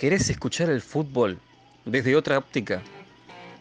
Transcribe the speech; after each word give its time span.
¿Querés 0.00 0.30
escuchar 0.30 0.70
el 0.70 0.80
fútbol 0.80 1.38
desde 1.84 2.16
otra 2.16 2.38
óptica? 2.38 2.80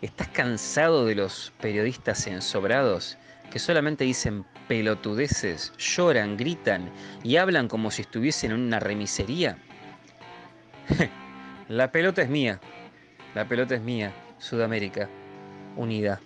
¿Estás 0.01 0.29
cansado 0.29 1.05
de 1.05 1.13
los 1.13 1.51
periodistas 1.59 2.27
ensobrados 2.27 3.17
que 3.51 3.59
solamente 3.59 4.05
dicen 4.05 4.45
pelotudeces, 4.69 5.73
lloran, 5.77 6.37
gritan 6.37 6.89
y 7.23 7.35
hablan 7.35 7.67
como 7.67 7.91
si 7.91 8.03
estuviesen 8.03 8.51
en 8.51 8.61
una 8.61 8.79
remisería? 8.79 9.57
La 11.67 11.91
pelota 11.91 12.21
es 12.21 12.29
mía. 12.29 12.61
La 13.35 13.45
pelota 13.45 13.75
es 13.75 13.81
mía. 13.81 14.13
Sudamérica. 14.37 15.09
Unida. 15.75 16.21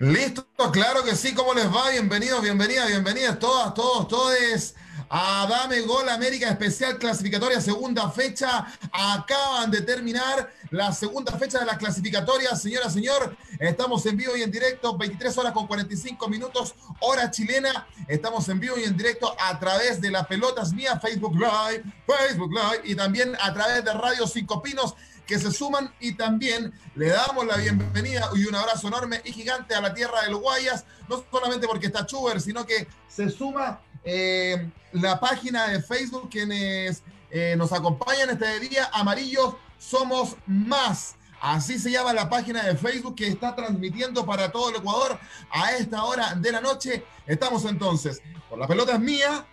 Listo, 0.00 0.46
claro 0.72 1.04
que 1.04 1.14
sí, 1.14 1.34
¿cómo 1.34 1.52
les 1.52 1.66
va? 1.66 1.90
Bienvenidos, 1.90 2.40
bienvenidas, 2.40 2.88
bienvenidas 2.88 3.38
todas, 3.38 3.74
todos, 3.74 4.08
todes 4.08 4.74
a 5.10 5.46
Dame 5.46 5.82
Gol 5.82 6.08
América 6.08 6.48
Especial 6.48 6.96
Clasificatoria, 6.96 7.60
segunda 7.60 8.08
fecha. 8.10 8.64
Acaban 8.92 9.70
de 9.70 9.82
terminar 9.82 10.50
la 10.70 10.90
segunda 10.92 11.32
fecha 11.32 11.58
de 11.58 11.66
la 11.66 11.76
clasificatoria. 11.76 12.56
Señora, 12.56 12.88
señor, 12.88 13.36
estamos 13.58 14.06
en 14.06 14.16
vivo 14.16 14.36
y 14.38 14.42
en 14.42 14.50
directo, 14.50 14.96
23 14.96 15.36
horas 15.36 15.52
con 15.52 15.66
45 15.66 16.28
minutos, 16.28 16.74
hora 17.00 17.30
chilena. 17.30 17.86
Estamos 18.08 18.48
en 18.48 18.58
vivo 18.58 18.78
y 18.78 18.84
en 18.84 18.96
directo 18.96 19.34
a 19.38 19.58
través 19.58 20.00
de 20.00 20.10
las 20.10 20.26
pelotas 20.26 20.72
mía, 20.72 20.98
Facebook 20.98 21.34
Live, 21.34 21.82
Facebook 22.06 22.52
Live 22.52 22.82
y 22.84 22.94
también 22.94 23.36
a 23.38 23.52
través 23.52 23.84
de 23.84 23.92
Radio 23.92 24.26
Cinco 24.26 24.62
Pinos 24.62 24.94
que 25.30 25.38
se 25.38 25.52
suman 25.52 25.94
y 26.00 26.14
también 26.14 26.72
le 26.96 27.10
damos 27.10 27.46
la 27.46 27.56
bienvenida 27.56 28.28
y 28.34 28.46
un 28.46 28.54
abrazo 28.56 28.88
enorme 28.88 29.22
y 29.24 29.30
gigante 29.32 29.76
a 29.76 29.80
la 29.80 29.94
tierra 29.94 30.22
de 30.22 30.30
los 30.32 30.40
Guayas, 30.40 30.84
no 31.08 31.24
solamente 31.30 31.68
porque 31.68 31.86
está 31.86 32.04
Chuber, 32.04 32.40
sino 32.40 32.66
que 32.66 32.88
se 33.06 33.30
suma 33.30 33.80
eh, 34.02 34.68
la 34.90 35.20
página 35.20 35.68
de 35.68 35.80
Facebook 35.80 36.30
quienes 36.30 37.04
eh, 37.30 37.54
nos 37.56 37.72
acompañan 37.72 38.30
este 38.30 38.58
día, 38.58 38.90
Amarillos 38.92 39.54
Somos 39.78 40.34
Más. 40.46 41.14
Así 41.40 41.78
se 41.78 41.92
llama 41.92 42.12
la 42.12 42.28
página 42.28 42.64
de 42.64 42.74
Facebook 42.74 43.14
que 43.14 43.28
está 43.28 43.54
transmitiendo 43.54 44.26
para 44.26 44.50
todo 44.50 44.70
el 44.70 44.76
Ecuador 44.76 45.16
a 45.52 45.76
esta 45.76 46.02
hora 46.02 46.34
de 46.34 46.50
la 46.50 46.60
noche. 46.60 47.04
Estamos 47.28 47.64
entonces, 47.66 48.20
por 48.48 48.58
la 48.58 48.66
pelota 48.66 48.94
es 48.94 49.00
mía, 49.00 49.46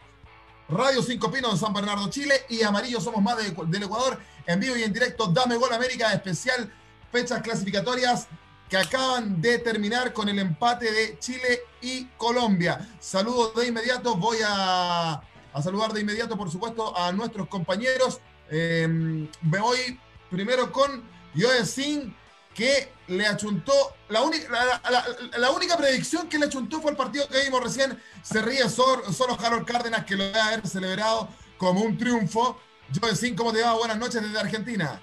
Radio 0.70 1.02
Cinco 1.02 1.32
Pinos 1.32 1.54
de 1.54 1.60
San 1.60 1.74
Bernardo, 1.74 2.10
Chile 2.10 2.34
y 2.50 2.62
Amarillos 2.62 3.04
Somos 3.04 3.22
Más 3.22 3.38
del 3.38 3.84
Ecuador 3.84 4.20
en 4.46 4.60
vivo 4.60 4.76
y 4.76 4.84
en 4.84 4.92
directo. 4.92 5.28
Dame 5.28 5.56
Gol 5.56 5.72
América 5.72 6.12
especial, 6.14 6.72
fechas 7.12 7.42
clasificatorias 7.42 8.28
que 8.70 8.78
acaban 8.78 9.42
de 9.42 9.60
terminar 9.60 10.12
con 10.12 10.28
el 10.28 10.40
empate 10.40 10.92
de 10.92 11.20
Chile 11.20 11.62
y 11.82 12.06
Colombia. 12.18 12.86
Saludos 13.00 13.56
de 13.56 13.68
inmediato, 13.68 14.16
voy 14.16 14.40
a, 14.46 15.22
saludar 15.64 15.94
de 15.94 16.02
inmediato, 16.02 16.38
por 16.38 16.52
supuesto, 16.52 16.98
a 16.98 17.12
nuestros 17.14 17.48
compañeros. 17.48 18.20
Em, 18.50 19.30
me 19.42 19.60
voy 19.60 20.00
primero 20.30 20.72
con 20.72 21.04
Joe 21.34 21.66
Sin, 21.66 22.14
que 22.58 22.90
le 23.10 23.28
achuntó, 23.28 23.72
la, 24.10 24.24
única, 24.24 25.78
predicción 25.78 26.28
que 26.28 26.40
le 26.40 26.48
achuntó 26.48 26.82
fue 26.82 26.90
el 26.90 26.98
partido 26.98 27.28
que 27.30 27.44
vimos 27.44 27.64
recién. 27.64 28.00
Se 28.24 28.42
ríe 28.42 28.68
solo, 28.68 29.14
solo 29.14 29.38
Harold 29.40 29.64
Cárdenas, 29.64 30.06
que 30.06 30.16
lo 30.16 30.24
debe 30.24 30.40
haber 30.40 30.68
celebrado 30.68 31.30
como 31.58 31.82
un 31.82 31.96
triunfo. 32.00 32.60
Joe 32.92 33.36
¿cómo 33.36 33.54
te 33.54 33.62
va? 33.62 33.76
Buenas 33.76 34.00
noches 34.00 34.24
desde 34.24 34.40
Argentina. 34.40 35.00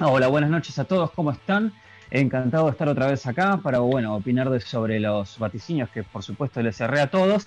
Hola, 0.00 0.26
buenas 0.26 0.50
noches 0.50 0.76
a 0.80 0.84
todos, 0.84 1.12
¿cómo 1.12 1.30
están? 1.30 1.72
Encantado 2.10 2.64
de 2.64 2.72
estar 2.72 2.88
otra 2.88 3.06
vez 3.06 3.24
acá 3.28 3.60
para, 3.62 3.78
bueno, 3.78 4.16
opinar 4.16 4.60
sobre 4.60 4.98
los 4.98 5.38
vaticinios 5.38 5.88
que 5.90 6.02
por 6.02 6.24
supuesto 6.24 6.60
les 6.60 6.76
cerré 6.76 7.00
a 7.00 7.10
todos. 7.10 7.46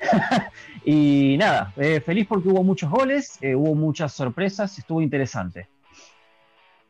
y 0.84 1.36
nada, 1.38 1.72
eh, 1.76 2.00
feliz 2.00 2.26
porque 2.26 2.48
hubo 2.48 2.64
muchos 2.64 2.90
goles, 2.90 3.38
eh, 3.40 3.54
hubo 3.54 3.76
muchas 3.76 4.12
sorpresas, 4.12 4.76
estuvo 4.76 5.00
interesante. 5.00 5.68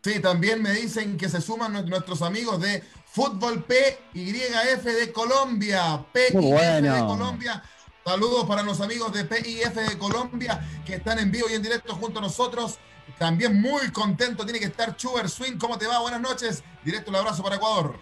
Sí, 0.05 0.21
también 0.21 0.61
me 0.61 0.71
dicen 0.73 1.17
que 1.17 1.31
se 1.31 1.41
suman 1.41 1.73
nuestros 1.89 2.21
amigos 2.21 2.61
de 2.61 2.83
Fútbol 3.07 3.65
PYF 3.65 4.85
de 4.85 5.11
Colombia. 5.11 6.05
PYF 6.13 6.83
de 6.83 7.01
Colombia 7.07 7.63
Saludos 8.05 8.45
para 8.45 8.63
los 8.63 8.83
amigos 8.83 9.15
de 9.15 9.25
PIF 9.25 9.75
de 9.75 9.97
Colombia 9.97 10.61
que 10.85 10.97
están 10.97 11.19
en 11.19 11.31
vivo 11.31 11.47
y 11.49 11.55
en 11.55 11.63
directo 11.63 11.95
junto 11.95 12.19
a 12.19 12.23
nosotros. 12.23 12.79
También 13.19 13.59
muy 13.59 13.91
contento 13.93 14.45
tiene 14.45 14.59
que 14.59 14.67
estar 14.67 14.95
Chuber 14.95 15.31
Swing. 15.31 15.57
¿Cómo 15.57 15.79
te 15.79 15.87
va? 15.87 16.01
Buenas 16.01 16.21
noches. 16.21 16.63
Directo 16.85 17.11
el 17.11 17.17
abrazo 17.17 17.43
para 17.43 17.57
Ecuador. 17.57 17.99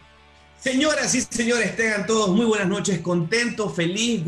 Señoras 0.58 1.14
y 1.14 1.20
señores, 1.20 1.76
tengan 1.76 2.06
todos 2.06 2.30
muy 2.30 2.46
buenas 2.46 2.68
noches, 2.68 3.00
contento, 3.00 3.68
feliz, 3.68 4.22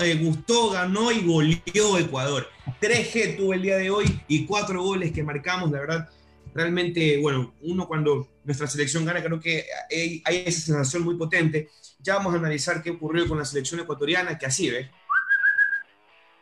eh, 0.00 0.14
gustó, 0.20 0.70
ganó 0.70 1.10
y 1.12 1.24
goleó 1.24 1.98
Ecuador. 1.98 2.48
3G 2.80 3.36
tuvo 3.36 3.54
el 3.54 3.62
día 3.62 3.76
de 3.76 3.90
hoy 3.90 4.20
y 4.26 4.44
cuatro 4.44 4.82
goles 4.82 5.12
que 5.12 5.22
marcamos, 5.22 5.70
la 5.70 5.78
verdad, 5.80 6.08
realmente, 6.54 7.18
bueno, 7.18 7.54
uno 7.62 7.86
cuando 7.86 8.28
nuestra 8.44 8.66
selección 8.66 9.04
gana, 9.04 9.22
creo 9.22 9.40
que 9.40 9.64
hay, 9.90 10.22
hay 10.24 10.44
esa 10.46 10.60
sensación 10.60 11.02
muy 11.02 11.16
potente. 11.16 11.68
Ya 12.00 12.16
vamos 12.16 12.34
a 12.34 12.38
analizar 12.38 12.82
qué 12.82 12.90
ocurrió 12.90 13.26
con 13.28 13.38
la 13.38 13.44
selección 13.44 13.80
ecuatoriana, 13.80 14.38
que 14.38 14.46
así, 14.46 14.70
¿ves? 14.70 14.88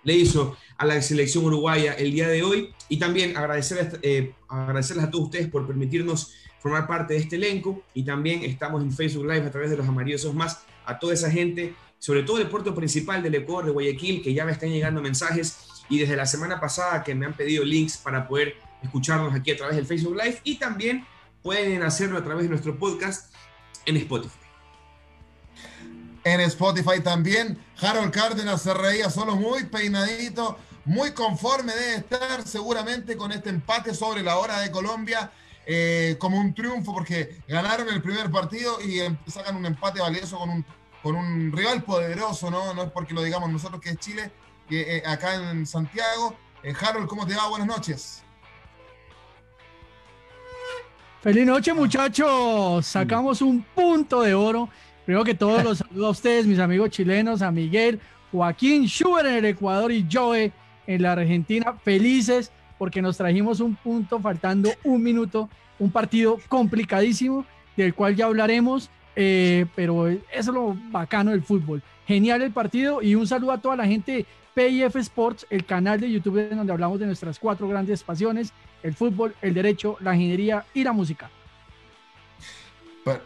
le 0.07 0.15
hizo 0.15 0.57
a 0.79 0.87
la 0.87 1.03
selección 1.03 1.45
uruguaya 1.45 1.93
el 1.95 2.13
día 2.13 2.29
de 2.29 2.45
hoy 2.45 2.73
y 2.89 2.99
también 2.99 3.37
agradecerles, 3.37 3.99
eh, 4.03 4.35
agradecerles 4.49 5.05
a 5.05 5.11
todos 5.11 5.25
ustedes 5.25 5.49
por 5.49 5.67
permitirnos 5.67 6.33
formar 6.61 6.87
parte 6.87 7.15
de 7.15 7.21
este 7.21 7.35
elenco 7.37 7.83
y 7.93 8.05
también 8.05 8.45
estamos 8.45 8.83
en 8.83 8.93
Facebook 8.93 9.25
Live 9.25 9.47
a 9.47 9.51
través 9.51 9.69
de 9.69 9.77
los 9.77 9.87
amarillos 9.87 10.33
más 10.33 10.63
a 10.85 11.01
toda 11.01 11.13
esa 11.13 11.29
gente, 11.29 11.75
sobre 11.99 12.23
todo 12.23 12.39
el 12.39 12.49
puerto 12.49 12.73
principal 12.73 13.21
del 13.21 13.35
Ecuador 13.35 13.67
de 13.67 13.73
Guayaquil, 13.73 14.23
que 14.23 14.33
ya 14.33 14.45
me 14.45 14.53
están 14.53 14.71
llegando 14.71 15.03
mensajes 15.03 15.59
y 15.89 15.99
desde 15.99 16.15
la 16.15 16.27
semana 16.27 16.61
pasada 16.61 17.03
que 17.03 17.15
me 17.17 17.27
han 17.27 17.35
pedido 17.35 17.65
links 17.65 17.97
para 17.97 18.29
poder 18.29 18.55
escucharnos 18.83 19.35
aquí 19.35 19.51
a 19.51 19.57
través 19.57 19.77
del 19.77 19.87
Facebook 19.87 20.17
Live 20.17 20.41
y 20.45 20.57
también 20.57 21.07
pueden 21.43 21.83
hacerlo 21.83 22.19
a 22.19 22.25
través 22.25 22.45
de 22.45 22.51
nuestro 22.51 22.79
podcast 22.79 23.33
en 23.85 23.97
Spotify 23.97 24.47
en 26.27 26.41
Spotify 26.41 27.01
también. 27.01 27.57
Harold 27.81 28.11
Cárdenas 28.11 28.63
se 28.63 28.75
reía 28.75 29.09
solo 29.11 29.37
muy 29.37 29.65
peinadito, 29.67 30.59
muy 30.85 31.13
conforme 31.13 31.73
debe 31.73 31.95
estar 31.97 32.43
seguramente 32.47 33.17
con 33.17 33.31
este 33.31 33.51
empate 33.51 33.95
sobre 33.95 34.25
la 34.25 34.37
hora 34.37 34.59
de 34.59 34.71
Colombia. 34.73 35.31
Eh, 35.69 36.17
como 36.19 36.41
un 36.41 36.55
triunfo 36.55 36.93
porque 36.95 37.43
ganaron 37.49 37.89
el 37.89 38.01
primer 38.01 38.31
partido 38.31 38.79
y 38.81 39.01
em, 39.01 39.17
sacan 39.27 39.57
un 39.57 39.67
empate 39.67 40.01
valioso 40.01 40.39
con 40.39 40.51
un, 40.51 40.65
con 41.03 41.17
un 41.17 41.51
rival 41.53 41.83
poderoso, 41.83 42.51
¿no? 42.51 42.73
No 42.75 42.85
es 42.85 42.91
porque 42.91 43.15
lo 43.15 43.23
digamos 43.23 43.51
nosotros 43.51 43.81
que 43.81 43.91
es 43.91 43.99
Chile, 43.99 44.31
que 44.69 44.99
eh, 44.99 45.03
acá 45.07 45.35
en 45.35 45.67
Santiago. 45.67 46.37
Eh, 46.63 46.73
Harold, 46.81 47.09
¿cómo 47.09 47.27
te 47.27 47.35
va? 47.35 47.49
Buenas 47.49 47.69
noches. 47.69 48.23
Feliz 51.27 51.45
noche 51.45 51.75
muchachos, 51.75 52.87
sacamos 52.87 53.43
un 53.43 53.61
punto 53.61 54.23
de 54.23 54.33
oro 54.33 54.69
Primero 55.05 55.25
que 55.25 55.35
todo, 55.35 55.61
los 55.61 55.79
saludo 55.89 56.07
a 56.07 56.11
ustedes, 56.11 56.47
mis 56.47 56.61
amigos 56.61 56.91
chilenos, 56.91 57.43
a 57.43 57.51
Miguel, 57.51 57.99
Joaquín 58.31 58.87
Schubert 58.87 59.27
en 59.27 59.35
el 59.35 59.45
Ecuador 59.47 59.91
y 59.91 60.07
Joe 60.09 60.53
en 60.87 61.03
la 61.03 61.15
Argentina. 61.15 61.75
Felices 61.83 62.53
porque 62.79 63.03
nos 63.03 63.17
trajimos 63.17 63.59
un 63.59 63.75
punto 63.75 64.21
faltando 64.21 64.71
un 64.85 65.03
minuto, 65.03 65.51
un 65.81 65.91
partido 65.91 66.39
complicadísimo 66.49 67.45
del 67.77 67.93
cual 67.93 68.15
ya 68.15 68.27
hablaremos, 68.27 68.89
eh, 69.17 69.67
pero 69.75 70.07
eso 70.07 70.21
es 70.31 70.47
lo 70.47 70.77
bacano 70.93 71.33
del 71.33 71.43
fútbol. 71.43 71.83
Genial 72.07 72.41
el 72.43 72.53
partido 72.53 73.03
y 73.03 73.17
un 73.17 73.27
saludo 73.27 73.51
a 73.51 73.61
toda 73.61 73.75
la 73.75 73.87
gente 73.87 74.13
de 74.13 74.27
PIF 74.55 74.95
Sports, 74.95 75.45
el 75.51 75.65
canal 75.67 75.99
de 75.99 76.09
YouTube 76.09 76.49
donde 76.51 76.73
hablamos 76.73 77.01
de 77.01 77.07
nuestras 77.07 77.41
cuatro 77.41 77.67
grandes 77.67 78.05
pasiones, 78.05 78.53
el 78.83 78.95
fútbol, 78.95 79.35
el 79.43 79.55
derecho, 79.55 79.97
la 80.01 80.15
ingeniería 80.15 80.65
y 80.75 80.85
la 80.85 80.93
música. 80.93 81.31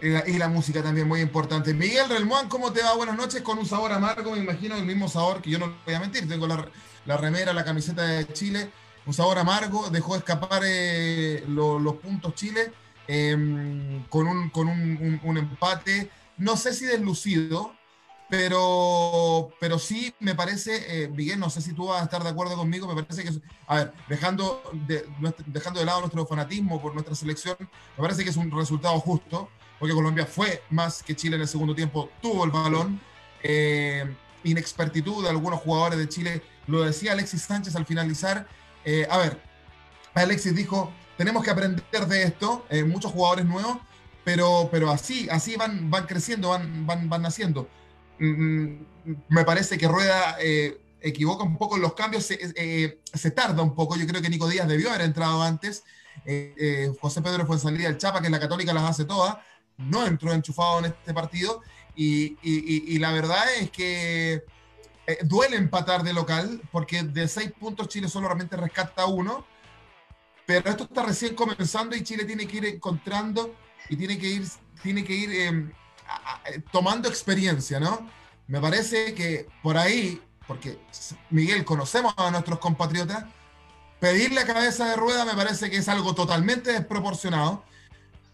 Y 0.03 0.37
la, 0.37 0.49
música 0.49 0.83
también 0.83 1.09
muy 1.09 1.21
importante. 1.21 1.73
Miguel 1.73 2.07
Relmuán, 2.11 2.51
¿cómo 2.51 2.71
te 2.71 2.83
va? 2.83 2.95
Buenas 2.95 3.17
noches, 3.17 3.41
con 3.41 3.59
un 3.59 3.65
sabor 3.65 3.93
amargo, 3.93 4.33
me 4.33 4.39
imagino 4.39 4.77
el 4.77 4.85
mismo 4.85 5.09
sabor 5.09 5.41
que 5.41 5.49
yo 5.49 5.59
no 5.59 5.75
voy 5.87 5.95
a 5.95 6.01
mentir. 6.01 6.29
Tengo 6.29 6.47
la, 6.47 7.17
remera, 7.17 7.55
la 7.55 7.65
camiseta 7.65 8.03
de 8.03 8.31
Chile, 8.35 8.71
un 9.07 9.15
sabor 9.15 9.39
amargo, 9.39 9.89
dejó 9.89 10.17
escapar 10.17 10.63
eh, 10.67 11.43
los 11.49 11.95
puntos 11.95 12.35
Chile 12.35 12.73
em, 13.09 14.05
con, 14.11 14.27
un, 14.27 14.51
con 14.51 14.69
un, 14.69 15.39
empate, 15.39 16.11
no 16.37 16.59
sé 16.59 16.75
si 16.75 16.85
deslucido, 16.85 17.73
pero, 18.31 19.51
pero 19.61 19.79
sí 19.79 20.15
me 20.21 20.35
parece, 20.35 21.05
eh, 21.05 21.09
Miguel, 21.09 21.39
no 21.39 21.51
sé 21.51 21.61
si 21.61 21.73
tú 21.73 21.89
vas 21.89 22.01
a 22.01 22.05
estar 22.05 22.23
de 22.23 22.31
acuerdo 22.31 22.57
conmigo, 22.57 22.87
me 22.87 23.03
parece 23.03 23.25
que, 23.25 23.31
a 23.67 23.77
ver, 23.77 23.93
dejando 24.09 24.63
de, 24.73 25.05
dejando 25.47 25.81
de 25.81 25.87
lado 25.87 26.01
nuestro 26.01 26.25
fanatismo 26.27 26.81
por 26.81 26.95
nuestra 26.95 27.15
selección, 27.15 27.57
me 27.61 28.03
parece 28.03 28.25
que 28.25 28.31
es 28.31 28.37
un 28.37 28.51
resultado 28.51 28.99
justo 29.01 29.49
porque 29.79 29.95
Colombia 29.95 30.27
fue 30.27 30.63
más 30.71 31.03
que 31.03 31.17
Chile 31.17 31.37
en 31.37 31.43
el 31.43 31.49
segundo 31.49 31.75
tiempo, 31.75 32.11
tuvo 32.21 32.45
el 32.45 32.51
balón. 32.51 33.01
Eh, 33.43 34.05
inexpertitud 34.45 35.23
de 35.23 35.31
algunos 35.31 35.61
jugadores 35.61 35.99
de 35.99 36.09
Chile, 36.09 36.43
lo 36.67 36.83
decía 36.83 37.13
Alexis 37.13 37.43
Sánchez 37.43 37.77
al 37.77 37.87
finalizar. 37.87 38.47
Eh, 38.85 39.07
a 39.11 39.19
ver, 39.19 39.41
Alexis 40.15 40.55
dijo, 40.55 40.93
tenemos 41.17 41.45
que 41.45 41.51
aprender 41.51 42.07
de 42.07 42.23
esto, 42.23 42.65
eh, 42.71 42.85
muchos 42.85 43.13
jugadores 43.13 43.45
nuevos, 43.45 43.79
pero, 44.25 44.69
pero 44.71 44.91
así, 44.91 45.29
así 45.31 45.57
van, 45.57 45.91
van 45.91 46.07
creciendo, 46.07 46.51
van, 46.51 46.87
van, 46.87 47.09
van 47.09 47.23
naciendo. 47.23 47.69
Mm, 48.21 48.85
me 49.29 49.45
parece 49.45 49.79
que 49.79 49.89
Rueda 49.89 50.37
eh, 50.41 50.79
equivoca 51.01 51.43
un 51.43 51.57
poco 51.57 51.79
los 51.79 51.95
cambios, 51.95 52.27
se, 52.27 52.39
eh, 52.55 53.01
se, 53.13 53.31
tarda 53.31 53.63
un 53.63 53.75
poco. 53.75 53.97
Yo 53.97 54.07
creo 54.07 54.21
que 54.21 54.29
Nico 54.29 54.47
Díaz 54.47 54.69
debió 54.69 54.91
haber 54.91 55.03
entrado 55.03 55.43
antes. 55.43 55.83
Eh, 56.27 56.93
José 57.01 57.23
Pedro 57.23 57.47
fue 57.47 57.57
en 57.57 57.63
salida 57.63 57.89
del 57.89 57.97
Chapa, 57.97 58.21
que 58.21 58.27
en 58.27 58.33
la 58.33 58.41
Católica 58.41 58.75
las 58.75 58.85
hace 58.85 59.07
todas. 59.07 59.39
No 59.79 60.07
entró 60.07 60.33
enchufado 60.33 60.81
en 60.81 60.87
este 60.87 61.15
partido. 61.15 61.63
Y, 61.97 62.37
y, 62.43 62.95
y 62.95 62.99
la 62.99 63.13
verdad 63.13 63.43
es 63.59 63.71
que 63.71 64.45
duele 65.25 65.57
empatar 65.57 66.05
de 66.05 66.13
local, 66.13 66.61
porque 66.71 67.03
de 67.03 67.27
seis 67.27 67.53
puntos 67.59 67.89
Chile 67.89 68.09
solo 68.09 68.29
realmente 68.29 68.57
rescata 68.57 69.07
uno. 69.07 69.47
Pero 70.47 70.69
esto 70.71 70.85
está 70.85 71.05
recién 71.05 71.35
comenzando 71.35 71.97
y 71.97 72.03
Chile 72.03 72.25
tiene 72.25 72.47
que 72.47 72.59
ir 72.59 72.67
encontrando 72.67 73.55
y 73.89 73.97
tiene 73.97 74.19
que 74.19 74.29
ir, 74.29 74.45
tiene 74.83 75.05
que 75.05 75.15
ir 75.15 75.33
em, 75.33 75.73
tomando 76.73 77.09
experiencia, 77.09 77.81
¿no? 77.81 78.09
Me 78.47 78.61
parece 78.61 79.15
que 79.15 79.49
por 79.63 79.77
ahí, 79.77 80.21
porque 80.47 80.79
Miguel, 81.31 81.65
conocemos 81.65 82.15
a 82.17 82.31
nuestros 82.31 82.59
compatriotas, 82.59 83.25
pedir 84.01 84.33
la 84.33 84.45
cabeza 84.45 84.87
de 84.87 84.97
rueda 84.97 85.25
me 85.25 85.35
parece 85.35 85.71
que 85.71 85.77
es 85.77 85.89
algo 85.89 86.15
totalmente 86.15 86.73
desproporcionado 86.73 87.63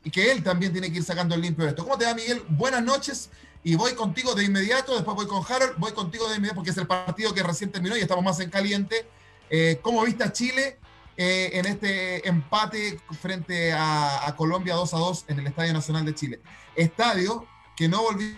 y 0.05 0.11
que 0.11 0.31
él 0.31 0.43
también 0.43 0.73
tiene 0.73 0.90
que 0.90 0.99
ir 0.99 1.05
sacando 1.05 1.34
el 1.34 1.40
limpio 1.40 1.64
de 1.64 1.70
esto. 1.70 1.82
¿Cómo 1.82 1.99
te 1.99 2.06
va, 2.06 2.14
Miguel? 2.14 2.43
Buenas 2.49 2.82
noches 2.82 3.31
y 3.64 3.75
voy 3.75 3.94
contigo 3.94 4.37
de 4.37 4.44
inmediato, 4.44 4.94
después 4.94 5.17
voy 5.17 5.26
con 5.26 5.43
Harold, 5.44 5.75
voy 5.78 5.90
contigo 5.90 6.28
de 6.28 6.37
inmediato 6.37 6.55
porque 6.55 6.70
es 6.70 6.78
el 6.78 6.87
partido 6.87 7.34
que 7.34 7.43
recién 7.43 7.73
terminó 7.73 7.96
y 7.96 8.00
estamos 8.00 8.25
más 8.25 8.38
en 8.38 8.49
caliente. 8.49 9.08
Eh, 9.50 9.81
¿Cómo 9.82 10.05
viste 10.05 10.23
a 10.23 10.32
Chile 10.32 10.78
eh, 11.17 11.50
en 11.55 11.67
este 11.67 12.28
empate 12.28 13.00
frente 13.20 13.73
a, 13.73 14.32
Colombia 14.37 14.75
2 14.75 14.94
a 14.94 14.99
2 14.99 15.25
en 15.28 15.40
el 15.40 15.49
Estadio 15.49 15.73
Nacional 15.73 16.05
de 16.05 16.14
Chile? 16.14 16.40
Estadio 16.76 17.44
que 17.76 17.88
no 17.88 18.02
volvió 18.02 18.28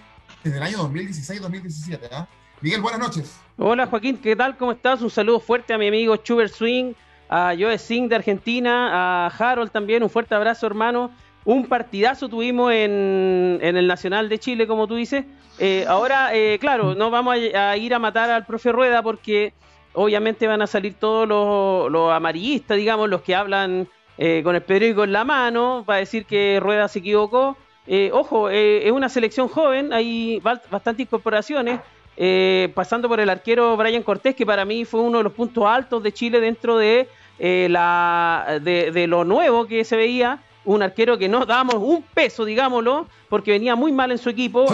desde 0.42 0.56
el 0.58 0.62
año 0.62 0.78
2016-2017. 0.90 2.08
¿ah? 2.12 2.26
Miguel, 2.60 2.82
buenas 2.82 3.00
noches. 3.00 3.40
Hola 3.56 3.86
Joaquín, 3.86 4.18
¿qué 4.18 4.34
tal? 4.34 4.56
¿Cómo 4.56 4.72
estás? 4.72 5.00
Un 5.00 5.10
saludo 5.10 5.40
fuerte 5.40 5.72
a 5.72 5.78
mi 5.78 5.86
amigo 5.86 6.16
Chuber 6.16 6.48
Swing, 6.48 6.94
a 7.28 7.54
Joe 7.58 7.78
Singh 7.78 8.08
de 8.08 8.16
Argentina, 8.16 9.26
a 9.26 9.26
Harold 9.28 9.70
también, 9.70 10.02
un 10.02 10.10
fuerte 10.10 10.34
abrazo 10.34 10.66
hermano. 10.66 11.10
Un 11.44 11.66
partidazo 11.66 12.28
tuvimos 12.28 12.72
en, 12.72 13.58
el 13.62 13.86
Nacional 13.86 14.28
de 14.28 14.38
Chile, 14.38 14.66
como 14.66 14.86
tú 14.86 14.96
dices. 14.96 15.24
Eh, 15.58 15.86
ahora, 15.88 16.34
eh, 16.34 16.58
claro, 16.60 16.94
no 16.94 17.10
vamos 17.10 17.36
a, 17.54 17.76
ir 17.76 17.94
a 17.94 17.98
matar 17.98 18.30
al 18.30 18.44
profe 18.44 18.70
Rueda 18.70 19.02
porque 19.02 19.54
obviamente 19.94 20.46
van 20.46 20.60
a 20.60 20.66
salir 20.66 20.94
todos 20.94 21.26
los, 21.26 22.12
amarillistas, 22.12 22.76
digamos, 22.76 23.08
los 23.08 23.22
que 23.22 23.34
hablan 23.34 23.88
eh, 24.18 24.42
con 24.44 24.56
el 24.56 24.62
periódico 24.62 25.04
en 25.04 25.12
la 25.12 25.24
mano, 25.24 25.84
para 25.86 26.00
decir 26.00 26.26
que 26.26 26.58
Rueda 26.60 26.86
se 26.86 26.98
equivocó. 26.98 27.56
Eh, 27.90 28.10
ojo, 28.12 28.50
eh, 28.50 28.86
es 28.86 28.92
una 28.92 29.08
selección 29.08 29.48
joven, 29.48 29.94
hay 29.94 30.40
bastantes 30.40 31.00
incorporaciones, 31.00 31.80
eh, 32.18 32.70
pasando 32.74 33.08
por 33.08 33.18
el 33.18 33.30
arquero 33.30 33.78
Brian 33.78 34.02
Cortés, 34.02 34.34
que 34.34 34.44
para 34.44 34.66
mí 34.66 34.84
fue 34.84 35.00
uno 35.00 35.18
de 35.18 35.24
los 35.24 35.32
puntos 35.32 35.64
altos 35.64 36.02
de 36.02 36.12
Chile 36.12 36.38
dentro 36.38 36.76
de, 36.76 37.08
la, 37.38 38.60
de, 38.60 39.06
lo 39.06 39.24
nuevo 39.24 39.66
que 39.66 39.84
se 39.84 39.96
veía. 39.96 40.38
Un 40.66 40.82
arquero 40.82 41.16
que 41.16 41.30
no 41.30 41.46
damos 41.46 41.76
un 41.76 42.02
peso, 42.02 42.44
digámoslo, 42.44 43.06
porque 43.30 43.52
venía 43.52 43.74
muy 43.74 43.90
mal 43.90 44.10
en 44.12 44.18
su 44.18 44.28
equipo. 44.28 44.66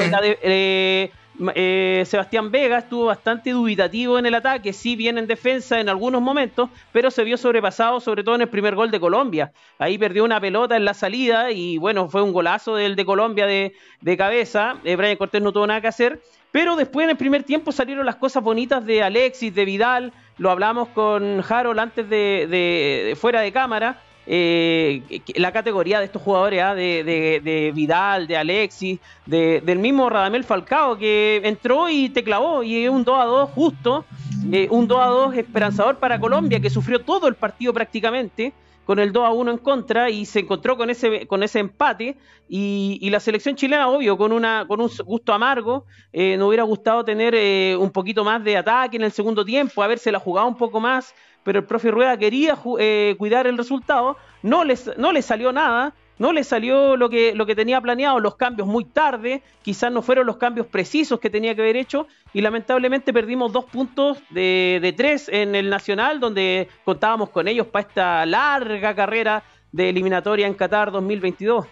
Eh, 1.55 2.05
Sebastián 2.07 2.53
Vega 2.53 2.79
estuvo 2.79 3.07
bastante 3.07 3.51
dubitativo 3.51 4.19
en 4.19 4.27
el 4.27 4.35
ataque, 4.35 4.73
sí 4.73 4.95
bien 4.95 5.19
en 5.19 5.27
defensa 5.27 5.81
en 5.81 5.89
algunos 5.89 6.23
momentos, 6.23 6.71
pero 6.93 7.11
se 7.11 7.25
vio 7.25 7.37
sobrepasado 7.37 7.99
sobre 8.01 8.23
todo 8.23 8.37
en 8.37 8.43
el 8.43 8.49
primer 8.49 8.77
gol 8.77 8.91
de 8.91 9.01
Colombia. 9.01 9.53
Ahí 9.79 9.99
perdió 9.99 10.25
una 10.25 10.41
pelota 10.41 10.77
en 10.77 10.85
la 10.85 10.95
salida 10.95 11.51
y 11.51 11.79
bueno, 11.79 12.09
fue 12.09 12.23
un 12.23 12.33
golazo 12.33 12.77
del 12.77 12.95
de 12.95 13.05
Colombia 13.05 13.47
de, 13.47 13.73
cabeza. 14.17 14.77
Eh, 14.85 14.95
Brian 14.95 15.17
Cortés 15.17 15.43
no 15.43 15.53
tuvo 15.53 15.67
nada 15.67 15.81
que 15.81 15.89
hacer, 15.89 16.21
pero 16.53 16.77
después 16.77 17.05
en 17.05 17.11
el 17.11 17.17
primer 17.17 17.43
tiempo 17.43 17.73
salieron 17.73 18.07
las 18.07 18.17
cosas 18.17 18.43
bonitas 18.43 18.87
de 18.87 19.03
Alexis, 19.03 19.53
de 19.53 19.65
Vidal, 19.65 20.13
lo 20.39 20.51
hablamos 20.51 20.89
con 20.91 21.43
Harold 21.49 21.81
antes 21.81 22.09
de 22.09 23.17
fuera 23.21 23.41
de 23.41 23.53
cámara 23.53 24.04
eh, 24.27 25.21
la 25.37 25.53
categoría 25.53 25.99
de 25.99 26.07
estos 26.07 26.23
jugadores, 26.23 26.63
¿ah? 26.63 26.75
de, 26.75 27.73
Vidal, 27.75 28.27
de 28.27 28.37
Alexis, 28.37 28.99
del 29.27 29.79
mismo 29.79 30.09
Radamel 30.09 30.45
Falcao, 30.45 30.97
que 30.97 31.41
entró 31.45 31.89
y 31.89 32.09
te 32.09 32.25
clavó, 32.25 32.63
y 32.63 32.89
un 32.89 33.05
2 33.05 33.21
a 33.21 33.25
2 33.25 33.51
justo, 33.51 34.05
eh, 34.51 34.69
un 34.71 34.87
2 34.89 35.01
a 35.01 35.07
2 35.07 35.37
esperanzador 35.37 35.99
para 35.99 36.19
Colombia, 36.19 36.61
que 36.61 36.71
sufrió 36.71 37.01
todo 37.01 37.29
el 37.29 37.35
partido 37.35 37.73
prácticamente, 37.73 38.53
con 38.85 38.99
el 38.99 39.13
2 39.13 39.25
a 39.25 39.31
1 39.31 39.51
en 39.51 39.59
contra, 39.59 40.11
y 40.11 40.25
se 40.25 40.41
encontró 40.41 40.77
con 40.77 40.91
ese, 40.91 41.27
con 41.27 41.43
ese 41.43 41.59
empate, 41.59 42.17
y, 42.49 43.09
la 43.11 43.21
selección 43.21 43.57
chilena, 43.57 43.89
obvio, 43.89 44.19
con, 44.19 44.33
una, 44.33 44.67
con 44.69 44.81
un 44.81 44.91
gusto 45.05 45.33
amargo, 45.33 45.87
eh, 46.13 46.37
nos 46.37 46.49
hubiera 46.49 46.65
gustado 46.65 47.05
tener 47.05 47.35
un 47.79 47.91
poquito 47.91 48.25
más 48.25 48.45
de 48.45 48.57
ataque 48.57 48.97
en 48.97 49.03
el 49.03 49.13
segundo 49.13 49.45
tiempo, 49.45 49.83
haberse 49.83 50.13
la 50.13 50.19
jugado 50.19 50.49
un 50.49 50.57
poco 50.57 50.81
más, 50.81 51.15
pero 51.45 51.61
el 51.61 51.65
profe 51.67 51.91
Rueda 51.91 52.17
quería 52.17 52.59
eh, 52.79 53.15
cuidar 53.19 53.47
el 53.47 53.57
resultado, 53.57 54.17
no 54.43 54.65
le 54.65 54.75
no 54.97 55.13
les 55.13 55.25
salió 55.25 55.53
nada, 55.53 55.95
no 56.19 56.33
le 56.33 56.45
salió 56.45 56.97
lo 56.97 57.11
que, 57.11 57.35
lo 57.35 57.47
que 57.47 57.55
tenía 57.55 57.81
planeado, 57.81 58.21
los 58.21 58.37
cambios 58.37 58.69
muy 58.69 58.85
tarde, 58.85 59.43
quizás 59.63 59.91
no 59.91 60.03
fueron 60.03 60.27
los 60.27 60.37
cambios 60.37 60.67
precisos 60.67 61.21
que 61.21 61.31
tenía 61.31 61.55
que 61.55 61.63
haber 61.63 61.77
hecho 61.77 62.07
y 62.33 62.41
lamentablemente 62.41 63.13
perdimos 63.13 63.53
dos 63.53 63.65
puntos 63.65 64.19
de, 64.31 64.79
de 64.81 64.93
tres 64.93 65.29
en 65.29 65.55
el 65.55 65.71
Nacional, 65.71 66.21
donde 66.21 66.69
contábamos 66.85 67.31
con 67.31 67.49
ellos 67.49 67.67
para 67.67 67.89
esta 67.89 68.27
larga 68.27 68.95
carrera 68.95 69.43
de 69.73 69.89
eliminatoria 69.89 70.47
en 70.47 70.55
Qatar 70.55 70.93
2022. 70.93 71.67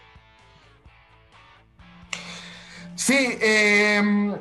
Sí, 2.96 3.38
eh, 3.40 4.36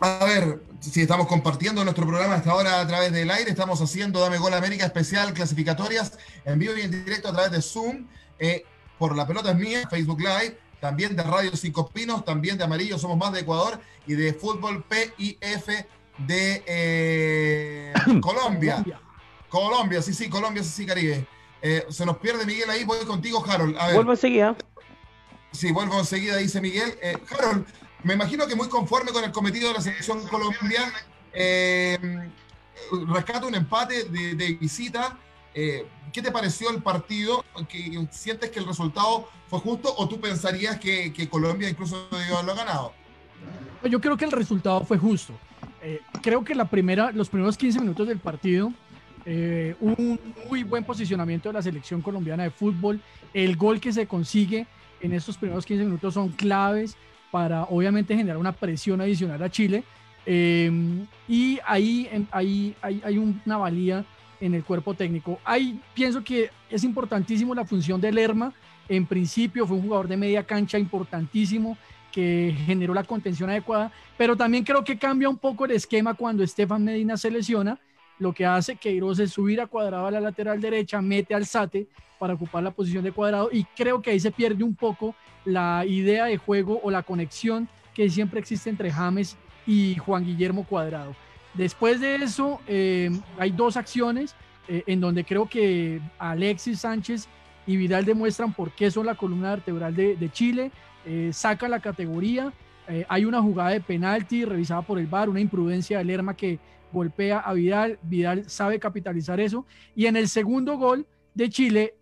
a 0.00 0.24
ver, 0.24 0.60
si 0.80 1.02
estamos 1.02 1.26
compartiendo 1.26 1.82
nuestro 1.84 2.06
programa 2.06 2.36
hasta 2.36 2.50
ahora 2.50 2.80
a 2.80 2.86
través 2.86 3.12
del 3.12 3.30
aire, 3.30 3.50
estamos 3.50 3.80
haciendo 3.80 4.20
Dame 4.20 4.38
Gol 4.38 4.54
América 4.54 4.86
especial 4.86 5.32
clasificatorias 5.32 6.18
en 6.44 6.58
vivo 6.58 6.74
y 6.76 6.82
en 6.82 6.90
directo 6.90 7.28
a 7.28 7.32
través 7.32 7.52
de 7.52 7.62
Zoom, 7.62 8.06
eh, 8.38 8.64
por 9.00 9.16
La 9.16 9.26
Pelota 9.26 9.52
es 9.52 9.56
Mía, 9.56 9.88
Facebook 9.88 10.20
Live, 10.20 10.58
también 10.78 11.16
de 11.16 11.22
Radio 11.22 11.56
Cinco 11.56 11.88
Pinos, 11.88 12.22
también 12.22 12.58
de 12.58 12.64
Amarillo 12.64 12.98
Somos 12.98 13.16
Más 13.16 13.32
de 13.32 13.40
Ecuador 13.40 13.80
y 14.06 14.12
de 14.12 14.34
Fútbol 14.34 14.84
PIF 14.84 15.66
de 16.18 16.62
eh, 16.66 17.92
Colombia. 18.20 18.84
Colombia, 19.48 20.02
sí, 20.02 20.12
sí, 20.12 20.28
Colombia, 20.28 20.62
sí, 20.62 20.68
sí, 20.68 20.86
Caribe. 20.86 21.26
Eh, 21.62 21.86
se 21.88 22.04
nos 22.04 22.18
pierde 22.18 22.44
Miguel 22.44 22.68
ahí, 22.68 22.84
voy 22.84 22.98
contigo, 23.06 23.42
Harold. 23.48 23.74
Vuelvo 23.94 24.12
enseguida. 24.12 24.54
Sí, 25.50 25.72
vuelvo 25.72 25.98
enseguida, 25.98 26.36
dice 26.36 26.60
Miguel. 26.60 26.94
Harold, 27.30 27.64
me 28.04 28.12
imagino 28.12 28.46
que 28.46 28.54
muy 28.54 28.68
conforme 28.68 29.12
con 29.12 29.24
el 29.24 29.32
cometido 29.32 29.68
de 29.68 29.74
la 29.74 29.80
selección 29.80 30.28
colombiana, 30.28 30.92
eh, 31.32 31.98
rescata 33.08 33.46
un 33.46 33.54
empate 33.54 34.04
de, 34.04 34.58
visita. 34.60 35.18
Eh, 35.54 35.86
¿Qué 36.12 36.22
te 36.22 36.30
pareció 36.30 36.70
el 36.70 36.82
partido? 36.82 37.44
¿Sientes 38.10 38.50
que 38.50 38.58
el 38.58 38.66
resultado 38.66 39.28
fue 39.48 39.60
justo 39.60 39.94
o 39.96 40.08
tú 40.08 40.20
pensarías 40.20 40.78
que, 40.78 41.28
Colombia 41.30 41.68
incluso 41.68 42.08
debió 42.10 42.34
haberlo 42.34 42.54
ganado? 42.54 42.92
Yo 43.88 44.00
creo 44.00 44.16
que 44.16 44.24
el 44.24 44.32
resultado 44.32 44.84
fue 44.84 44.98
justo. 44.98 45.32
Eh, 45.82 46.00
creo 46.22 46.44
que 46.44 46.54
la 46.54 46.66
primera, 46.66 47.12
los 47.12 47.28
primeros 47.28 47.56
15 47.56 47.80
minutos 47.80 48.08
del 48.08 48.18
partido, 48.18 48.72
eh, 49.24 49.76
un 49.80 50.20
muy 50.48 50.64
buen 50.64 50.84
posicionamiento 50.84 51.48
de 51.48 51.52
la 51.54 51.62
selección 51.62 52.02
colombiana 52.02 52.42
de 52.42 52.50
fútbol. 52.50 53.00
El 53.32 53.56
gol 53.56 53.80
que 53.80 53.92
se 53.92 54.06
consigue 54.06 54.66
en 55.00 55.12
estos 55.12 55.36
primeros 55.36 55.64
15 55.64 55.84
minutos 55.84 56.14
son 56.14 56.30
claves 56.30 56.96
para 57.30 57.64
obviamente 57.64 58.16
generar 58.16 58.36
una 58.36 58.52
presión 58.52 59.00
adicional 59.00 59.42
a 59.42 59.50
Chile. 59.50 59.84
Em, 60.26 61.06
y 61.28 61.58
ahí, 61.64 62.26
ahí, 62.32 62.74
hay 62.82 63.18
una 63.18 63.56
valía 63.56 64.04
en 64.40 64.54
el 64.54 64.64
cuerpo 64.64 64.94
técnico. 64.94 65.38
Ahí 65.44 65.80
pienso 65.94 66.24
que 66.24 66.50
es 66.68 66.84
importantísimo 66.84 67.54
la 67.54 67.64
función 67.64 68.00
de 68.00 68.12
Lerma. 68.12 68.52
En 68.88 69.06
principio 69.06 69.66
fue 69.66 69.76
un 69.76 69.82
jugador 69.82 70.08
de 70.08 70.16
media 70.16 70.44
cancha 70.44 70.78
importantísimo 70.78 71.76
que 72.10 72.54
generó 72.66 72.92
la 72.92 73.04
contención 73.04 73.50
adecuada, 73.50 73.92
pero 74.16 74.36
también 74.36 74.64
creo 74.64 74.82
que 74.82 74.98
cambia 74.98 75.28
un 75.28 75.38
poco 75.38 75.64
el 75.64 75.72
esquema 75.72 76.14
cuando 76.14 76.42
Estefan 76.42 76.84
Medina 76.84 77.16
se 77.16 77.30
lesiona, 77.30 77.78
lo 78.18 78.32
que 78.32 78.44
hace 78.44 78.76
que 78.76 78.92
Iros 78.92 79.18
es 79.18 79.30
subir 79.30 79.60
a 79.60 79.66
cuadrado 79.66 80.06
a 80.06 80.10
la 80.10 80.20
lateral 80.20 80.60
derecha, 80.60 81.00
mete 81.00 81.34
al 81.34 81.46
Sate 81.46 81.86
para 82.18 82.34
ocupar 82.34 82.62
la 82.62 82.70
posición 82.70 83.04
de 83.04 83.12
cuadrado 83.12 83.48
y 83.52 83.64
creo 83.76 84.02
que 84.02 84.10
ahí 84.10 84.20
se 84.20 84.30
pierde 84.30 84.62
un 84.62 84.74
poco 84.74 85.14
la 85.44 85.84
idea 85.86 86.26
de 86.26 86.36
juego 86.36 86.80
o 86.82 86.90
la 86.90 87.02
conexión 87.02 87.68
que 87.94 88.10
siempre 88.10 88.40
existe 88.40 88.68
entre 88.68 88.90
James 88.90 89.36
y 89.66 89.96
Juan 89.96 90.24
Guillermo 90.24 90.64
Cuadrado. 90.64 91.14
Después 91.54 92.00
de 92.00 92.16
eso, 92.16 92.60
eh, 92.66 93.10
hay 93.38 93.50
dos 93.50 93.76
acciones 93.76 94.34
eh, 94.68 94.84
en 94.86 95.00
donde 95.00 95.24
creo 95.24 95.48
que 95.48 96.00
Alexis 96.18 96.80
Sánchez 96.80 97.28
y 97.66 97.76
Vidal 97.76 98.04
demuestran 98.04 98.52
por 98.52 98.70
qué 98.72 98.90
son 98.90 99.06
la 99.06 99.16
columna 99.16 99.50
vertebral 99.50 99.94
de, 99.94 100.30
Chile, 100.32 100.70
eh, 101.04 101.30
saca 101.32 101.68
la 101.68 101.80
categoría, 101.80 102.52
hay 103.08 103.24
una 103.24 103.40
jugada 103.40 103.70
de 103.70 103.80
penalti 103.80 104.44
revisada 104.44 104.82
por 104.82 104.98
el 104.98 105.06
VAR, 105.06 105.28
una 105.28 105.38
imprudencia 105.38 105.98
de 105.98 106.04
Lerma 106.04 106.34
que 106.34 106.58
golpea 106.92 107.38
a 107.38 107.52
Vidal, 107.52 108.00
Vidal 108.02 108.50
sabe 108.50 108.80
capitalizar 108.80 109.38
eso, 109.38 109.64
y 109.94 110.06
en 110.06 110.16
el 110.16 110.28
segundo 110.28 110.76
gol 110.76 111.06
de 111.32 111.50
Chile, 111.50 111.94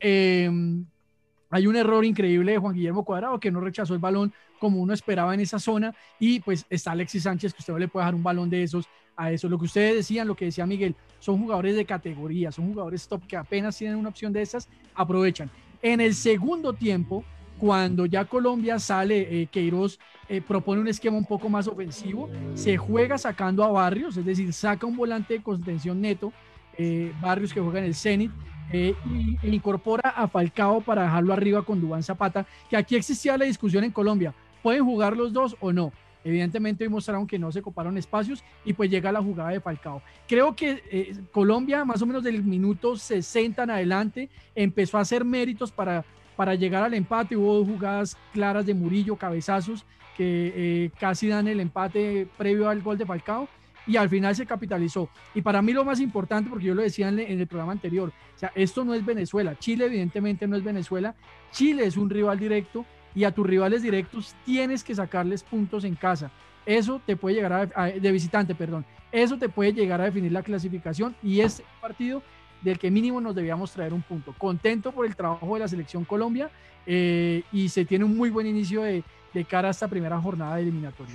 hay 1.50 1.66
un 1.66 1.76
error 1.76 2.04
increíble 2.04 2.52
de 2.52 2.58
Juan 2.58 2.74
Guillermo 2.74 3.04
Cuadrado 3.04 3.40
que 3.40 3.50
no 3.50 3.60
rechazó 3.60 3.94
el 3.94 4.00
balón 4.00 4.32
como 4.58 4.80
uno 4.80 4.92
esperaba 4.92 5.34
en 5.34 5.40
esa 5.40 5.58
zona 5.58 5.94
y 6.18 6.40
pues 6.40 6.66
está 6.68 6.92
Alexis 6.92 7.22
Sánchez 7.22 7.54
que 7.54 7.60
usted 7.60 7.72
no 7.72 7.78
le 7.78 7.88
puede 7.88 8.04
dejar 8.04 8.14
un 8.14 8.22
balón 8.22 8.50
de 8.50 8.62
esos 8.62 8.86
a 9.16 9.32
eso. 9.32 9.48
Lo 9.48 9.58
que 9.58 9.64
ustedes 9.64 9.94
decían, 9.94 10.28
lo 10.28 10.36
que 10.36 10.46
decía 10.46 10.66
Miguel, 10.66 10.94
son 11.18 11.38
jugadores 11.38 11.76
de 11.76 11.84
categoría, 11.84 12.52
son 12.52 12.68
jugadores 12.68 13.08
top 13.08 13.26
que 13.26 13.36
apenas 13.36 13.76
tienen 13.76 13.98
una 13.98 14.08
opción 14.08 14.32
de 14.32 14.42
esas, 14.42 14.68
aprovechan. 14.94 15.50
En 15.82 16.00
el 16.00 16.14
segundo 16.14 16.72
tiempo, 16.72 17.24
cuando 17.58 18.06
ya 18.06 18.24
Colombia 18.24 18.78
sale, 18.78 19.42
eh, 19.42 19.46
Queiroz 19.46 19.98
eh, 20.28 20.40
propone 20.40 20.80
un 20.80 20.88
esquema 20.88 21.16
un 21.16 21.24
poco 21.24 21.48
más 21.48 21.66
ofensivo, 21.66 22.30
se 22.54 22.76
juega 22.76 23.18
sacando 23.18 23.64
a 23.64 23.68
Barrios, 23.68 24.16
es 24.16 24.24
decir, 24.24 24.52
saca 24.52 24.86
un 24.86 24.96
volante 24.96 25.34
de 25.34 25.42
contención 25.42 26.00
neto, 26.00 26.32
eh, 26.76 27.12
Barrios 27.20 27.52
que 27.52 27.60
juega 27.60 27.80
en 27.80 27.86
el 27.86 27.94
Zenit, 27.94 28.30
eh, 28.72 28.94
e 29.42 29.48
incorpora 29.48 30.10
a 30.10 30.28
Falcao 30.28 30.80
para 30.80 31.02
dejarlo 31.02 31.32
arriba 31.32 31.62
con 31.62 31.80
Dubán 31.80 32.02
Zapata, 32.02 32.46
que 32.68 32.76
aquí 32.76 32.96
existía 32.96 33.36
la 33.36 33.44
discusión 33.44 33.84
en 33.84 33.90
Colombia, 33.90 34.34
¿pueden 34.62 34.84
jugar 34.84 35.16
los 35.16 35.32
dos 35.32 35.56
o 35.60 35.72
no? 35.72 35.92
Evidentemente 36.24 36.88
mostraron 36.88 37.26
que 37.26 37.38
no 37.38 37.50
se 37.52 37.62
coparon 37.62 37.96
espacios 37.96 38.42
y 38.64 38.72
pues 38.72 38.90
llega 38.90 39.12
la 39.12 39.22
jugada 39.22 39.50
de 39.50 39.60
Falcao. 39.60 40.02
Creo 40.26 40.54
que 40.54 40.82
eh, 40.90 41.16
Colombia 41.32 41.84
más 41.84 42.02
o 42.02 42.06
menos 42.06 42.22
del 42.22 42.42
minuto 42.42 42.96
60 42.96 43.62
en 43.62 43.70
adelante 43.70 44.28
empezó 44.54 44.98
a 44.98 45.02
hacer 45.02 45.24
méritos 45.24 45.70
para, 45.70 46.04
para 46.36 46.54
llegar 46.54 46.82
al 46.82 46.94
empate. 46.94 47.36
Hubo 47.36 47.64
jugadas 47.64 48.16
claras 48.32 48.66
de 48.66 48.74
Murillo, 48.74 49.16
cabezazos, 49.16 49.86
que 50.16 50.52
eh, 50.54 50.90
casi 50.98 51.28
dan 51.28 51.46
el 51.46 51.60
empate 51.60 52.26
previo 52.36 52.68
al 52.68 52.82
gol 52.82 52.98
de 52.98 53.06
Falcao 53.06 53.48
y 53.88 53.96
al 53.96 54.08
final 54.08 54.36
se 54.36 54.46
capitalizó. 54.46 55.08
Y 55.34 55.40
para 55.40 55.62
mí 55.62 55.72
lo 55.72 55.84
más 55.84 55.98
importante, 55.98 56.50
porque 56.50 56.66
yo 56.66 56.74
lo 56.74 56.82
decía 56.82 57.08
en, 57.08 57.18
el 57.18 57.46
programa 57.46 57.72
anterior, 57.72 58.12
o 58.36 58.38
sea, 58.38 58.52
esto 58.54 58.84
no 58.84 58.94
es 58.94 59.04
Venezuela, 59.04 59.58
Chile 59.58 59.86
evidentemente 59.86 60.46
no 60.46 60.56
es 60.56 60.62
Venezuela, 60.62 61.14
Chile 61.50 61.86
es 61.86 61.96
un 61.96 62.10
rival 62.10 62.38
directo 62.38 62.84
y 63.14 63.24
a 63.24 63.32
tus 63.32 63.46
rivales 63.46 63.82
directos 63.82 64.36
tienes 64.44 64.84
que 64.84 64.94
sacarles 64.94 65.42
puntos 65.42 65.84
en 65.84 65.94
casa. 65.94 66.30
Eso 66.66 67.00
te 67.04 67.16
puede 67.16 67.36
llegar 67.36 67.72
a, 67.74 67.86
de 67.86 68.12
visitante, 68.12 68.54
perdón. 68.54 68.84
Eso 69.10 69.38
te 69.38 69.48
puede 69.48 69.72
llegar 69.72 70.02
a 70.02 70.04
definir 70.04 70.32
la 70.32 70.42
clasificación 70.42 71.16
y 71.22 71.40
es 71.40 71.62
partido 71.80 72.22
del 72.60 72.78
que 72.78 72.90
mínimo 72.90 73.22
nos 73.22 73.34
debíamos 73.34 73.72
traer 73.72 73.94
un 73.94 74.02
punto. 74.02 74.34
Contento 74.36 74.92
por 74.92 75.06
el 75.06 75.16
trabajo 75.16 75.54
de 75.54 75.60
la 75.60 75.68
selección 75.68 76.04
Colombia 76.04 76.50
eh, 76.84 77.42
y 77.52 77.70
se 77.70 77.86
tiene 77.86 78.04
un 78.04 78.14
muy 78.14 78.28
buen 78.28 78.46
inicio 78.46 78.82
de, 78.82 79.02
de 79.32 79.44
cara 79.46 79.68
a 79.68 79.70
esta 79.70 79.88
primera 79.88 80.20
jornada 80.20 80.56
de 80.56 80.62
eliminatoria. 80.62 81.14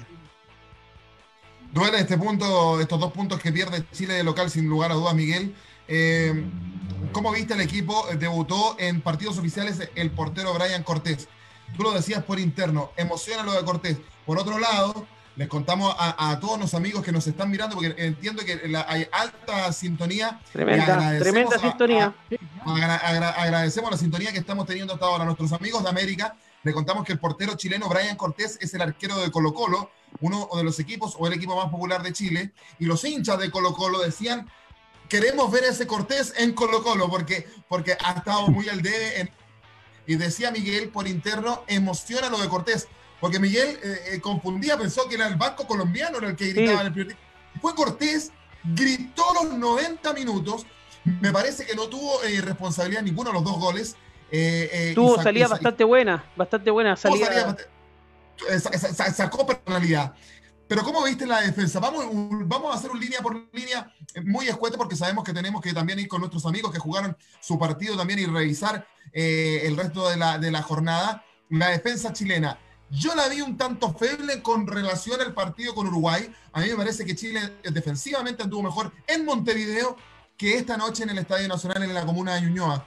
Duele 1.74 2.00
este 2.00 2.20
punto, 2.20 2.80
estos 2.80 3.00
dos 3.00 3.12
puntos 3.12 3.40
que 3.40 3.52
pierde 3.52 3.84
Chile 3.92 4.14
de 4.14 4.24
local, 4.24 4.52
sin 4.52 4.70
lugar 4.70 4.92
a 4.92 4.94
dudas, 4.94 5.16
Miguel. 5.16 5.56
Eh, 5.88 6.46
¿Cómo 7.12 7.32
viste 7.32 7.56
el 7.56 7.62
equipo? 7.62 8.06
Debutó 8.20 8.76
en 8.78 9.02
partidos 9.02 9.40
oficiales 9.40 9.90
el 9.96 10.12
portero 10.12 10.54
Brian 10.54 10.84
Cortés. 10.84 11.28
Tú 11.76 11.82
lo 11.82 11.92
decías 11.92 12.24
por 12.24 12.40
interno, 12.40 12.92
emociona 12.96 13.42
lo 13.42 13.54
de 13.54 13.64
Cortés. 13.64 13.98
Por 14.24 14.38
otro 14.38 14.60
lado, 14.60 15.08
les 15.36 15.48
contamos 15.48 15.96
a, 15.98 16.40
todos 16.40 16.60
los 16.60 16.76
amigos 16.76 17.04
que 17.04 17.12
nos 17.12 17.26
están 17.26 17.50
mirando, 17.50 17.76
porque 17.76 17.96
entiendo 17.98 18.46
que 18.46 18.72
hay 18.88 19.08
alta 19.12 19.74
sintonía. 19.74 20.40
Tremenda, 20.52 21.18
tremenda 21.18 21.58
sintonía. 21.58 22.14
agradecemos 22.66 23.90
la 23.90 23.98
sintonía 23.98 24.32
que 24.32 24.38
estamos 24.38 24.68
teniendo 24.68 24.94
hasta 24.94 25.08
ahora. 25.08 25.26
Nuestros 25.26 25.52
amigos 25.54 25.82
de 25.82 25.90
América, 25.90 26.36
le 26.62 26.72
contamos 26.72 27.04
que 27.04 27.14
el 27.14 27.20
portero 27.20 27.56
chileno 27.56 27.90
Brian 27.90 28.16
Cortés 28.16 28.60
es 28.62 28.76
el 28.76 28.82
arquero 28.84 29.18
de 29.18 29.32
Colo 29.32 29.56
Colo 29.56 29.90
uno 30.22 30.50
de 30.56 30.64
los 30.64 30.80
equipos 30.80 31.16
o 31.18 31.28
el 31.28 31.34
equipo 31.34 31.56
más 31.56 31.70
popular 31.70 32.04
de 32.04 32.14
Chile, 32.14 32.52
y 32.80 32.86
los 32.86 33.04
hinchas 33.04 33.40
de 33.40 33.52
Colo 33.52 33.74
Colo 33.74 34.00
decían, 34.00 34.50
queremos 35.10 35.52
ver 35.52 35.64
ese 35.66 35.88
Cortés 35.88 36.34
en 36.38 36.54
Colo 36.54 36.84
Colo, 36.84 37.10
porque, 37.10 37.48
porque 37.68 37.98
ha 38.04 38.14
estado 38.14 38.48
muy 38.48 38.70
al 38.70 38.82
debe. 38.82 39.32
y 40.06 40.16
decía 40.16 40.52
Miguel 40.52 40.90
por 40.90 41.08
interno, 41.08 41.64
emociona 41.68 42.30
lo 42.30 42.40
de 42.40 42.50
Cortés, 42.50 42.88
porque 43.20 43.40
Miguel 43.40 43.80
eh, 43.84 44.00
eh, 44.14 44.22
confundía, 44.22 44.78
pensó 44.78 45.08
que 45.08 45.16
era 45.16 45.28
el 45.28 45.36
banco 45.36 45.66
colombiano 45.66 46.18
el 46.20 46.36
que 46.36 46.50
gritaba 46.54 46.82
en 46.82 46.88
el 46.88 46.94
primer 46.94 47.18
Fue 47.62 47.74
Cortés, 47.76 48.32
gritó 48.64 49.24
los 49.34 49.54
90 49.54 50.14
minutos, 50.14 50.66
me 51.04 51.32
parece 51.32 51.66
que 51.66 51.76
no 51.76 51.88
tuvo 51.88 52.24
eh, 52.24 52.42
responsabilidad 52.42 53.02
ninguno 53.02 53.30
de 53.30 53.34
los 53.34 53.44
dos 53.44 53.60
goles. 53.60 53.96
tuvo 54.96 55.22
salida 55.22 55.48
bastante 55.48 55.84
buena, 55.84 56.26
bastante 56.36 56.72
buena 56.72 56.96
salida 56.96 57.56
sacó 59.14 59.46
personalidad. 59.46 60.14
Pero 60.68 60.84
¿cómo 60.84 61.04
viste 61.04 61.26
la 61.26 61.42
defensa? 61.42 61.80
Vamos, 61.80 62.06
vamos 62.48 62.74
a 62.74 62.78
hacer 62.78 62.90
un 62.90 63.00
línea 63.00 63.22
por 63.22 63.36
línea 63.52 63.94
muy 64.24 64.48
escueto 64.48 64.78
porque 64.78 64.96
sabemos 64.96 65.24
que 65.24 65.34
tenemos 65.34 65.62
que 65.62 65.74
también 65.74 66.00
ir 66.00 66.08
con 66.08 66.20
nuestros 66.22 66.46
amigos 66.46 66.72
que 66.72 66.80
jugaron 66.80 67.16
su 67.42 67.60
partido 67.60 67.98
también 67.98 68.20
y 68.20 68.26
revisar 68.26 68.88
eh, 69.12 69.62
el 69.66 69.78
resto 69.78 70.10
de 70.10 70.18
la, 70.18 70.38
de 70.40 70.52
la 70.52 70.62
jornada. 70.62 71.24
La 71.50 71.70
defensa 71.70 72.14
chilena. 72.14 72.58
Yo 72.90 73.14
la 73.16 73.28
vi 73.28 73.42
un 73.42 73.58
tanto 73.58 73.94
feble 73.94 74.42
con 74.42 74.68
relación 74.68 75.20
al 75.22 75.34
partido 75.34 75.76
con 75.76 75.88
Uruguay. 75.88 76.34
A 76.54 76.62
mí 76.62 76.70
me 76.70 76.76
parece 76.76 77.06
que 77.06 77.16
Chile 77.16 77.58
defensivamente 77.64 78.44
anduvo 78.44 78.64
mejor 78.64 78.92
en 79.08 79.26
Montevideo 79.26 79.98
que 80.38 80.58
esta 80.58 80.78
noche 80.78 81.04
en 81.04 81.10
el 81.10 81.18
Estadio 81.18 81.48
Nacional 81.48 81.84
en 81.84 81.94
la 81.94 82.06
comuna 82.06 82.36
de 82.36 82.42
Ñuñoa. 82.42 82.86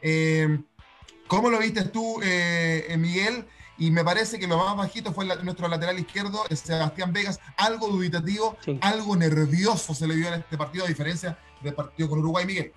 Eh, 0.00 0.58
¿Cómo 1.28 1.50
lo 1.50 1.58
viste 1.58 1.84
tú, 1.84 2.20
eh, 2.22 2.94
Miguel? 2.98 3.46
Y 3.82 3.90
me 3.90 4.04
parece 4.04 4.38
que 4.38 4.46
lo 4.46 4.58
más 4.58 4.76
bajito 4.76 5.12
fue 5.12 5.24
nuestro 5.42 5.66
lateral 5.66 5.98
izquierdo, 5.98 6.44
Sebastián 6.50 7.12
Vegas, 7.12 7.40
algo 7.56 7.88
dubitativo, 7.88 8.56
algo 8.80 9.16
nervioso 9.16 9.92
se 9.92 10.06
le 10.06 10.14
vio 10.14 10.28
en 10.28 10.34
este 10.34 10.56
partido, 10.56 10.84
a 10.84 10.88
diferencia 10.88 11.36
del 11.60 11.74
partido 11.74 12.08
con 12.08 12.20
Uruguay, 12.20 12.46
Miguel. 12.46 12.70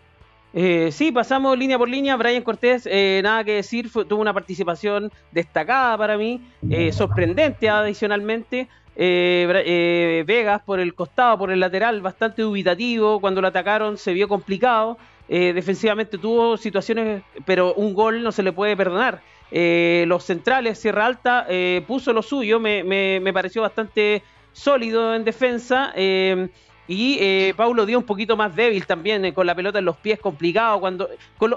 Eh, 0.52 0.90
sí, 0.92 1.12
pasamos 1.12 1.60
línea 1.60 1.78
por 1.78 1.90
línea. 1.90 2.16
Brian 2.16 2.42
Cortés, 2.42 2.88
eh, 2.90 3.22
nada 3.24 3.44
que 3.44 3.52
decir, 3.52 3.92
tuvo 3.92 4.20
una 4.20 4.34
participación 4.34 5.12
destacada 5.32 5.96
para 5.96 6.18
mí, 6.18 6.42
eh, 6.72 6.92
sorprendente 6.92 7.70
adicionalmente. 7.70 8.68
Vegas 8.96 10.62
por 10.66 10.80
el 10.80 10.96
costado, 10.96 11.38
por 11.38 11.52
el 11.52 11.60
lateral, 11.60 12.02
bastante 12.02 12.42
dubitativo. 12.42 13.20
Cuando 13.22 13.42
lo 13.42 13.50
atacaron 13.50 14.00
se 14.00 14.12
vio 14.14 14.28
complicado. 14.28 14.98
defensivamente 15.28 16.18
tuvo 16.18 16.58
situaciones, 16.58 17.22
pero 17.46 17.76
un 17.76 17.94
gol 17.94 18.24
no 18.24 18.32
se 18.32 18.42
le 18.42 18.52
puede 18.52 18.76
perdonar. 18.76 19.22
Eh, 19.52 20.06
los 20.08 20.24
centrales, 20.24 20.80
Sierra 20.80 21.06
Alta, 21.06 21.46
eh, 21.50 21.84
puso 21.88 22.14
lo 22.14 22.22
suyo, 22.22 22.60
me, 22.60 22.84
me, 22.84 23.34
pareció 23.34 23.62
bastante 23.62 24.24
sólido 24.54 25.16
en 25.16 25.24
defensa. 25.24 25.92
Eh, 25.96 26.50
y 26.88 27.52
Paulo 27.54 27.86
dio 27.86 27.98
un 27.98 28.06
poquito 28.06 28.38
más 28.38 28.56
débil 28.56 28.86
también, 28.86 29.32
con 29.34 29.48
la 29.48 29.56
pelota 29.56 29.80
en 29.80 29.86
los 29.86 29.98
pies, 29.98 30.20
complicado. 30.20 30.80
cuando 30.80 31.10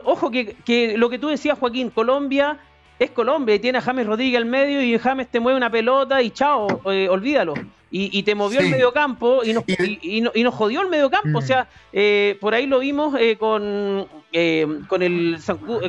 Ojo 0.05 0.31
que, 0.31 0.55
que, 0.65 0.97
lo 0.97 1.11
que 1.11 1.19
tú 1.19 1.29
decías, 1.29 1.59
Joaquín, 1.59 1.91
Colombia 1.91 2.59
es 2.99 3.11
Colombia 3.11 3.55
y 3.55 3.59
tiene 3.59 3.79
a 3.79 3.81
James 3.83 4.07
Rodríguez 4.07 4.39
al 4.39 4.47
medio 4.47 4.83
y 4.83 4.99
James 4.99 5.29
te 5.29 5.41
mueve 5.41 5.57
una 5.57 5.71
pelota 5.71 6.23
y 6.23 6.31
chao, 6.31 6.67
olvídalo 6.85 7.55
y, 7.91 8.23
te 8.23 8.35
movió 8.35 8.61
el 8.61 8.69
mediocampo 8.69 9.43
y 9.45 9.53
nos, 9.53 9.65
y, 9.67 10.23
y, 10.35 10.43
nos 10.43 10.55
jodió 10.55 10.83
el 10.83 10.89
mediocampo. 10.89 11.39
O 11.39 11.41
mm. 11.41 11.45
sea, 11.45 11.69
eh, 11.93 12.37
por 12.41 12.55
ahí 12.55 12.67
lo 12.67 12.81
vimos 12.81 13.15
eh, 13.19 13.37
con, 13.39 14.07
eh, 14.33 14.67
con, 14.89 15.03
el, 15.03 15.39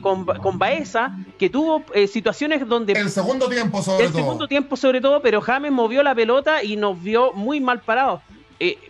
con, 0.01 0.25
con 0.25 0.57
Baeza, 0.57 1.17
que 1.37 1.49
tuvo 1.49 1.83
situaciones 2.07 2.67
donde... 2.67 2.93
El 2.93 3.09
segundo 3.09 3.49
tiempo 3.49 3.81
sobre 3.81 4.07
todo. 4.07 4.07
El 4.07 4.13
segundo 4.13 4.47
tiempo 4.47 4.77
sobre 4.77 5.01
todo, 5.01 5.21
pero 5.21 5.41
James 5.41 5.71
movió 5.71 6.01
la 6.03 6.15
pelota 6.15 6.63
y 6.63 6.77
nos 6.77 7.01
vio 7.01 7.33
muy 7.33 7.59
mal 7.59 7.81
parados. 7.81 8.21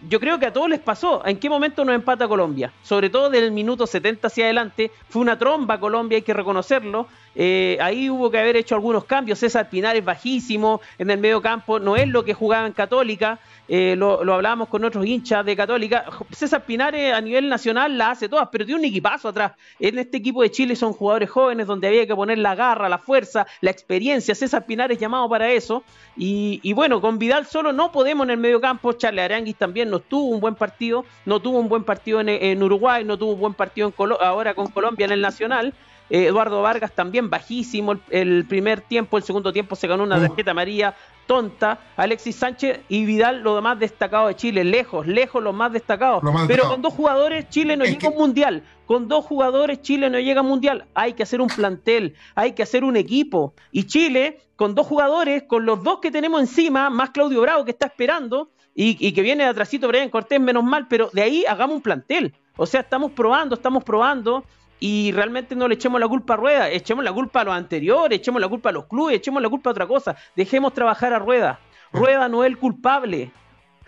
Yo 0.07 0.19
creo 0.19 0.39
que 0.39 0.47
a 0.47 0.53
todos 0.53 0.69
les 0.69 0.79
pasó. 0.79 1.25
¿En 1.25 1.37
qué 1.37 1.49
momento 1.49 1.85
nos 1.85 1.95
empata 1.95 2.27
Colombia? 2.27 2.73
Sobre 2.81 3.09
todo 3.09 3.29
del 3.29 3.51
minuto 3.51 3.85
70 3.85 4.27
hacia 4.27 4.45
adelante. 4.45 4.91
Fue 5.09 5.21
una 5.21 5.37
tromba 5.37 5.79
Colombia, 5.79 6.17
hay 6.17 6.21
que 6.23 6.33
reconocerlo. 6.33 7.07
Eh, 7.35 7.77
ahí 7.79 8.09
hubo 8.09 8.31
que 8.31 8.39
haber 8.39 8.55
hecho 8.57 8.75
algunos 8.75 9.05
cambios. 9.05 9.39
César 9.39 9.69
Pinar 9.69 9.95
es 9.95 10.03
bajísimo 10.03 10.81
en 10.97 11.11
el 11.11 11.19
medio 11.19 11.41
campo, 11.41 11.79
no 11.79 11.95
es 11.95 12.07
lo 12.07 12.25
que 12.25 12.33
jugaba 12.33 12.67
en 12.67 12.73
Católica. 12.73 13.39
Eh, 13.67 13.95
lo, 13.95 14.23
lo, 14.23 14.33
hablábamos 14.33 14.67
con 14.67 14.83
otros 14.83 15.05
hinchas 15.05 15.45
de 15.45 15.55
Católica. 15.55 16.05
César 16.31 16.65
Pinares 16.65 17.13
a 17.13 17.21
nivel 17.21 17.47
nacional 17.47 17.97
la 17.97 18.11
hace 18.11 18.27
todas, 18.27 18.49
pero 18.51 18.65
tiene 18.65 18.79
un 18.79 18.85
equipazo 18.85 19.29
atrás. 19.29 19.53
En 19.79 19.99
este 19.99 20.17
equipo 20.17 20.41
de 20.41 20.49
Chile 20.49 20.75
son 20.75 20.91
jugadores 20.93 21.29
jóvenes 21.29 21.67
donde 21.67 21.87
había 21.87 22.07
que 22.07 22.15
poner 22.15 22.39
la 22.39 22.55
garra, 22.55 22.89
la 22.89 22.97
fuerza, 22.97 23.45
la 23.61 23.69
experiencia. 23.69 24.33
César 24.33 24.65
Pinares 24.65 24.97
llamado 24.97 25.29
para 25.29 25.51
eso. 25.51 25.83
Y, 26.17 26.73
bueno, 26.73 26.99
con 26.99 27.17
Vidal 27.17 27.45
solo 27.45 27.71
no 27.71 27.91
podemos 27.91 28.25
en 28.25 28.31
el 28.31 28.37
medio 28.37 28.59
campo. 28.59 28.93
Charles 28.93 29.23
Aranguis 29.23 29.55
también 29.59 29.91
no 29.91 29.99
tuvo 29.99 30.33
un 30.33 30.39
buen 30.39 30.55
partido, 30.55 31.05
no 31.25 31.39
tuvo 31.39 31.59
un 31.59 31.69
buen 31.69 31.83
partido 31.83 32.21
en, 32.21 32.63
Uruguay, 32.63 33.03
no 33.03 33.17
tuvo 33.17 33.33
un 33.33 33.39
buen 33.39 33.53
partido 33.53 33.93
ahora 34.21 34.55
con 34.55 34.67
Colombia 34.67 35.05
en 35.05 35.11
el 35.11 35.21
Nacional. 35.21 35.75
Eh, 36.09 36.25
Eduardo 36.25 36.63
Vargas 36.63 36.91
también 36.93 37.29
bajísimo 37.29 37.95
el, 38.09 38.45
primer 38.45 38.81
tiempo, 38.81 39.17
el 39.17 39.23
segundo 39.23 39.53
tiempo 39.53 39.75
se 39.75 39.87
ganó 39.87 40.03
una 40.03 40.19
tarjeta 40.19 40.51
amarilla 40.51 40.95
tonta. 41.27 41.77
Alexis 41.95 42.35
Sánchez 42.35 42.79
y 42.89 43.05
Vidal, 43.05 43.41
lo 43.41 43.61
más 43.61 43.77
destacado 43.77 44.29
de 44.29 44.35
Chile, 44.35 44.63
lejos, 44.63 45.05
lejos 45.05 45.43
lo 45.43 45.53
más 45.53 45.71
destacado. 45.71 46.21
Pero 46.47 46.67
con 46.67 46.81
dos 46.81 46.93
jugadores 46.93 47.47
Chile 47.49 47.77
no 47.77 47.85
llega 47.85 48.07
a 48.07 48.11
un 48.11 48.17
mundial. 48.17 48.63
Con 48.87 49.07
dos 49.07 49.25
jugadores 49.25 49.83
Chile 49.83 50.09
no 50.09 50.17
llega 50.17 50.39
a 50.39 50.43
un 50.43 50.49
mundial. 50.49 50.87
Hay 50.95 51.13
que 51.13 51.21
hacer 51.21 51.41
un 51.41 51.47
plantel, 51.47 52.15
hay 52.33 52.53
que 52.53 52.63
hacer 52.63 52.83
un 52.83 52.97
equipo. 52.97 53.53
Y 53.71 53.83
Chile, 53.83 54.39
con 54.55 54.73
dos 54.73 54.87
jugadores, 54.87 55.43
con 55.43 55.67
los 55.67 55.83
dos 55.83 55.99
que 55.99 56.09
tenemos 56.09 56.41
encima, 56.41 56.89
más 56.89 57.11
Claudio 57.11 57.41
Bravo 57.41 57.63
que 57.63 57.71
está 57.71 57.85
esperando 57.85 58.49
y, 58.81 59.11
que 59.11 59.21
viene 59.21 59.43
de 59.43 59.49
atrásito 59.49 59.89
Brian 59.89 60.09
Cortés, 60.09 60.39
menos 60.39 60.63
mal, 60.63 60.87
pero 60.87 61.09
de 61.11 61.21
ahí 61.21 61.43
hagamos 61.45 61.75
un 61.75 61.81
plantel. 61.81 62.33
O 62.55 62.65
sea, 62.65 62.79
estamos 62.79 63.11
probando, 63.11 63.55
estamos 63.55 63.83
probando 63.83 64.45
y 64.79 65.11
realmente 65.11 65.53
no 65.53 65.67
le 65.67 65.75
echemos 65.75 65.99
la 65.99 66.07
culpa 66.07 66.35
a 66.35 66.37
Rueda, 66.37 66.69
echemos 66.69 67.03
la 67.03 67.11
culpa 67.11 67.41
a 67.41 67.43
los 67.43 67.53
anteriores, 67.53 68.19
echemos 68.19 68.39
la 68.39 68.47
culpa 68.47 68.69
a 68.69 68.71
los 68.71 68.85
clubes, 68.85 69.17
echemos 69.17 69.41
la 69.41 69.49
culpa 69.49 69.69
a 69.69 69.71
otra 69.71 69.85
cosa, 69.85 70.15
dejemos 70.33 70.73
trabajar 70.73 71.11
a 71.13 71.19
Rueda. 71.19 71.59
Rueda 71.91 72.29
no 72.29 72.45
es 72.45 72.51
el 72.51 72.57
culpable, 72.57 73.31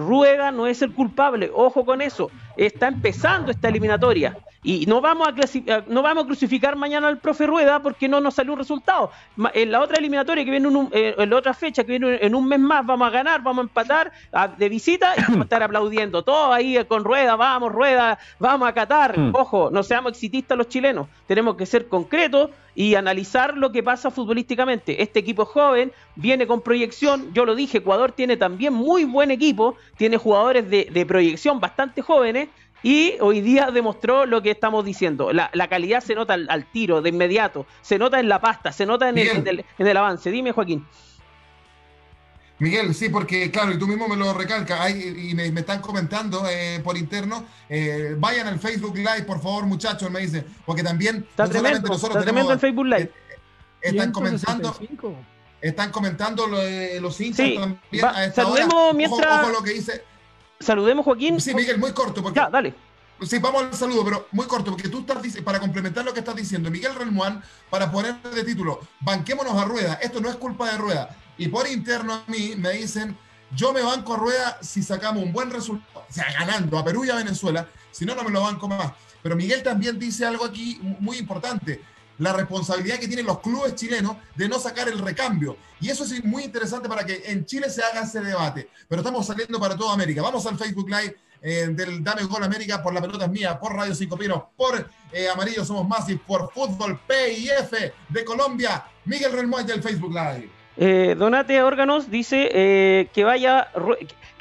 Rueda 0.02 0.52
no 0.52 0.68
es 0.68 0.82
el 0.82 0.94
culpable, 0.94 1.52
ojo 1.54 1.86
con 1.86 2.02
eso, 2.02 2.30
está 2.58 2.88
empezando 2.88 3.52
esta 3.52 3.70
eliminatoria. 3.70 4.38
Y 4.64 4.86
no 4.86 5.02
vamos, 5.02 5.28
a 5.28 5.84
no 5.88 6.04
vamos 6.04 6.24
a 6.24 6.28
crucificar 6.28 6.76
mañana 6.76 7.08
al 7.08 7.18
profe 7.18 7.48
Rueda 7.48 7.82
porque 7.82 8.08
no 8.08 8.22
nos 8.22 8.36
salió 8.36 8.54
un 8.54 8.60
resultado. 8.60 9.10
En 9.56 9.72
la 9.72 9.82
otra 9.82 9.98
eliminatoria 9.98 10.46
que 10.46 10.52
viene 10.52 10.70
eh, 10.92 11.16
en, 11.18 11.30
la 11.32 11.36
otra 11.36 11.56
fecha, 11.56 11.84
que 11.84 11.98
viene 11.98 12.20
en 12.22 12.36
un 12.36 12.48
mes 12.48 12.60
más, 12.60 12.86
vamos 12.86 13.08
a 13.08 13.10
ganar, 13.10 13.42
vamos 13.42 13.64
a 13.64 13.68
empatar 13.68 14.12
de 14.58 14.70
visita 14.70 15.16
y 15.18 15.22
vamos 15.22 15.40
a 15.40 15.44
estar 15.44 15.64
aplaudiendo. 15.64 16.24
Todos 16.24 16.54
ahí 16.54 16.78
con 16.86 17.04
Rueda, 17.04 17.36
vamos, 17.36 17.72
Rueda, 17.72 18.20
vamos 18.38 18.68
a 18.68 18.74
Qatar. 18.74 19.18
Mm. 19.18 19.32
Ojo, 19.34 19.72
no 19.72 19.82
seamos 19.82 20.12
exitistas 20.12 20.56
los 20.56 20.68
chilenos. 20.68 21.08
Tenemos 21.26 21.56
que 21.56 21.66
ser 21.66 21.88
concretos 21.88 22.52
y 22.76 22.96
analizar 22.96 23.58
lo 23.58 23.72
que 23.72 23.84
pasa 23.84 24.12
futbolísticamente. 24.12 25.02
Este 25.02 25.20
equipo 25.20 25.46
joven 25.46 25.92
viene 26.16 26.48
con 26.48 26.62
proyección. 26.62 27.34
Yo 27.34 27.46
lo 27.46 27.56
dije, 27.56 27.80
Ecuador 27.80 28.12
tiene 28.12 28.38
también 28.38 28.74
muy 28.74 29.06
buen 29.06 29.32
equipo, 29.32 29.76
tiene 29.98 30.18
jugadores 30.18 30.70
de, 30.70 30.88
de 30.92 31.06
proyección 31.06 31.60
bastante 31.60 32.02
jóvenes 32.02 32.50
y 32.84 33.16
hoy 33.20 33.42
día 33.42 33.70
demostró 33.72 34.26
lo 34.26 34.42
que 34.42 34.52
estamos 34.52 34.84
diciendo. 34.84 35.32
La, 35.32 35.68
calidad 35.68 36.02
se 36.02 36.16
nota 36.16 36.34
al, 36.34 36.66
tiro, 36.72 37.02
de 37.02 37.10
inmediato. 37.10 37.66
Se 37.82 38.00
nota 38.00 38.20
en 38.20 38.28
la 38.28 38.42
pasta, 38.42 38.72
se 38.72 38.86
nota 38.86 39.10
en 39.10 39.18
el, 39.78 39.98
avance. 39.98 40.32
Dime, 40.32 40.52
Joaquín. 40.52 40.86
Miguel, 42.62 42.94
sí, 42.94 43.10
porque 43.10 43.50
claro, 43.50 43.72
y 43.72 43.80
tú 43.80 43.88
mismo 43.88 44.08
me 44.08 44.16
lo 44.16 44.36
recalcas, 44.36 44.92
y 44.92 45.34
me, 45.34 45.48
están 45.48 45.82
comentando 45.82 46.44
eh, 46.48 46.80
por 46.84 46.96
interno, 46.96 47.44
eh, 47.68 48.16
vayan 48.20 48.46
al 48.46 48.60
Facebook 48.60 48.96
Live, 48.96 49.24
por 49.24 49.42
favor, 49.42 49.66
muchachos, 49.66 50.12
me 50.12 50.20
dicen, 50.20 50.46
porque 50.64 50.84
también 50.84 51.26
está 51.28 51.50
tremendo, 51.50 51.88
nosotros 51.88 52.24
tenemos... 52.24 52.52
el 52.52 52.60
Facebook 52.60 52.86
Live. 52.86 53.12
Eh, 53.32 53.40
están 53.82 54.12
comentando... 54.12 54.78
Están 55.60 55.92
comentando 55.92 56.46
los 56.46 57.20
hinchas 57.20 57.50
también 57.56 58.06
a 58.06 58.26
esta 58.26 58.44
saludemos 58.44 58.96
mientras... 58.96 59.52
lo 59.52 59.64
que 59.64 59.72
dice 59.72 60.04
Saludemos, 60.60 61.04
Joaquín. 61.04 61.42
Sí, 61.42 61.56
Miguel, 61.56 61.80
muy 61.80 61.94
corto. 61.94 62.22
Porque, 62.22 62.40
ya, 62.40 62.48
dale. 62.48 62.76
Sí, 63.22 63.40
vamos 63.40 63.64
al 63.64 63.74
saludo, 63.74 64.06
pero 64.06 64.28
muy 64.32 64.46
corto, 64.46 64.70
porque 64.70 64.88
tú 64.88 65.00
estás 65.00 65.20
diciendo, 65.20 65.46
para 65.46 65.60
complementar 65.60 66.06
lo 66.06 66.14
que 66.14 66.20
estás 66.20 66.36
diciendo, 66.36 66.70
Miguel 66.70 66.94
Relmuán, 66.94 67.44
para 67.72 67.92
poner 67.92 68.22
de 68.22 68.44
título, 68.44 68.80
banquémonos 69.00 69.54
a 69.54 69.66
Rueda, 69.66 69.94
esto 69.96 70.22
no 70.22 70.30
es 70.30 70.36
culpa 70.36 70.72
de 70.72 70.78
Rueda. 70.78 71.16
Y 71.42 71.48
por 71.48 71.68
interno 71.68 72.14
a 72.14 72.24
mí 72.28 72.54
me 72.56 72.70
dicen, 72.74 73.18
yo 73.56 73.74
me 73.74 73.82
banco 73.82 74.14
a 74.14 74.18
Rueda 74.18 74.60
si 74.62 74.84
sacamos 74.84 75.24
un 75.24 75.34
buen 75.34 75.50
resultado, 75.50 76.06
o 76.08 76.14
sea, 76.14 76.32
ganando 76.32 76.78
a 76.78 76.86
Perú 76.86 77.04
y 77.04 77.10
a 77.10 77.16
Venezuela, 77.16 77.68
si 77.90 78.06
no, 78.06 78.14
no 78.14 78.24
me 78.24 78.30
lo 78.30 78.44
banco 78.44 78.68
más. 78.68 78.92
Pero 79.24 79.36
Miguel 79.36 79.64
también 79.64 79.98
dice 79.98 80.24
algo 80.24 80.46
aquí 80.46 80.80
muy 81.00 81.18
importante, 81.18 81.82
la 82.20 82.32
responsabilidad 82.32 83.00
que 83.00 83.08
tienen 83.08 83.26
los 83.26 83.40
clubes 83.40 83.74
chilenos 83.74 84.18
de 84.36 84.48
no 84.48 84.60
sacar 84.60 84.88
el 84.88 85.00
recambio. 85.00 85.58
Y 85.80 85.90
eso 85.90 86.04
es 86.04 86.24
muy 86.24 86.44
interesante 86.44 86.88
para 86.88 87.04
que 87.04 87.24
en 87.26 87.44
Chile 87.44 87.72
se 87.72 87.82
haga 87.82 88.02
ese 88.04 88.22
debate. 88.22 88.70
Pero 88.88 89.02
estamos 89.02 89.26
saliendo 89.26 89.60
para 89.60 89.76
toda 89.76 89.96
América. 89.96 90.22
Vamos 90.22 90.46
al 90.46 90.60
Facebook 90.60 90.92
Live 90.92 91.18
eh, 91.42 91.70
del 91.72 92.04
Dame 92.04 92.22
Gol 92.26 92.44
América 92.44 92.84
por 92.84 92.94
La 92.94 93.02
Pelota 93.02 93.26
es 93.26 93.32
Mía, 93.32 93.60
por 93.60 93.74
Radio 93.74 93.96
Cinco 93.96 94.16
Pinos, 94.16 94.44
por 94.56 94.88
eh, 95.12 95.28
Amarillo 95.28 95.66
Somos 95.66 95.88
Más 95.88 96.08
y 96.08 96.18
por 96.18 96.52
Fútbol 96.54 97.00
PIF 97.08 97.72
de 98.10 98.26
Colombia. 98.26 98.86
Miguel 99.06 99.32
Relmoy 99.32 99.64
del 99.64 99.82
Facebook 99.82 100.14
Live. 100.14 100.61
Eh, 100.78 101.16
Donate 101.18 101.62
Órganos 101.64 102.10
dice 102.10 103.10
que 103.14 103.24
vaya 103.24 103.70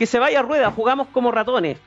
que 0.00 0.06
se 0.06 0.18
vaya 0.18 0.40
a 0.40 0.42
rueda, 0.42 0.70
jugamos 0.70 1.08
como 1.08 1.30
ratones. 1.30 1.78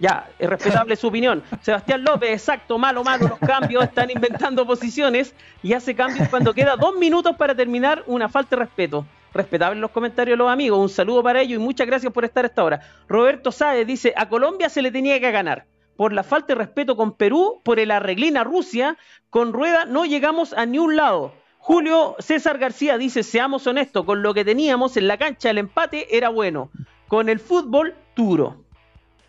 Ya, 0.00 0.28
es 0.38 0.50
respetable 0.50 0.96
su 0.96 1.06
opinión. 1.06 1.42
Sebastián 1.62 2.02
López, 2.02 2.30
exacto, 2.30 2.78
malo, 2.78 3.04
malo, 3.04 3.28
los 3.28 3.38
cambios, 3.38 3.84
están 3.84 4.10
inventando 4.10 4.66
posiciones 4.66 5.34
y 5.62 5.72
hace 5.72 5.94
cambios 5.94 6.28
cuando 6.28 6.52
queda 6.52 6.76
dos 6.76 6.96
minutos 6.96 7.36
para 7.36 7.54
terminar 7.54 8.02
una 8.06 8.28
falta 8.28 8.56
de 8.56 8.64
respeto. 8.64 9.06
Respetable 9.32 9.80
los 9.80 9.90
comentarios 9.92 10.34
de 10.34 10.38
los 10.38 10.50
amigos, 10.50 10.78
un 10.78 10.88
saludo 10.88 11.22
para 11.22 11.40
ellos 11.40 11.60
y 11.60 11.62
muchas 11.62 11.86
gracias 11.86 12.12
por 12.12 12.24
estar 12.24 12.44
esta 12.44 12.64
hora. 12.64 12.80
Roberto 13.08 13.52
Sáez 13.52 13.86
dice, 13.86 14.12
a 14.16 14.28
Colombia 14.28 14.68
se 14.68 14.82
le 14.82 14.90
tenía 14.90 15.20
que 15.20 15.30
ganar. 15.30 15.66
Por 15.96 16.12
la 16.12 16.24
falta 16.24 16.48
de 16.48 16.54
respeto 16.56 16.96
con 16.96 17.16
Perú, 17.16 17.60
por 17.64 17.78
el 17.78 17.92
arreglín 17.92 18.36
a 18.36 18.42
Rusia, 18.42 18.96
con 19.30 19.52
Rueda 19.52 19.84
no 19.84 20.04
llegamos 20.04 20.52
a 20.54 20.66
ni 20.66 20.78
un 20.78 20.96
lado. 20.96 21.32
Julio 21.66 22.14
César 22.18 22.58
García 22.58 22.98
dice, 22.98 23.22
seamos 23.22 23.66
honestos, 23.66 24.04
con 24.04 24.22
lo 24.22 24.34
que 24.34 24.44
teníamos 24.44 24.98
en 24.98 25.08
la 25.08 25.16
cancha 25.16 25.48
el 25.48 25.56
empate 25.56 26.14
era 26.14 26.28
bueno. 26.28 26.70
Con 27.08 27.30
el 27.30 27.40
fútbol, 27.40 27.94
duro. 28.14 28.62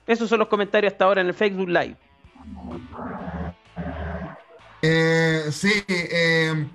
Esos 0.06 0.28
son 0.28 0.40
los 0.40 0.50
comentarios 0.50 0.92
hasta 0.92 1.06
ahora 1.06 1.22
en 1.22 1.28
el 1.28 1.34
Facebook 1.34 1.70
Live. 1.70 1.96
Eh, 4.82 5.46
sí, 5.50 5.72
eh, 5.88 6.68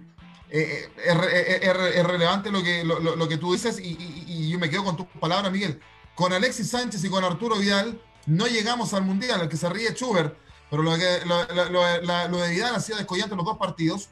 eh, 0.49 0.89
es, 1.05 2.07
relevante 2.07 2.51
lo 2.51 2.63
que, 2.63 2.83
lo, 2.83 3.29
que 3.29 3.37
tú 3.37 3.53
dices 3.53 3.79
y, 3.83 4.51
yo 4.51 4.59
me 4.59 4.71
quedo 4.71 4.85
con 4.85 4.97
tus 4.97 5.07
palabras, 5.21 5.53
Miguel. 5.53 5.79
Con 6.15 6.33
Alexis 6.33 6.71
Sánchez 6.71 7.05
y 7.05 7.11
con 7.11 7.23
Arturo 7.23 7.57
Vidal 7.57 8.01
no 8.25 8.47
llegamos 8.47 8.95
al 8.95 9.03
Mundial, 9.03 9.43
al 9.43 9.51
que 9.51 9.59
se 9.59 9.69
ríe 9.69 9.93
Schubert, 9.93 10.39
pero 10.71 10.83
lo, 10.83 10.97
que, 10.97 11.19
lo, 11.27 12.39
de 12.39 12.49
Vidal 12.49 12.77
ha 12.77 12.81
sido 12.81 12.97
descollante 12.97 13.35
en 13.35 13.37
los 13.37 13.47
dos 13.47 13.59
partidos 13.59 14.09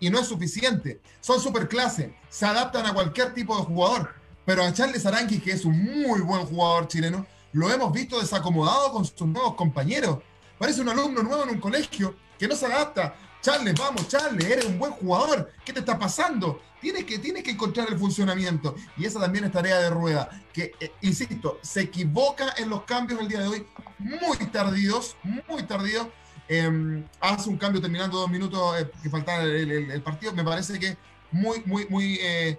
y 0.00 0.10
no 0.10 0.18
es 0.18 0.26
suficiente. 0.26 1.00
Son 1.20 1.40
super 1.40 1.68
clase, 1.68 2.16
se 2.28 2.46
adaptan 2.46 2.86
a 2.86 2.94
cualquier 2.94 3.32
tipo 3.32 3.56
de 3.56 3.64
jugador, 3.64 4.14
pero 4.44 4.64
a 4.64 4.72
Charles 4.72 5.06
Aranqui, 5.06 5.38
que 5.38 5.52
es 5.52 5.64
un 5.64 6.02
muy 6.02 6.20
buen 6.22 6.44
jugador 6.46 6.88
chileno, 6.88 7.26
lo 7.52 7.70
hemos 7.70 7.92
visto 7.92 8.20
desacomodado 8.20 8.92
con 8.92 9.04
sus 9.04 9.26
nuevos 9.26 9.54
compañeros. 9.54 10.18
Parece 10.58 10.80
un 10.80 10.88
alumno 10.88 11.22
nuevo 11.22 11.44
en 11.44 11.50
un 11.50 11.60
colegio 11.60 12.14
que 12.38 12.48
no 12.48 12.56
se 12.56 12.66
adapta. 12.66 13.14
Charles, 13.42 13.74
vamos, 13.78 14.06
Charles, 14.08 14.44
eres 14.44 14.66
un 14.66 14.78
buen 14.78 14.92
jugador. 14.92 15.50
¿Qué 15.64 15.72
te 15.72 15.80
está 15.80 15.98
pasando? 15.98 16.60
Tienes 16.80 17.04
que, 17.04 17.18
tienes 17.18 17.42
que 17.42 17.50
encontrar 17.50 17.88
el 17.90 17.98
funcionamiento. 17.98 18.74
Y 18.96 19.06
esa 19.06 19.20
también 19.20 19.44
es 19.44 19.52
tarea 19.52 19.78
de 19.78 19.90
rueda. 19.90 20.28
Que, 20.52 20.72
eh, 20.80 20.92
insisto, 21.02 21.58
se 21.62 21.82
equivoca 21.82 22.54
en 22.58 22.68
los 22.68 22.82
cambios 22.84 23.20
el 23.20 23.28
día 23.28 23.40
de 23.40 23.48
hoy, 23.48 23.66
muy 23.98 24.36
tardíos, 24.52 25.16
muy 25.48 25.62
tardíos. 25.62 26.06
Em, 26.52 27.04
hace 27.20 27.48
un 27.48 27.56
cambio 27.56 27.80
terminando 27.80 28.18
dos 28.18 28.28
minutos 28.28 28.80
eh, 28.80 28.90
que 29.02 29.08
faltaba 29.08 29.44
el, 29.44 30.02
partido. 30.02 30.32
Me 30.32 30.42
parece 30.42 30.78
que 30.80 30.96
muy, 31.30 31.62
muy, 31.64 31.86
muy. 31.88 32.18
Eh, 32.20 32.58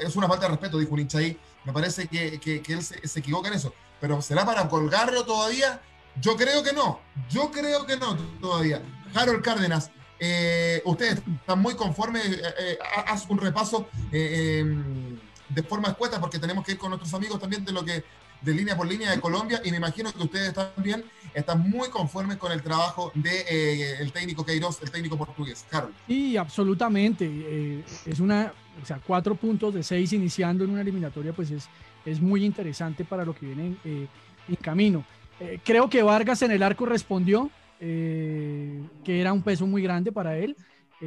es 0.00 0.16
una 0.16 0.26
falta 0.26 0.46
de 0.46 0.52
respeto, 0.52 0.78
dijo 0.78 0.94
un 0.94 1.00
hincha 1.00 1.18
ahí. 1.18 1.38
Me 1.64 1.72
parece 1.72 2.08
que, 2.08 2.40
él 2.66 2.82
se, 2.82 3.06
se 3.06 3.20
equivoca 3.20 3.48
en 3.48 3.54
eso. 3.54 3.74
Pero 4.00 4.22
¿será 4.22 4.46
para 4.46 4.68
colgarlo 4.68 5.24
todavía? 5.24 5.82
Yo 6.20 6.36
creo 6.36 6.62
que 6.62 6.72
no. 6.72 7.00
Yo 7.28 7.50
creo 7.50 7.84
que 7.86 7.96
no 7.96 8.16
todavía. 8.40 8.82
Harold 9.14 9.42
Cárdenas, 9.42 9.90
eh, 10.18 10.80
ustedes 10.84 11.20
están 11.40 11.60
muy 11.60 11.74
conformes. 11.74 12.24
Eh, 12.24 12.54
eh, 12.58 12.78
haz 13.06 13.26
un 13.28 13.38
repaso 13.38 13.88
em, 14.12 15.18
de 15.48 15.62
forma 15.62 15.88
escueta 15.88 16.20
porque 16.20 16.38
tenemos 16.38 16.64
que 16.64 16.72
ir 16.72 16.78
con 16.78 16.90
nuestros 16.90 17.12
amigos 17.14 17.40
también 17.40 17.64
de 17.64 17.72
lo 17.72 17.84
que 17.84 18.04
de 18.44 18.54
línea 18.54 18.76
por 18.76 18.86
línea 18.86 19.10
de 19.10 19.20
Colombia 19.20 19.60
y 19.64 19.70
me 19.70 19.78
imagino 19.78 20.12
que 20.12 20.22
ustedes 20.22 20.52
también 20.52 21.04
están 21.32 21.68
muy 21.68 21.88
conformes 21.88 22.36
con 22.36 22.52
el 22.52 22.62
trabajo 22.62 23.10
del 23.14 23.22
de, 23.22 23.92
el 24.00 24.12
técnico 24.12 24.44
Queiroz, 24.44 24.80
el 24.82 24.90
técnico 24.90 25.16
portugués. 25.16 25.64
Harold. 25.70 25.94
Sí, 26.06 26.36
absolutamente. 26.36 27.82
es 28.06 28.20
una, 28.20 28.52
o 28.82 28.86
sea, 28.86 29.00
cuatro 29.04 29.34
puntos 29.34 29.74
de 29.74 29.82
seis 29.82 30.12
iniciando 30.12 30.64
en 30.64 30.70
una 30.70 30.82
eliminatoria, 30.82 31.32
pues 31.32 31.50
es, 31.50 31.68
es 32.04 32.20
muy 32.20 32.44
interesante 32.44 33.04
para 33.04 33.24
lo 33.24 33.34
que 33.34 33.46
viene 33.46 33.76
en, 33.84 34.08
eh, 34.48 34.56
camino. 34.60 35.04
Eh, 35.40 35.58
creo 35.64 35.88
que 35.88 36.02
Vargas 36.02 36.42
en 36.42 36.52
el 36.52 36.62
arco 36.62 36.86
respondió, 36.86 37.50
eh, 37.80 38.82
que 39.04 39.20
era 39.20 39.32
un 39.32 39.42
peso 39.42 39.66
muy 39.66 39.82
grande 39.82 40.12
para 40.12 40.36
él, 40.36 40.56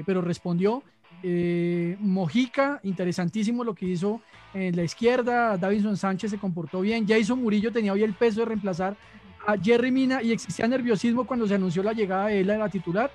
pero 0.06 0.22
respondió. 0.22 0.84
Mojica, 2.00 2.80
interesantísimo 2.84 3.64
lo 3.64 3.74
que 3.74 3.86
hizo 3.86 4.22
en 4.54 4.76
la 4.76 4.84
izquierda. 4.84 5.58
Davinson 5.58 5.98
Sánchez 5.98 6.32
se 6.32 6.38
comportó 6.38 6.82
bien. 6.82 7.08
Jason 7.08 7.42
Murillo 7.42 7.72
tenía 7.72 7.94
hoy 7.94 8.04
el 8.04 8.14
peso 8.14 8.42
de 8.42 8.46
reemplazar 8.46 8.96
a 9.46 9.58
Jerry 9.58 9.92
Mina 9.92 10.22
y 10.22 10.32
existía 10.32 10.68
nerviosismo 10.68 11.26
cuando 11.26 11.48
se 11.48 11.56
anunció 11.56 11.82
la 11.82 11.94
llegada 11.94 12.28
de 12.28 12.42
él 12.42 12.50
a 12.52 12.58
la 12.58 12.70
titular. 12.70 13.12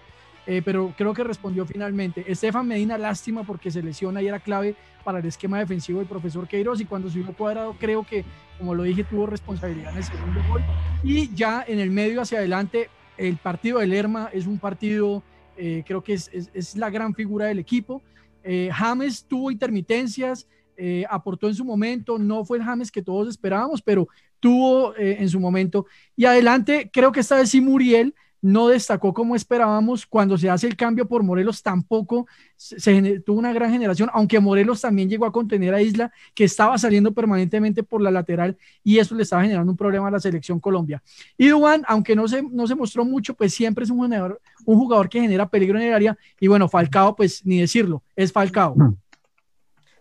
pero 0.64 0.92
creo 0.96 1.14
que 1.14 1.22
respondió 1.22 1.64
finalmente. 1.66 2.24
Estefan 2.26 2.66
Medina, 2.66 2.98
lástima 2.98 3.44
porque 3.44 3.70
se 3.70 3.82
lesiona 3.82 4.20
y 4.22 4.26
era 4.26 4.40
clave 4.40 4.74
para 5.04 5.18
el 5.18 5.26
esquema 5.26 5.58
defensivo 5.58 5.98
del 5.98 6.08
profesor 6.08 6.48
Queiroz 6.48 6.80
y 6.80 6.84
cuando 6.84 7.10
subió 7.10 7.32
cuadrado 7.32 7.76
creo 7.78 8.04
que, 8.04 8.24
como 8.58 8.74
lo 8.74 8.82
dije, 8.82 9.04
tuvo 9.04 9.26
responsabilidad 9.26 9.92
en 9.92 9.98
el 9.98 10.04
segundo 10.04 10.40
gol. 10.48 10.62
Y 11.04 11.34
ya 11.34 11.64
en 11.66 11.78
el 11.78 11.90
medio 11.90 12.22
hacia 12.22 12.38
adelante, 12.38 12.88
el 13.16 13.36
partido 13.36 13.78
de 13.78 13.86
Lerma 13.86 14.30
es 14.32 14.46
un 14.46 14.58
partido, 14.58 15.22
eh, 15.56 15.82
creo 15.86 16.02
que 16.02 16.14
es, 16.14 16.30
es, 16.32 16.76
la 16.76 16.90
gran 16.90 17.14
figura 17.14 17.46
del 17.46 17.58
equipo. 17.58 18.02
Eh, 18.42 18.70
James 18.72 19.24
tuvo 19.24 19.50
intermitencias, 19.50 20.48
eh, 20.76 21.04
aportó 21.08 21.48
en 21.48 21.54
su 21.54 21.64
momento, 21.64 22.18
no 22.18 22.44
fue 22.44 22.58
el 22.58 22.64
James 22.64 22.90
que 22.90 23.02
todos 23.02 23.28
esperábamos, 23.28 23.82
pero 23.82 24.08
tuvo 24.40 24.96
en 24.96 25.28
su 25.28 25.38
momento. 25.38 25.86
Y 26.16 26.24
adelante, 26.24 26.90
creo 26.92 27.12
que 27.12 27.20
esta 27.20 27.36
vez 27.36 27.50
sí 27.50 27.60
Muriel 27.60 28.14
no 28.42 28.68
destacó 28.68 29.14
como 29.14 29.34
esperábamos. 29.34 30.04
Cuando 30.04 30.36
se 30.36 30.50
hace 30.50 30.66
el 30.66 30.76
cambio 30.76 31.08
por 31.08 31.22
Morelos, 31.22 31.62
tampoco 31.62 32.26
se, 32.56 33.20
tuvo 33.20 33.38
una 33.38 33.52
gran 33.52 33.70
generación, 33.70 34.10
aunque 34.12 34.40
Morelos 34.40 34.80
también 34.80 35.08
llegó 35.08 35.24
a 35.24 35.32
contener 35.32 35.72
a 35.72 35.80
Isla, 35.80 36.12
que 36.34 36.44
estaba 36.44 36.76
saliendo 36.76 37.12
permanentemente 37.12 37.82
por 37.82 38.02
la 38.02 38.10
lateral 38.10 38.58
y 38.84 38.98
eso 38.98 39.14
le 39.14 39.22
estaba 39.22 39.42
generando 39.42 39.70
un 39.70 39.76
problema 39.76 40.08
a 40.08 40.10
la 40.10 40.20
selección 40.20 40.60
Colombia. 40.60 41.02
Y 41.38 41.48
Duan, 41.48 41.84
aunque 41.88 42.14
no 42.14 42.28
se, 42.28 42.42
no 42.42 42.66
se 42.66 42.74
mostró 42.74 43.04
mucho, 43.04 43.34
pues 43.34 43.54
siempre 43.54 43.84
es 43.84 43.90
un 43.90 43.98
jugador, 43.98 44.40
un 44.66 44.78
jugador 44.78 45.08
que 45.08 45.20
genera 45.20 45.48
peligro 45.48 45.78
en 45.78 45.86
el 45.86 45.94
área. 45.94 46.18
Y 46.38 46.48
bueno, 46.48 46.68
Falcao, 46.68 47.16
pues 47.16 47.46
ni 47.46 47.60
decirlo, 47.60 48.02
es 48.16 48.32
Falcao. 48.32 48.74
Mm. 48.76 48.96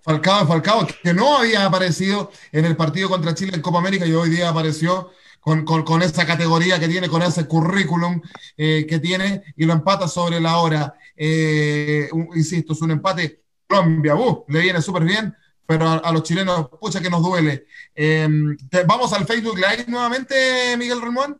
Falcao, 0.03 0.47
Falcao, 0.47 0.87
que 1.03 1.13
no 1.13 1.37
había 1.37 1.63
aparecido 1.63 2.31
en 2.51 2.65
el 2.65 2.75
partido 2.75 3.07
contra 3.07 3.35
Chile 3.35 3.51
en 3.53 3.61
Copa 3.61 3.77
América 3.77 4.05
y 4.07 4.13
hoy 4.13 4.31
día 4.31 4.49
apareció 4.49 5.11
con, 5.41 5.65
con, 5.65 6.01
esa 6.03 6.25
categoría 6.25 6.79
que 6.79 6.87
tiene, 6.87 7.09
con 7.09 7.23
ese 7.23 7.47
currículum 7.47 8.21
eh, 8.55 8.85
que 8.87 8.99
tiene 8.99 9.43
y 9.57 9.65
lo 9.65 9.73
empata 9.73 10.07
sobre 10.07 10.39
la 10.39 10.57
hora. 10.57 10.93
Eh, 11.17 12.07
insisto, 12.35 12.73
es 12.73 12.81
un 12.81 12.91
empate. 12.91 13.41
Colombia, 13.67 14.15
uh, 14.15 14.45
le 14.49 14.59
viene 14.59 14.81
súper 14.81 15.03
bien, 15.03 15.33
pero 15.65 15.89
a, 16.03 16.11
los 16.11 16.23
chilenos, 16.23 16.69
pucha 16.79 17.01
que 17.01 17.09
nos 17.09 17.23
duele. 17.23 17.65
Em, 17.95 18.55
vamos 18.85 19.13
al 19.13 19.25
Facebook 19.25 19.55
Live 19.55 19.85
nuevamente, 19.87 20.75
Miguel 20.77 21.01
Ramón. 21.01 21.39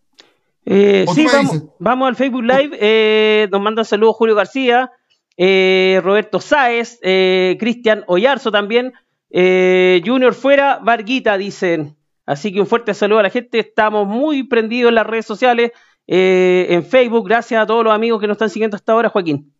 Eh, 0.65 1.05
sí, 1.13 1.27
vamos, 1.31 1.63
vamos, 1.77 2.07
al 2.07 2.15
Facebook 2.15 2.43
Live. 2.43 3.49
nos 3.51 3.61
manda 3.61 3.83
saludos 3.83 4.15
Julio 4.15 4.35
García, 4.35 4.91
Roberto 5.37 6.39
Sáez, 6.39 6.99
Cristian 7.01 8.03
Oyarzo 8.07 8.51
también. 8.51 8.93
Junior 9.29 10.33
fuera, 10.33 10.79
Varguita, 10.81 11.37
dicen. 11.37 11.97
Así 12.31 12.53
que 12.53 12.61
un 12.61 12.67
fuerte 12.67 12.93
saludo 12.93 13.19
a 13.19 13.23
la 13.23 13.29
gente. 13.29 13.59
Estamos 13.59 14.07
muy 14.07 14.43
prendidos 14.43 14.87
en 14.87 14.95
las 14.95 15.05
redes 15.05 15.25
sociales, 15.25 15.71
eh, 16.07 16.65
en 16.69 16.85
Facebook. 16.85 17.27
Gracias 17.27 17.61
a 17.61 17.65
todos 17.65 17.83
los 17.83 17.93
amigos 17.93 18.21
que 18.21 18.27
nos 18.27 18.35
están 18.35 18.49
siguiendo 18.49 18.75
hasta 18.75 18.93
ahora, 18.93 19.09
Joaquín. 19.09 19.53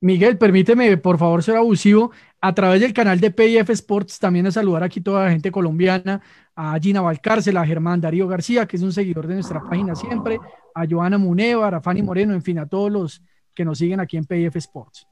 Miguel, 0.00 0.36
permíteme, 0.36 0.96
por 0.96 1.16
favor, 1.16 1.44
ser 1.44 1.56
abusivo. 1.56 2.10
A 2.40 2.52
través 2.54 2.80
del 2.80 2.92
canal 2.92 3.20
de 3.20 3.30
PIF 3.30 3.70
Sports, 3.70 4.18
también 4.18 4.48
a 4.48 4.50
saludar 4.50 4.82
aquí 4.82 5.00
toda 5.00 5.26
la 5.26 5.30
gente 5.30 5.52
colombiana, 5.52 6.20
a 6.56 6.76
Gina 6.80 7.00
Valcárcel, 7.02 7.56
a 7.56 7.64
Germán 7.64 8.00
Darío 8.00 8.26
García, 8.26 8.66
que 8.66 8.76
es 8.76 8.82
un 8.82 8.92
seguidor 8.92 9.28
de 9.28 9.34
nuestra 9.34 9.62
página 9.62 9.94
siempre, 9.94 10.40
a 10.74 10.84
Joana 10.90 11.18
Muneva, 11.18 11.68
a 11.68 11.80
Fanny 11.80 12.02
Moreno, 12.02 12.34
en 12.34 12.42
fin, 12.42 12.58
a 12.58 12.66
todos 12.66 12.90
los 12.90 13.22
que 13.54 13.64
nos 13.64 13.78
siguen 13.78 14.00
aquí 14.00 14.16
en 14.16 14.24
PIF 14.24 14.56
Sports. 14.56 15.06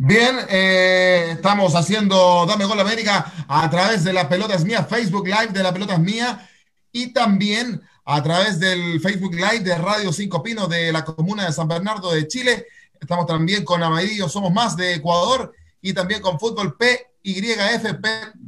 Bien, 0.00 0.36
eh, 0.48 1.30
estamos 1.32 1.74
haciendo 1.74 2.46
Dame 2.46 2.64
Gol 2.66 2.78
América 2.78 3.32
a 3.48 3.68
través 3.68 4.04
de 4.04 4.12
La 4.12 4.28
Pelota 4.28 4.54
es 4.54 4.64
Mía, 4.64 4.84
Facebook 4.84 5.26
Live 5.26 5.48
de 5.48 5.60
La 5.60 5.72
Pelota 5.72 5.94
es 5.94 5.98
Mía 5.98 6.48
y 6.92 7.12
también 7.12 7.82
a 8.04 8.22
través 8.22 8.60
del 8.60 9.00
Facebook 9.00 9.34
Live 9.34 9.64
de 9.64 9.76
Radio 9.76 10.12
Cinco 10.12 10.40
Pinos 10.40 10.68
de 10.68 10.92
la 10.92 11.04
comuna 11.04 11.46
de 11.46 11.52
San 11.52 11.66
Bernardo 11.66 12.12
de 12.12 12.28
Chile. 12.28 12.66
Estamos 13.00 13.26
también 13.26 13.64
con 13.64 13.82
Amarillo 13.82 14.28
Somos 14.28 14.52
Más 14.52 14.76
de 14.76 14.94
Ecuador 14.94 15.52
y 15.82 15.92
también 15.92 16.22
con 16.22 16.38
Fútbol 16.38 16.76
PYF, 16.76 17.96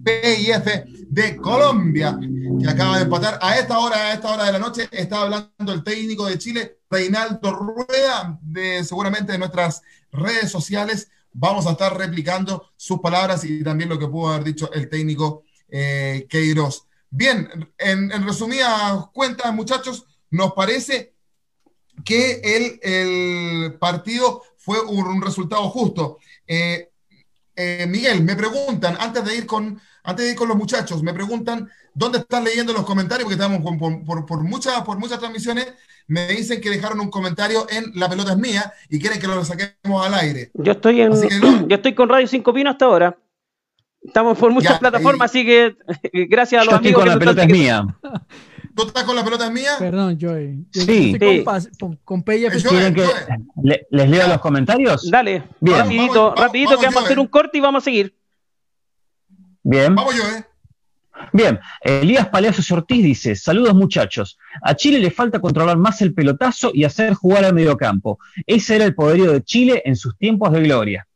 PIF 0.04 0.66
de 1.08 1.36
Colombia, 1.36 2.16
que 2.62 2.70
acaba 2.70 2.98
de 2.98 3.02
empatar. 3.02 3.40
A 3.42 3.56
esta 3.58 3.76
hora, 3.80 3.96
a 3.96 4.12
esta 4.12 4.30
hora 4.30 4.44
de 4.44 4.52
la 4.52 4.60
noche, 4.60 4.88
está 4.92 5.22
hablando 5.22 5.72
el 5.72 5.82
técnico 5.82 6.26
de 6.26 6.38
Chile, 6.38 6.78
Reinaldo 6.88 7.50
Rueda, 7.50 8.38
de 8.40 8.84
seguramente 8.84 9.32
de 9.32 9.38
nuestras 9.38 9.82
redes 10.12 10.48
sociales 10.48 11.08
vamos 11.33 11.66
a 11.66 11.73
estar 11.73 11.97
replicando 11.97 12.71
sus 12.77 13.01
palabras 13.01 13.45
y 13.45 13.62
también 13.62 13.88
lo 13.88 13.99
que 13.99 14.09
pudo 14.09 14.31
haber 14.31 14.45
dicho 14.45 14.73
el 14.73 14.88
técnico 14.88 15.45
eh, 15.69 16.27
Queiroz. 16.29 16.87
Bien, 17.11 17.73
en, 17.79 18.11
resumidas 18.25 19.07
cuentas, 19.12 19.53
muchachos, 19.53 20.07
nos 20.31 20.53
parece 20.53 21.14
que 22.05 22.40
el, 22.83 23.75
partido 23.79 24.43
fue 24.57 24.81
un, 24.81 25.21
resultado 25.21 25.69
justo. 25.71 26.19
Eh, 26.47 26.90
eh, 27.57 27.87
Miguel, 27.88 28.23
me 28.23 28.37
preguntan, 28.37 28.97
antes 29.01 29.25
de 29.25 29.37
ir 29.37 29.47
con, 29.47 29.81
antes 30.05 30.25
de 30.25 30.33
ir 30.33 30.37
con 30.37 30.49
los 30.49 30.57
muchachos, 30.57 31.03
me 31.03 31.12
preguntan 31.12 31.69
dónde 31.94 32.18
están 32.18 32.44
leyendo 32.44 32.72
los 32.72 32.85
comentarios, 32.85 33.24
porque 33.24 33.40
estamos 33.40 33.61
por, 34.05 34.26
por, 34.26 34.42
muchas, 34.42 34.83
por 34.83 34.98
muchas 34.98 35.18
transmisiones 35.18 35.66
me 36.07 36.26
dicen 36.29 36.61
que 36.61 36.70
dejaron 36.70 37.00
un 37.00 37.11
comentario 37.11 37.66
en 37.70 37.92
La 37.94 38.09
Pelota 38.09 38.33
es 38.33 38.38
Mía 38.38 38.72
y 38.88 38.98
quieren 38.98 39.20
que 39.20 39.29
lo 39.29 39.44
saquemos 39.44 40.05
al 40.05 40.14
aire. 40.14 40.50
Yo 40.55 40.72
estoy 40.72 41.03
en, 41.03 41.12
yo 41.68 41.76
estoy 41.76 41.94
con 41.94 42.09
Radio 42.09 42.26
5 42.26 42.53
Pino 42.53 42.70
hasta 42.70 42.85
ahora. 42.87 43.16
Estamos 44.03 44.38
por 44.38 44.50
muchas 44.50 44.79
plataformas, 44.79 45.31
así 45.31 45.44
que 45.44 45.76
gracias 46.29 46.62
a 46.62 46.64
los 46.64 46.74
amigos. 46.74 47.03
Estoy 47.03 47.03
con 47.03 47.09
La 47.09 47.18
Pelota 47.18 47.42
es 47.42 47.48
Mía. 47.48 47.87
¿Tú 48.74 48.87
estás 48.87 49.05
con 49.05 49.14
La 49.14 49.24
Pelota 49.24 49.46
es 49.46 49.53
Mía? 49.53 49.72
Perdón, 49.79 50.18
Joey. 50.20 50.64
sí. 50.72 51.16
Con, 51.79 51.96
con, 52.03 52.22
PIF. 52.22 52.66
¿Quieren 52.66 52.94
que 52.94 53.05
les 53.90 54.11
leo 54.11 54.26
los 54.26 54.38
comentarios? 54.38 55.09
Dale, 55.11 55.44
Bien. 55.61 55.79
rapidito, 55.79 56.35
rapidito 56.35 56.79
que 56.79 56.87
vamos 56.87 57.03
a 57.03 57.05
hacer 57.05 57.18
un 57.18 57.26
corte 57.26 57.59
y 57.59 57.61
vamos 57.61 57.83
a 57.83 57.85
seguir. 57.85 58.16
Bien. 59.62 59.94
Vamos, 59.94 60.14
Joey. 60.18 60.49
Bien, 61.33 61.59
Elías 61.83 62.28
Palacios 62.28 62.70
Ortiz 62.72 63.02
dice, 63.02 63.37
saludos 63.37 63.74
muchachos, 63.74 64.38
a 64.62 64.74
Chile 64.74 64.98
le 64.98 65.11
falta 65.11 65.40
controlar 65.40 65.76
más 65.76 66.02
el 66.02 66.14
pelotazo 66.14 66.70
y 66.74 66.85
hacer 66.85 67.14
jugar 67.14 67.44
al 67.44 67.54
mediocampo. 67.54 68.18
Ese 68.46 68.76
era 68.76 68.85
el 68.85 68.94
poderío 68.94 69.33
de 69.33 69.42
Chile 69.42 69.83
en 69.85 69.96
sus 69.96 70.16
tiempos 70.16 70.52
de 70.52 70.62
gloria. 70.62 71.06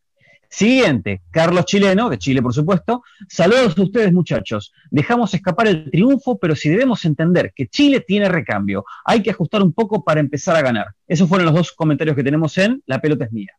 Siguiente, 0.48 1.22
Carlos 1.32 1.64
Chileno, 1.64 2.08
de 2.08 2.16
Chile 2.16 2.40
por 2.40 2.54
supuesto. 2.54 3.02
Saludos 3.28 3.76
a 3.76 3.82
ustedes 3.82 4.12
muchachos. 4.12 4.72
Dejamos 4.88 5.34
escapar 5.34 5.66
el 5.66 5.90
triunfo, 5.90 6.38
pero 6.38 6.54
si 6.54 6.68
debemos 6.68 7.04
entender 7.04 7.52
que 7.56 7.66
Chile 7.66 8.04
tiene 8.06 8.28
recambio, 8.28 8.84
hay 9.04 9.20
que 9.20 9.30
ajustar 9.30 9.62
un 9.62 9.72
poco 9.72 10.04
para 10.04 10.20
empezar 10.20 10.54
a 10.54 10.62
ganar. 10.62 10.86
Esos 11.08 11.28
fueron 11.28 11.46
los 11.46 11.56
dos 11.56 11.72
comentarios 11.72 12.14
que 12.14 12.22
tenemos 12.22 12.56
en 12.58 12.80
La 12.86 13.00
pelota 13.00 13.24
es 13.24 13.32
mía. 13.32 13.50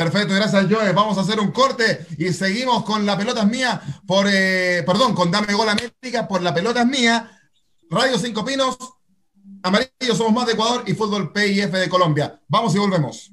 Perfecto, 0.00 0.32
gracias 0.32 0.66
Joe. 0.70 0.94
Vamos 0.94 1.18
a 1.18 1.20
hacer 1.20 1.38
un 1.38 1.50
corte 1.50 2.06
y 2.16 2.32
seguimos 2.32 2.84
con 2.84 3.04
La 3.04 3.18
Pelota 3.18 3.44
Mía, 3.44 3.82
por, 4.06 4.26
eh, 4.32 4.82
perdón, 4.86 5.14
con 5.14 5.30
Dame 5.30 5.52
Gol 5.52 5.68
América, 5.68 6.26
por 6.26 6.40
La 6.40 6.54
Pelota 6.54 6.86
Mía, 6.86 7.30
Radio 7.90 8.18
Cinco 8.18 8.42
Pinos, 8.42 8.78
Amarillo 9.62 10.14
Somos 10.14 10.32
Más 10.32 10.46
de 10.46 10.54
Ecuador 10.54 10.84
y 10.86 10.94
Fútbol 10.94 11.34
PIF 11.34 11.70
de 11.70 11.90
Colombia. 11.90 12.40
Vamos 12.48 12.74
y 12.74 12.78
volvemos. 12.78 13.30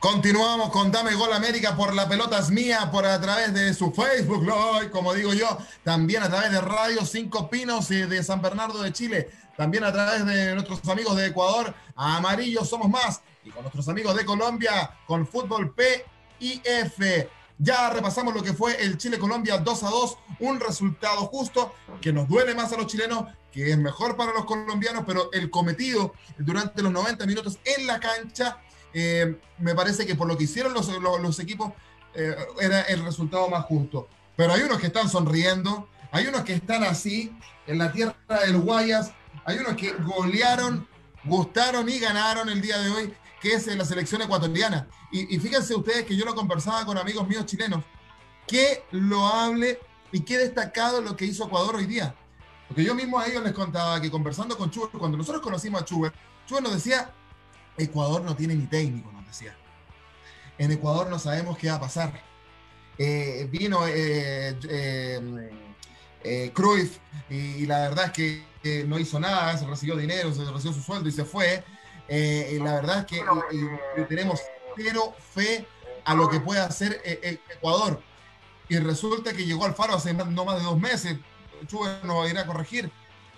Continuamos 0.00 0.70
con 0.70 0.90
Dame 0.90 1.14
Gol 1.14 1.30
América 1.30 1.76
por 1.76 1.94
la 1.94 2.08
pelota 2.08 2.38
es 2.38 2.48
mía, 2.48 2.90
por 2.90 3.04
a 3.04 3.20
través 3.20 3.52
de 3.52 3.74
su 3.74 3.92
Facebook 3.92 4.42
Live, 4.42 4.90
como 4.90 5.12
digo 5.12 5.34
yo, 5.34 5.58
también 5.84 6.22
a 6.22 6.30
través 6.30 6.50
de 6.50 6.58
Radio 6.62 7.04
Cinco 7.04 7.50
Pinos 7.50 7.90
y 7.90 7.96
de 7.96 8.24
San 8.24 8.40
Bernardo 8.40 8.80
de 8.80 8.94
Chile, 8.94 9.28
también 9.58 9.84
a 9.84 9.92
través 9.92 10.24
de 10.24 10.54
nuestros 10.54 10.88
amigos 10.88 11.16
de 11.16 11.26
Ecuador, 11.26 11.74
Amarillo 11.94 12.64
Somos 12.64 12.88
Más, 12.88 13.20
y 13.44 13.50
con 13.50 13.60
nuestros 13.60 13.90
amigos 13.90 14.16
de 14.16 14.24
Colombia, 14.24 14.90
con 15.06 15.26
Fútbol 15.26 15.74
PIF. 15.74 17.28
Ya 17.58 17.90
repasamos 17.90 18.32
lo 18.32 18.42
que 18.42 18.54
fue 18.54 18.82
el 18.82 18.96
Chile-Colombia 18.96 19.58
2 19.58 19.82
a 19.82 19.90
2, 19.90 20.18
un 20.38 20.60
resultado 20.60 21.26
justo 21.26 21.74
que 22.00 22.10
nos 22.10 22.26
duele 22.26 22.54
más 22.54 22.72
a 22.72 22.78
los 22.78 22.86
chilenos, 22.86 23.24
que 23.52 23.70
es 23.70 23.76
mejor 23.76 24.16
para 24.16 24.32
los 24.32 24.46
colombianos, 24.46 25.04
pero 25.06 25.30
el 25.30 25.50
cometido 25.50 26.14
durante 26.38 26.80
los 26.80 26.90
90 26.90 27.26
minutos 27.26 27.58
en 27.66 27.86
la 27.86 28.00
cancha 28.00 28.62
eh, 28.92 29.38
me 29.58 29.74
parece 29.74 30.06
que 30.06 30.14
por 30.14 30.26
lo 30.28 30.36
que 30.36 30.44
hicieron 30.44 30.72
los, 30.74 31.38
equipos 31.38 31.72
eh, 32.14 32.34
era 32.60 32.82
el 32.82 33.04
resultado 33.04 33.48
más 33.48 33.64
justo. 33.64 34.08
Pero 34.36 34.52
hay 34.52 34.62
unos 34.62 34.78
que 34.78 34.86
están 34.86 35.08
sonriendo, 35.08 35.88
hay 36.12 36.26
unos 36.26 36.42
que 36.42 36.54
están 36.54 36.82
así, 36.84 37.32
en 37.66 37.78
la 37.78 37.92
tierra 37.92 38.14
del 38.46 38.58
Guayas, 38.58 39.12
hay 39.44 39.58
unos 39.58 39.76
que 39.76 39.92
golearon, 39.92 40.88
gustaron 41.24 41.88
y 41.88 41.98
ganaron 41.98 42.48
el 42.48 42.60
día 42.60 42.78
de 42.78 42.90
hoy, 42.90 43.14
que 43.40 43.54
es 43.54 43.66
la 43.66 43.84
selección 43.84 44.22
ecuatoriana. 44.22 44.88
Y, 45.12 45.38
fíjense 45.38 45.74
ustedes 45.74 46.04
que 46.04 46.16
yo 46.16 46.24
lo 46.24 46.34
conversaba 46.34 46.84
con 46.84 46.96
amigos 46.96 47.26
míos 47.26 47.46
chilenos, 47.46 47.84
qué 48.46 48.84
loable 48.92 49.78
y 50.12 50.20
qué 50.20 50.38
destacado 50.38 51.00
lo 51.00 51.16
que 51.16 51.24
hizo 51.24 51.46
Ecuador 51.46 51.76
hoy 51.76 51.86
día. 51.86 52.14
Porque 52.68 52.84
yo 52.84 52.94
mismo 52.94 53.18
a 53.18 53.26
ellos 53.26 53.42
les 53.42 53.52
contaba 53.52 54.00
que 54.00 54.10
conversando 54.10 54.56
con 54.56 54.70
Chuber, 54.70 54.90
cuando 54.90 55.18
nosotros 55.18 55.42
conocimos 55.42 55.82
a 55.82 55.84
Chuber, 55.84 56.12
Chuber 56.46 56.62
nos 56.62 56.74
decía, 56.74 57.12
Ecuador 57.80 58.22
no 58.22 58.36
tiene 58.36 58.54
ni 58.54 58.66
técnico, 58.66 59.10
nos 59.12 59.26
decía. 59.26 59.56
En 60.58 60.70
Ecuador 60.70 61.08
no 61.08 61.18
sabemos 61.18 61.56
qué 61.56 61.68
va 61.68 61.76
a 61.76 61.80
pasar. 61.80 62.30
Eh, 62.98 63.48
vino 63.50 63.86
eh, 63.88 64.54
eh, 66.22 66.52
Cruyff 66.52 66.98
y, 67.30 67.64
la 67.64 67.88
verdad 67.88 68.06
es 68.06 68.12
que 68.12 68.84
no 68.86 68.98
hizo 68.98 69.18
nada, 69.18 69.56
se 69.56 69.66
recibió 69.66 69.96
dinero, 69.96 70.34
se 70.34 70.44
recibió 70.44 70.74
su 70.74 70.82
sueldo 70.82 71.08
y 71.08 71.12
se 71.12 71.24
fue. 71.24 71.64
la 72.08 72.74
verdad 72.74 72.98
es 72.98 73.06
que 73.06 74.04
tenemos 74.04 74.40
cero 74.76 75.14
fe 75.32 75.66
a 76.04 76.14
lo 76.14 76.28
que 76.28 76.40
puede 76.40 76.60
hacer 76.60 77.00
Ecuador. 77.04 78.02
Y 78.68 78.78
resulta 78.78 79.32
que 79.32 79.46
llegó 79.46 79.64
al 79.64 79.74
Faro 79.74 79.94
hace 79.94 80.12
no 80.12 80.44
más 80.44 80.58
de 80.58 80.64
dos 80.64 80.78
meses. 80.78 81.16
Chuber 81.66 82.04
nos 82.04 82.18
va 82.18 82.24
a 82.24 82.28
ir 82.28 82.38
a 82.38 82.46
corregir. 82.46 82.90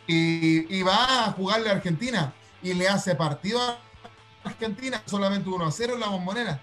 Y, 0.09 0.77
y 0.77 0.83
va 0.83 1.27
a 1.27 1.33
jugarle 1.33 1.69
a 1.69 1.73
Argentina 1.75 2.35
y 2.63 2.75
le 2.75 2.89
hace 2.89 3.15
partido 3.15 3.63
a 3.63 3.79
Argentina, 4.45 5.03
solamente 5.07 5.49
1 5.49 5.65
a 5.65 5.71
0 5.71 5.95
en 5.95 6.01
la 6.01 6.09
bombonera. 6.09 6.61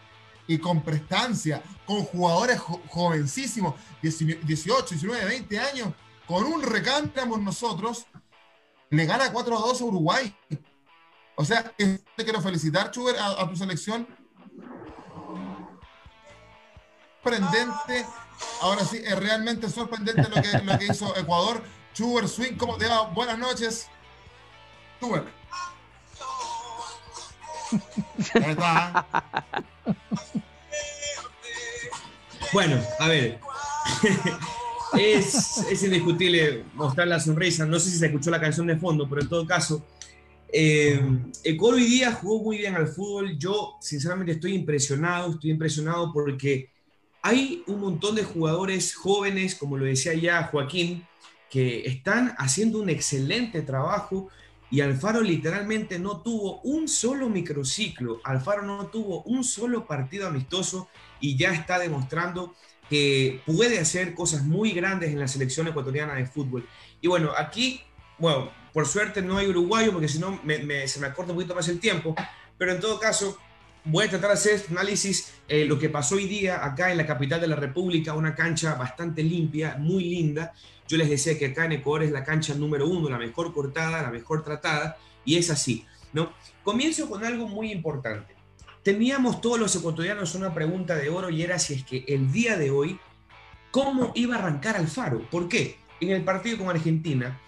Y 0.48 0.58
con 0.58 0.82
prestancia, 0.82 1.62
con 1.86 2.04
jugadores 2.04 2.60
jovencísimos, 2.60 3.76
18, 4.02 4.86
19, 4.90 5.26
20 5.26 5.60
años, 5.60 5.94
con 6.26 6.44
un 6.44 6.64
recambio 6.64 7.26
nosotros, 7.38 8.08
le 8.90 9.06
gana 9.06 9.32
4 9.32 9.58
a 9.58 9.60
2 9.60 9.82
a 9.82 9.84
Uruguay. 9.84 10.36
O 11.36 11.46
sea, 11.46 11.72
te 11.78 12.24
quiero 12.24 12.42
felicitar, 12.42 12.92
Chuber, 12.92 13.16
a, 13.18 13.48
tu 13.48 13.56
selección. 13.56 14.08
Sorprendente. 17.24 18.06
Ahora 18.62 18.84
sí, 18.84 18.98
es 18.98 19.18
realmente 19.18 19.70
sorprendente 19.70 20.24
lo 20.24 20.42
que, 20.42 20.58
lo 20.64 20.80
que 20.80 20.86
hizo 20.86 21.16
Ecuador. 21.16 21.64
Chuber 21.94 22.28
Swing, 22.28 22.56
¿cómo 22.56 22.78
te 22.78 22.88
va? 22.88 23.08
Buenas 23.08 23.38
noches. 23.38 23.88
Chuber. 25.00 25.39
Bueno, 32.52 32.82
a 33.00 33.08
ver. 33.08 33.40
es, 34.98 35.58
es, 35.70 35.84
indiscutible 35.84 36.64
mostrar 36.74 37.08
la 37.08 37.20
sonrisa. 37.20 37.66
No 37.66 37.80
sé 37.80 37.92
si 37.92 37.98
se 37.98 38.08
escuchó 38.08 38.32
la 38.32 38.42
canción 38.42 38.66
de 38.68 38.78
fondo, 38.78 39.08
pero 39.08 39.22
en 39.22 39.30
todo 39.30 39.46
caso, 39.46 39.86
eh, 40.52 41.00
Ecuador 41.44 41.76
hoy 41.76 41.86
día 41.86 42.12
jugó 42.12 42.44
muy 42.44 42.58
bien 42.58 42.76
al 42.76 42.88
fútbol. 42.88 43.38
Yo, 43.38 43.78
sinceramente, 43.82 44.34
estoy 44.34 44.56
impresionado. 44.56 45.34
Estoy 45.34 45.52
impresionado 45.52 46.12
porque 46.12 46.70
hay 47.22 47.64
un 47.68 47.82
montón 47.82 48.16
de 48.16 48.24
jugadores 48.24 48.96
jóvenes, 48.96 49.56
como 49.56 49.78
lo 49.78 49.86
decía 49.86 50.14
ya 50.14 50.44
Joaquín, 50.44 51.06
que 51.50 51.86
están 51.86 52.34
haciendo 52.38 52.80
un 52.80 52.90
excelente 52.90 53.62
trabajo 53.62 54.30
y 54.72 54.82
Alfaro 54.82 55.22
literalmente 55.22 55.98
no 55.98 56.22
tuvo 56.22 56.62
un 56.62 56.88
solo 56.88 57.30
microciclo, 57.30 58.22
Alfaro 58.24 58.62
no 58.62 58.88
tuvo 58.88 59.24
un 59.24 59.44
solo 59.44 59.86
partido 59.86 60.28
amistoso 60.28 60.90
y 61.20 61.38
ya 61.38 61.52
está 61.54 61.80
demostrando 61.80 62.54
que 62.90 63.42
puede 63.46 63.80
hacer 63.80 64.14
cosas 64.14 64.44
muy 64.44 64.72
grandes 64.72 65.12
en 65.12 65.20
la 65.20 65.28
selección 65.28 65.68
ecuatoriana 65.68 66.16
de 66.16 66.26
fútbol. 66.26 66.68
Y 67.02 67.08
bueno, 67.08 67.32
aquí, 67.38 67.82
bueno, 68.18 68.52
por 68.74 68.88
suerte 68.88 69.22
no 69.22 69.38
hay 69.38 69.48
uruguayo 69.48 69.92
porque 69.92 70.08
si 70.08 70.20
no 70.20 70.40
se 70.44 71.00
me 71.00 71.08
acorta 71.08 71.32
un 71.32 71.38
poquito 71.38 71.56
más 71.56 71.68
el 71.68 71.80
tiempo, 71.80 72.16
pero 72.58 72.72
en 72.72 72.80
todo 72.80 73.00
caso 73.00 73.38
voy 73.86 74.06
a 74.06 74.10
tratar 74.10 74.30
de 74.30 74.34
hacer 74.34 74.54
este 74.56 74.72
análisis 74.72 75.34
eh, 75.48 75.66
lo 75.66 75.80
que 75.80 75.90
pasó 75.90 76.16
hoy 76.16 76.26
día 76.26 76.64
acá 76.64 76.92
en 76.92 76.98
la 76.98 77.06
capital 77.06 77.42
de 77.42 77.48
la 77.48 77.56
República, 77.56 78.14
una 78.14 78.36
cancha 78.36 78.76
bastante 78.76 79.24
limpia, 79.24 79.78
muy 79.78 80.04
linda, 80.04 80.54
yo 80.88 80.98
les 80.98 81.10
decía 81.10 81.38
que 81.38 81.48
acá 81.48 81.66
en 81.66 81.74
Ecuador 81.74 82.04
es 82.04 82.12
la 82.12 82.24
cancha 82.24 82.56
número 82.56 82.88
uno, 82.88 83.10
la 83.10 83.18
mejor 83.18 83.54
cortada, 83.54 84.02
la 84.02 84.10
mejor 84.10 84.44
tratada, 84.44 84.98
y 85.24 85.38
es 85.38 85.50
así, 85.52 85.86
¿no? 86.14 86.34
Comienzo 86.64 87.10
con 87.10 87.24
algo 87.24 87.48
muy 87.48 87.72
importante. 87.72 88.36
Teníamos 88.84 89.42
todos 89.42 89.60
los 89.60 89.76
ecuatorianos 89.76 90.36
una 90.36 90.54
pregunta 90.54 90.96
de 90.96 91.10
oro 91.10 91.30
y 91.30 91.44
era 91.44 91.60
si 91.60 91.76
es 91.76 91.84
que 91.84 92.06
el 92.08 92.32
día 92.32 92.58
de 92.58 92.72
hoy, 92.72 93.00
¿cómo 93.72 94.12
iba 94.16 94.36
a 94.36 94.40
arrancar 94.40 94.78
Alfaro? 94.78 95.22
¿Por 95.30 95.48
qué? 95.48 95.78
En 96.02 96.10
el 96.10 96.24
partido 96.24 96.58
con 96.58 96.70
Argentina, 96.70 97.40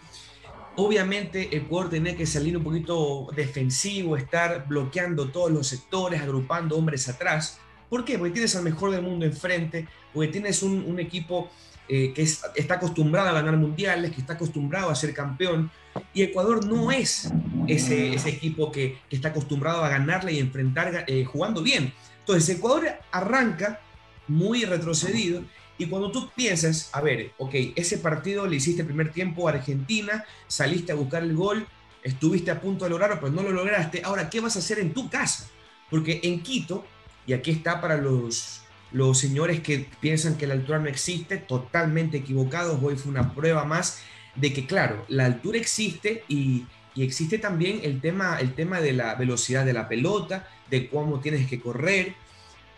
obviamente 0.76 1.56
Ecuador 1.56 1.90
tenía 1.90 2.16
que 2.16 2.26
salir 2.26 2.56
un 2.58 2.64
poquito 2.64 3.28
defensivo, 3.36 4.16
estar 4.18 4.68
bloqueando 4.68 5.30
todos 5.30 5.52
los 5.52 5.68
sectores, 5.68 6.22
agrupando 6.22 6.78
hombres 6.78 7.08
atrás. 7.10 7.60
¿Por 7.90 8.06
qué? 8.06 8.18
Porque 8.18 8.34
tienes 8.34 8.56
al 8.56 8.64
mejor 8.64 8.92
del 8.92 9.02
mundo 9.02 9.26
enfrente, 9.26 9.88
porque 10.14 10.30
tienes 10.30 10.64
un, 10.64 10.84
un 10.86 11.00
equipo 11.00 11.50
eh, 11.90 12.14
que 12.14 12.22
está 12.22 12.76
acostumbrado 12.76 13.30
a 13.30 13.34
ganar 13.34 13.58
mundiales, 13.58 14.12
que 14.12 14.22
está 14.22 14.34
acostumbrado 14.34 14.90
a 14.90 14.96
ser 14.96 15.14
campeón, 15.14 15.70
y 16.14 16.22
Ecuador 16.22 16.66
no 16.66 16.90
es 16.90 17.30
ese, 17.68 18.14
ese 18.14 18.30
equipo 18.30 18.72
que, 18.72 18.98
que, 19.10 19.16
está 19.18 19.30
acostumbrado 19.30 19.84
a 19.84 19.90
ganarle 19.90 20.32
y 20.32 20.40
enfrentar 20.40 21.04
eh, 21.06 21.26
jugando 21.26 21.62
bien. 21.62 21.92
Entonces, 22.20 22.56
Ecuador 22.56 22.88
arranca 23.12 23.82
muy 24.28 24.64
retrocedido, 24.64 25.44
y 25.78 25.88
cuando 25.88 26.12
tú 26.12 26.30
piensas, 26.36 26.90
a 26.94 27.02
ver, 27.02 27.32
ok, 27.38 27.54
ese 27.76 27.98
partido 27.98 28.46
le 28.48 28.58
hiciste 28.58 28.82
el 28.82 28.88
primer 28.88 29.12
tiempo 29.12 29.48
a 29.48 29.52
Argentina, 29.52 30.26
saliste 30.48 30.92
a 30.92 30.96
buscar 30.96 31.24
el 31.24 31.36
gol, 31.36 31.66
estuviste 32.04 32.52
a 32.52 32.62
punto 32.62 32.86
de 32.86 32.92
lograrlo, 32.92 33.20
pero 33.20 33.32
no 33.32 33.44
lo 33.44 33.52
lograste, 33.52 34.02
ahora, 34.04 34.30
¿qué 34.30 34.40
vas 34.40 34.56
a 34.56 34.60
hacer 34.60 34.80
en 34.80 34.94
tu 34.94 35.10
casa? 35.10 35.50
Porque 35.90 36.20
en 36.24 36.42
Quito, 36.42 36.86
y 37.26 37.34
aquí 37.34 37.52
está 37.52 37.82
para 37.82 37.98
los 37.98 38.62
los 38.92 39.18
señores 39.18 39.62
que 39.62 39.88
piensan 40.00 40.38
que 40.38 40.48
la 40.48 40.54
altura 40.54 40.80
no 40.80 40.90
existe, 40.90 41.38
totalmente 41.38 42.18
equivocados. 42.18 42.80
Hoy 42.82 42.96
fue 42.96 43.12
una 43.12 43.34
prueba 43.34 43.64
más 43.66 44.02
de 44.36 44.54
que, 44.54 44.66
claro, 44.66 45.06
la 45.08 45.26
altura 45.26 45.58
existe 45.58 46.24
y, 46.28 46.66
existe 46.96 47.38
también 47.38 47.80
el 47.84 48.02
tema, 48.02 48.38
el 48.40 48.54
tema 48.54 48.82
de 48.82 48.92
la 48.92 49.16
velocidad 49.16 49.66
de 49.66 49.74
la 49.74 49.88
pelota, 49.88 50.50
de 50.70 50.90
cómo 50.90 51.22
tienes 51.22 51.48
que 51.48 51.62
correr. 51.62 52.16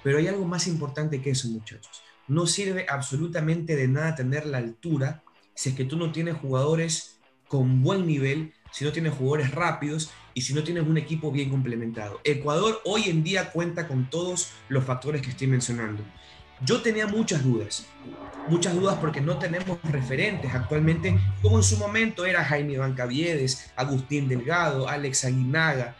Pero 0.03 0.19
hay 0.19 0.27
algo 0.27 0.45
más 0.45 0.67
importante 0.67 1.21
que 1.21 1.31
eso, 1.31 1.47
muchachos. 1.47 2.03
No 2.27 2.47
sirve 2.47 2.85
absolutamente 2.89 3.75
de 3.75 3.87
nada 3.87 4.15
tener 4.15 4.45
la 4.45 4.59
altura 4.59 5.23
si 5.55 5.69
es 5.69 5.75
que 5.75 5.85
tú 5.85 5.97
no 5.97 6.11
tienes 6.11 6.35
jugadores 6.37 7.19
con 7.47 7.83
buen 7.83 8.07
nivel, 8.07 8.53
si 8.71 8.85
no 8.85 8.91
tienes 8.91 9.13
jugadores 9.13 9.51
rápidos 9.51 10.11
y 10.33 10.41
si 10.41 10.53
no 10.53 10.63
tienes 10.63 10.87
un 10.87 10.97
equipo 10.97 11.31
bien 11.31 11.49
complementado. 11.49 12.19
Ecuador 12.23 12.81
hoy 12.85 13.03
en 13.09 13.23
día 13.23 13.51
cuenta 13.51 13.87
con 13.87 14.09
todos 14.09 14.51
los 14.69 14.83
factores 14.83 15.21
que 15.21 15.29
estoy 15.29 15.47
mencionando. 15.47 16.03
Yo 16.65 16.81
tenía 16.81 17.07
muchas 17.07 17.43
dudas, 17.43 17.85
muchas 18.47 18.73
dudas 18.73 18.97
porque 18.99 19.21
no 19.21 19.37
tenemos 19.37 19.77
referentes 19.83 20.53
actualmente, 20.53 21.19
como 21.41 21.57
en 21.57 21.63
su 21.63 21.77
momento 21.77 22.25
era 22.25 22.43
Jaime 22.43 22.77
Bancaviedes, 22.77 23.71
Agustín 23.75 24.27
Delgado, 24.27 24.87
Alex 24.87 25.25
Aguinaga, 25.25 25.95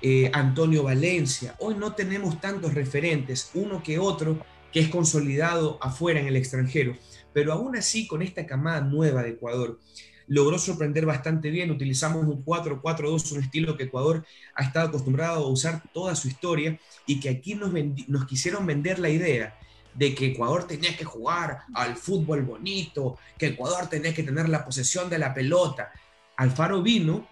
eh, 0.00 0.30
Antonio 0.32 0.84
Valencia. 0.84 1.56
Hoy 1.58 1.74
no 1.74 1.94
tenemos 1.94 2.40
tantos 2.40 2.74
referentes, 2.74 3.50
uno 3.54 3.82
que 3.82 3.98
otro, 3.98 4.38
que 4.74 4.80
es 4.80 4.88
consolidado 4.88 5.78
afuera 5.80 6.18
en 6.18 6.26
el 6.26 6.34
extranjero. 6.34 6.96
Pero 7.32 7.52
aún 7.52 7.76
así, 7.76 8.08
con 8.08 8.22
esta 8.22 8.44
camada 8.44 8.80
nueva 8.80 9.22
de 9.22 9.30
Ecuador, 9.30 9.78
logró 10.26 10.58
sorprender 10.58 11.06
bastante 11.06 11.48
bien. 11.50 11.70
Utilizamos 11.70 12.26
un 12.26 12.44
4-4-2, 12.44 13.32
un 13.32 13.44
estilo 13.44 13.76
que 13.76 13.84
Ecuador 13.84 14.26
ha 14.56 14.64
estado 14.64 14.88
acostumbrado 14.88 15.44
a 15.44 15.48
usar 15.48 15.80
toda 15.92 16.16
su 16.16 16.26
historia 16.26 16.76
y 17.06 17.20
que 17.20 17.28
aquí 17.28 17.54
nos, 17.54 17.70
nos 18.08 18.26
quisieron 18.26 18.66
vender 18.66 18.98
la 18.98 19.10
idea 19.10 19.56
de 19.94 20.12
que 20.12 20.32
Ecuador 20.32 20.66
tenía 20.66 20.96
que 20.96 21.04
jugar 21.04 21.60
al 21.72 21.96
fútbol 21.96 22.42
bonito, 22.42 23.16
que 23.38 23.46
Ecuador 23.46 23.86
tenía 23.86 24.12
que 24.12 24.24
tener 24.24 24.48
la 24.48 24.64
posesión 24.64 25.08
de 25.08 25.18
la 25.18 25.32
pelota. 25.32 25.92
Alfaro 26.36 26.82
vino 26.82 27.28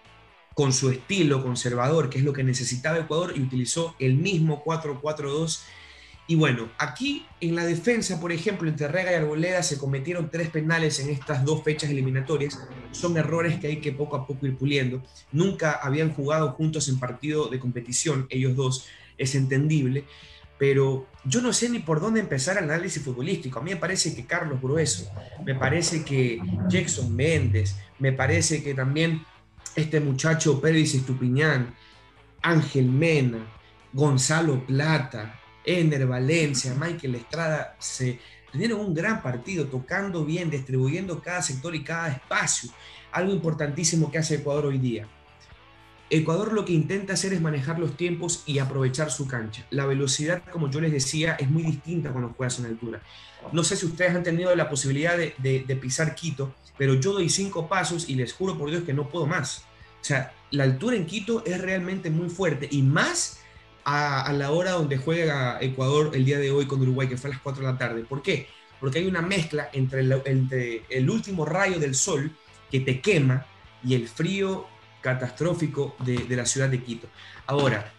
con 0.53 0.71
su 0.71 0.91
estilo 0.91 1.43
conservador, 1.43 2.09
que 2.09 2.19
es 2.19 2.23
lo 2.23 2.31
que 2.31 2.45
necesitaba 2.45 2.99
Ecuador, 2.99 3.33
y 3.35 3.41
utilizó 3.41 3.95
el 3.99 4.15
mismo 4.15 4.63
4-4-2 4.63 5.59
y 6.25 6.35
bueno, 6.35 6.69
aquí 6.77 7.25
en 7.41 7.55
la 7.55 7.65
defensa, 7.65 8.19
por 8.21 8.31
ejemplo, 8.31 8.69
entre 8.69 8.87
Rega 8.87 9.11
y 9.11 9.15
Arboleda 9.15 9.61
se 9.61 9.77
cometieron 9.77 10.29
tres 10.29 10.49
penales 10.49 10.99
en 11.01 11.09
estas 11.09 11.43
dos 11.43 11.63
fechas 11.63 11.89
eliminatorias. 11.89 12.57
Son 12.91 13.17
errores 13.17 13.59
que 13.59 13.67
hay 13.67 13.81
que 13.81 13.91
poco 13.91 14.15
a 14.15 14.25
poco 14.25 14.45
ir 14.45 14.55
puliendo. 14.55 15.03
Nunca 15.33 15.73
habían 15.73 16.13
jugado 16.13 16.53
juntos 16.53 16.87
en 16.87 16.97
partido 16.97 17.47
de 17.47 17.59
competición, 17.59 18.27
ellos 18.29 18.55
dos, 18.55 18.87
es 19.17 19.35
entendible. 19.35 20.05
Pero 20.57 21.07
yo 21.25 21.41
no 21.41 21.51
sé 21.51 21.69
ni 21.69 21.79
por 21.79 21.99
dónde 21.99 22.21
empezar 22.21 22.57
el 22.57 22.65
análisis 22.65 23.03
futbolístico. 23.03 23.59
A 23.59 23.61
mí 23.61 23.71
me 23.71 23.77
parece 23.77 24.15
que 24.15 24.25
Carlos 24.25 24.61
Grueso, 24.61 25.11
me 25.45 25.55
parece 25.55 26.05
que 26.05 26.39
Jackson 26.69 27.13
Méndez, 27.13 27.75
me 27.99 28.13
parece 28.13 28.63
que 28.63 28.73
también 28.73 29.25
este 29.75 29.99
muchacho 29.99 30.61
Pérez 30.61 30.95
Estupiñán, 30.95 31.75
Ángel 32.41 32.85
Mena, 32.85 33.45
Gonzalo 33.91 34.65
Plata, 34.65 35.42
Ener 35.65 36.05
Valencia, 36.05 36.75
Michael 36.75 37.15
Estrada, 37.15 37.75
se 37.79 38.19
tuvieron 38.51 38.79
un 38.79 38.93
gran 38.93 39.21
partido, 39.21 39.65
tocando 39.65 40.25
bien, 40.25 40.49
distribuyendo 40.49 41.21
cada 41.21 41.41
sector 41.41 41.75
y 41.75 41.83
cada 41.83 42.09
espacio. 42.09 42.69
Algo 43.11 43.33
importantísimo 43.33 44.11
que 44.11 44.17
hace 44.17 44.35
Ecuador 44.35 44.67
hoy 44.67 44.77
día. 44.77 45.07
Ecuador 46.09 46.53
lo 46.53 46.63
que 46.63 46.73
intenta 46.73 47.13
hacer 47.13 47.33
es 47.33 47.41
manejar 47.41 47.79
los 47.79 47.97
tiempos 47.97 48.43
y 48.45 48.59
aprovechar 48.59 49.09
su 49.09 49.27
cancha. 49.27 49.65
La 49.71 49.85
velocidad, 49.85 50.43
como 50.51 50.69
yo 50.69 50.79
les 50.79 50.91
decía, 50.91 51.35
es 51.39 51.49
muy 51.49 51.63
distinta 51.63 52.11
cuando 52.11 52.33
juegas 52.33 52.59
en 52.59 52.65
altura. 52.65 53.01
No 53.51 53.63
sé 53.63 53.75
si 53.75 53.87
ustedes 53.87 54.13
han 54.13 54.23
tenido 54.23 54.55
la 54.55 54.69
posibilidad 54.69 55.17
de, 55.17 55.33
de 55.39 55.75
pisar 55.75 56.13
Quito, 56.13 56.53
pero 56.77 56.93
yo 56.95 57.13
doy 57.13 57.29
cinco 57.29 57.67
pasos 57.67 58.09
y 58.09 58.15
les 58.15 58.33
juro 58.33 58.57
por 58.57 58.69
Dios 58.69 58.83
que 58.83 58.93
no 58.93 59.09
puedo 59.09 59.25
más. 59.25 59.65
O 60.01 60.05
sea, 60.05 60.33
la 60.51 60.65
altura 60.65 60.95
en 60.95 61.05
Quito 61.05 61.43
es 61.45 61.59
realmente 61.59 62.09
muy 62.09 62.29
fuerte 62.29 62.67
y 62.69 62.83
más 62.83 63.39
a, 63.85 64.31
la 64.33 64.51
hora 64.51 64.71
donde 64.71 64.97
juega 64.97 65.57
Ecuador 65.61 66.11
el 66.13 66.25
día 66.25 66.39
de 66.39 66.51
hoy 66.51 66.65
con 66.65 66.81
Uruguay, 66.81 67.07
que 67.07 67.17
fue 67.17 67.29
a 67.29 67.33
las 67.33 67.41
4 67.41 67.65
de 67.65 67.71
la 67.71 67.77
tarde. 67.77 68.03
¿Por 68.03 68.21
qué? 68.21 68.47
Porque 68.79 68.99
hay 68.99 69.07
una 69.07 69.21
mezcla 69.21 69.69
entre 69.73 70.01
el, 70.89 71.09
último 71.09 71.45
rayo 71.45 71.79
del 71.79 71.95
sol 71.95 72.31
que 72.69 72.79
te 72.79 73.01
quema 73.01 73.45
y 73.83 73.95
el 73.95 74.07
frío 74.07 74.67
catastrófico 75.01 75.95
de, 75.99 76.35
la 76.35 76.45
ciudad 76.45 76.69
de 76.69 76.81
Quito. 76.81 77.07
Ahora, 77.45 77.91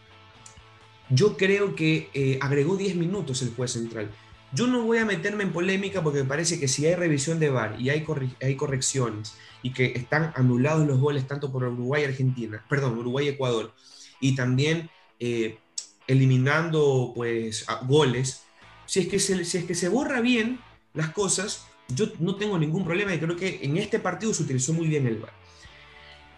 yo 1.10 1.36
creo 1.36 1.74
que 1.74 2.10
eh, 2.14 2.38
agregó 2.40 2.76
10 2.76 2.96
minutos 2.96 3.42
el 3.42 3.54
juez 3.54 3.72
central. 3.72 4.10
Yo 4.52 4.66
no 4.66 4.82
voy 4.82 4.98
a 4.98 5.04
meterme 5.04 5.42
en 5.42 5.52
polémica 5.52 6.02
porque 6.02 6.20
me 6.20 6.28
parece 6.28 6.60
que 6.60 6.68
si 6.68 6.86
hay 6.86 6.94
revisión 6.94 7.40
de 7.40 7.50
VAR 7.50 7.76
y 7.80 7.90
hay, 7.90 8.06
hay 8.40 8.56
correcciones 8.56 9.36
y 9.62 9.72
que 9.72 9.86
están 9.96 10.32
anulados 10.36 10.86
los 10.86 11.00
goles 11.00 11.26
tanto 11.26 11.50
por 11.50 11.64
Uruguay 11.64 12.02
y 12.02 12.04
Argentina, 12.06 12.64
perdón, 12.68 12.98
Uruguay 12.98 13.26
y 13.26 13.30
Ecuador, 13.30 13.74
y 14.20 14.36
también 14.36 14.90
eh, 15.18 15.58
eliminando 16.06 17.12
pues 17.14 17.66
goles, 17.86 18.44
si 18.86 19.00
es, 19.00 19.08
que 19.08 19.18
se, 19.18 19.44
si 19.44 19.58
es 19.58 19.64
que 19.64 19.74
se 19.74 19.88
borra 19.88 20.20
bien 20.20 20.60
las 20.92 21.10
cosas, 21.10 21.66
yo 21.88 22.06
no 22.18 22.36
tengo 22.36 22.58
ningún 22.58 22.84
problema 22.84 23.14
y 23.14 23.18
creo 23.18 23.36
que 23.36 23.60
en 23.62 23.76
este 23.76 23.98
partido 23.98 24.32
se 24.34 24.42
utilizó 24.42 24.72
muy 24.72 24.86
bien 24.86 25.06
el 25.06 25.18
VAR. 25.18 25.32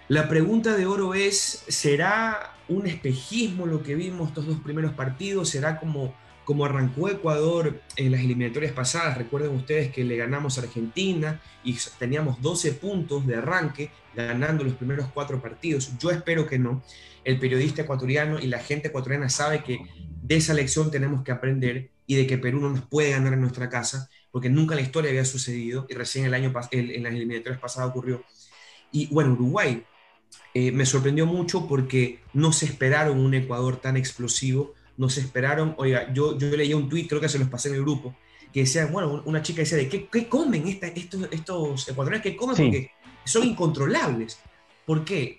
La 0.08 0.28
pregunta 0.28 0.76
de 0.76 0.86
oro 0.86 1.14
es, 1.14 1.64
¿será 1.66 2.54
un 2.68 2.86
espejismo 2.86 3.66
lo 3.66 3.82
que 3.82 3.96
vimos 3.96 4.28
estos 4.28 4.46
dos 4.46 4.60
primeros 4.60 4.92
partidos? 4.92 5.48
¿Será 5.48 5.80
como 5.80 6.14
como 6.46 6.64
arrancó 6.64 7.08
Ecuador 7.08 7.82
en 7.96 8.12
las 8.12 8.20
eliminatorias 8.20 8.72
pasadas, 8.72 9.18
recuerden 9.18 9.50
ustedes 9.50 9.90
que 9.90 10.04
le 10.04 10.16
ganamos 10.16 10.56
a 10.56 10.60
Argentina 10.62 11.42
y 11.64 11.76
teníamos 11.98 12.40
12 12.40 12.74
puntos 12.74 13.26
de 13.26 13.34
arranque 13.34 13.90
ganando 14.14 14.62
los 14.62 14.74
primeros 14.74 15.08
cuatro 15.12 15.42
partidos. 15.42 15.98
Yo 15.98 16.12
espero 16.12 16.46
que 16.46 16.60
no. 16.60 16.84
El 17.24 17.40
periodista 17.40 17.82
ecuatoriano 17.82 18.38
y 18.38 18.46
la 18.46 18.60
gente 18.60 18.88
ecuatoriana 18.88 19.28
sabe 19.28 19.64
que 19.64 19.80
de 20.22 20.36
esa 20.36 20.54
lección 20.54 20.88
tenemos 20.88 21.24
que 21.24 21.32
aprender 21.32 21.90
y 22.06 22.14
de 22.14 22.28
que 22.28 22.38
Perú 22.38 22.60
no 22.60 22.70
nos 22.70 22.82
puede 22.82 23.10
ganar 23.10 23.32
en 23.32 23.40
nuestra 23.40 23.68
casa, 23.68 24.08
porque 24.30 24.48
nunca 24.48 24.74
en 24.74 24.82
la 24.82 24.86
historia 24.86 25.10
había 25.10 25.24
sucedido 25.24 25.86
y 25.88 25.94
recién 25.94 26.26
el 26.26 26.34
año 26.34 26.52
en 26.70 27.02
las 27.02 27.12
eliminatorias 27.12 27.60
pasadas 27.60 27.90
ocurrió. 27.90 28.22
Y 28.92 29.08
bueno, 29.08 29.32
Uruguay 29.32 29.82
eh, 30.54 30.70
me 30.70 30.86
sorprendió 30.86 31.26
mucho 31.26 31.66
porque 31.66 32.20
no 32.34 32.52
se 32.52 32.66
esperaron 32.66 33.18
un 33.18 33.34
Ecuador 33.34 33.78
tan 33.78 33.96
explosivo 33.96 34.75
nos 34.96 35.16
esperaron, 35.18 35.74
oiga, 35.78 36.12
yo, 36.12 36.38
yo 36.38 36.48
leía 36.56 36.76
un 36.76 36.88
tweet, 36.88 37.06
creo 37.06 37.20
que 37.20 37.28
se 37.28 37.38
los 37.38 37.48
pasé 37.48 37.68
en 37.68 37.76
el 37.76 37.82
grupo, 37.82 38.14
que 38.52 38.60
decía, 38.60 38.86
bueno, 38.86 39.22
una 39.26 39.42
chica 39.42 39.60
decía, 39.60 39.78
¿de 39.78 39.88
qué, 39.88 40.08
qué 40.10 40.28
comen 40.28 40.66
esta, 40.66 40.86
estos, 40.86 41.28
estos 41.30 41.88
ecuatorianos? 41.88 42.22
¿Qué 42.22 42.36
comen? 42.36 42.56
Porque 42.56 42.90
son 43.24 43.46
incontrolables. 43.46 44.38
¿Por 44.86 45.04
qué? 45.04 45.38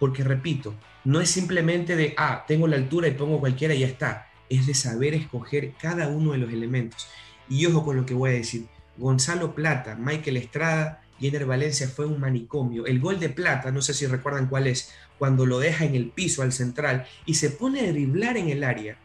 Porque, 0.00 0.24
repito, 0.24 0.74
no 1.04 1.20
es 1.20 1.30
simplemente 1.30 1.94
de, 1.94 2.14
ah, 2.16 2.44
tengo 2.46 2.66
la 2.66 2.76
altura 2.76 3.08
y 3.08 3.12
pongo 3.12 3.38
cualquiera 3.38 3.74
y 3.74 3.80
ya 3.80 3.86
está. 3.86 4.30
Es 4.48 4.66
de 4.66 4.74
saber 4.74 5.14
escoger 5.14 5.74
cada 5.80 6.08
uno 6.08 6.32
de 6.32 6.38
los 6.38 6.52
elementos. 6.52 7.06
Y 7.48 7.66
ojo 7.66 7.84
con 7.84 7.96
lo 7.96 8.06
que 8.06 8.14
voy 8.14 8.30
a 8.30 8.34
decir. 8.34 8.66
Gonzalo 8.96 9.54
Plata, 9.54 9.94
Michael 9.94 10.38
Estrada 10.38 11.02
y 11.18 11.28
Eder 11.28 11.46
Valencia 11.46 11.88
fue 11.88 12.06
un 12.06 12.20
manicomio. 12.20 12.86
El 12.86 13.00
gol 13.00 13.18
de 13.18 13.28
Plata, 13.28 13.70
no 13.70 13.82
sé 13.82 13.94
si 13.94 14.06
recuerdan 14.06 14.48
cuál 14.48 14.66
es, 14.66 14.92
cuando 15.18 15.46
lo 15.46 15.58
deja 15.58 15.84
en 15.84 15.94
el 15.94 16.10
piso 16.10 16.42
al 16.42 16.52
central 16.52 17.06
y 17.26 17.34
se 17.34 17.50
pone 17.50 17.80
a 17.80 17.92
driblar 17.92 18.36
en 18.36 18.48
el 18.48 18.64
área. 18.64 18.98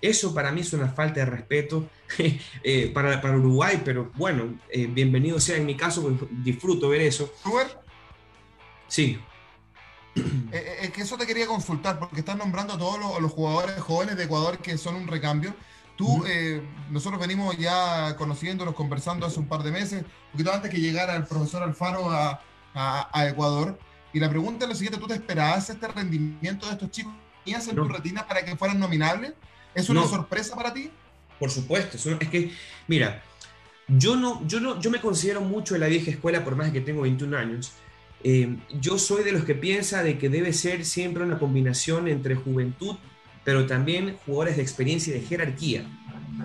Eso 0.00 0.34
para 0.34 0.50
mí 0.50 0.62
es 0.62 0.72
una 0.72 0.88
falta 0.88 1.20
de 1.20 1.26
respeto 1.26 1.88
eh, 2.18 2.90
para, 2.92 3.20
para, 3.20 3.36
Uruguay, 3.36 3.80
pero 3.84 4.10
bueno, 4.16 4.58
eh, 4.68 4.86
bienvenido 4.86 5.38
sea 5.38 5.56
en 5.56 5.66
mi 5.66 5.76
caso, 5.76 6.02
pues, 6.02 6.28
disfruto 6.44 6.88
ver 6.88 7.02
eso. 7.02 7.32
Robert. 7.44 7.78
Sí. 8.88 9.18
Eh, 10.14 10.78
es 10.82 10.90
que 10.90 11.02
eso 11.02 11.16
te 11.16 11.26
quería 11.26 11.46
consultar, 11.46 11.98
porque 11.98 12.20
estás 12.20 12.36
nombrando 12.36 12.74
a 12.74 12.78
todos 12.78 13.20
los, 13.20 13.32
jugadores 13.32 13.80
jóvenes 13.80 14.16
de 14.16 14.24
Ecuador 14.24 14.58
que 14.58 14.76
son 14.76 14.96
un 14.96 15.06
recambio. 15.06 15.54
Tú, 15.96 16.24
nosotros 16.90 17.20
venimos 17.20 17.56
ya 17.58 18.16
conociéndolos, 18.16 18.74
conversando 18.74 19.26
hace 19.26 19.38
un 19.38 19.46
par 19.46 19.62
de 19.62 19.70
meses, 19.70 20.02
un 20.02 20.32
poquito 20.32 20.52
antes 20.52 20.70
que 20.70 20.80
llegara 20.80 21.14
el 21.14 21.24
profesor 21.24 21.62
Alfaro 21.62 22.10
a, 22.10 22.40
a 22.74 23.28
Ecuador. 23.28 23.78
Y 24.12 24.20
la 24.20 24.28
pregunta 24.28 24.64
es 24.64 24.68
la 24.70 24.74
siguiente, 24.74 24.98
¿tú 24.98 25.06
te 25.06 25.14
esperabas 25.14 25.70
este 25.70 25.88
rendimiento 25.88 26.66
de 26.66 26.72
estos 26.72 26.90
chicos? 26.90 27.12
¿Tenías 27.44 27.66
en 27.68 27.76
tu 27.76 27.84
retina 27.84 28.26
para 28.26 28.44
que 28.44 28.56
fueran 28.56 28.78
nominables? 28.78 29.32
¿Es 29.74 29.88
una 29.88 30.06
sorpresa 30.06 30.54
para 30.54 30.72
ti? 30.72 30.90
Por 31.38 31.50
supuesto, 31.50 31.96
es 31.96 32.28
que, 32.28 32.52
mira, 32.86 33.22
yo 33.88 34.16
no, 34.16 34.46
yo 34.46 34.60
no, 34.60 34.80
yo 34.80 34.90
me 34.90 35.00
considero 35.00 35.40
mucho 35.40 35.74
de 35.74 35.80
la 35.80 35.88
vieja 35.88 36.10
escuela 36.10 36.44
por 36.44 36.56
más 36.56 36.70
que 36.70 36.80
tengo 36.80 37.02
21 37.02 37.36
años. 37.36 37.72
Eh, 38.22 38.56
yo 38.80 38.98
soy 38.98 39.24
de 39.24 39.32
los 39.32 39.44
que 39.44 39.54
piensa 39.54 40.02
de 40.02 40.18
que 40.18 40.28
debe 40.28 40.52
ser 40.52 40.84
siempre 40.84 41.24
una 41.24 41.38
combinación 41.38 42.06
entre 42.06 42.36
juventud, 42.36 42.96
pero 43.44 43.66
también 43.66 44.16
jugadores 44.24 44.56
de 44.56 44.62
experiencia 44.62 45.14
y 45.14 45.20
de 45.20 45.26
jerarquía. 45.26 45.84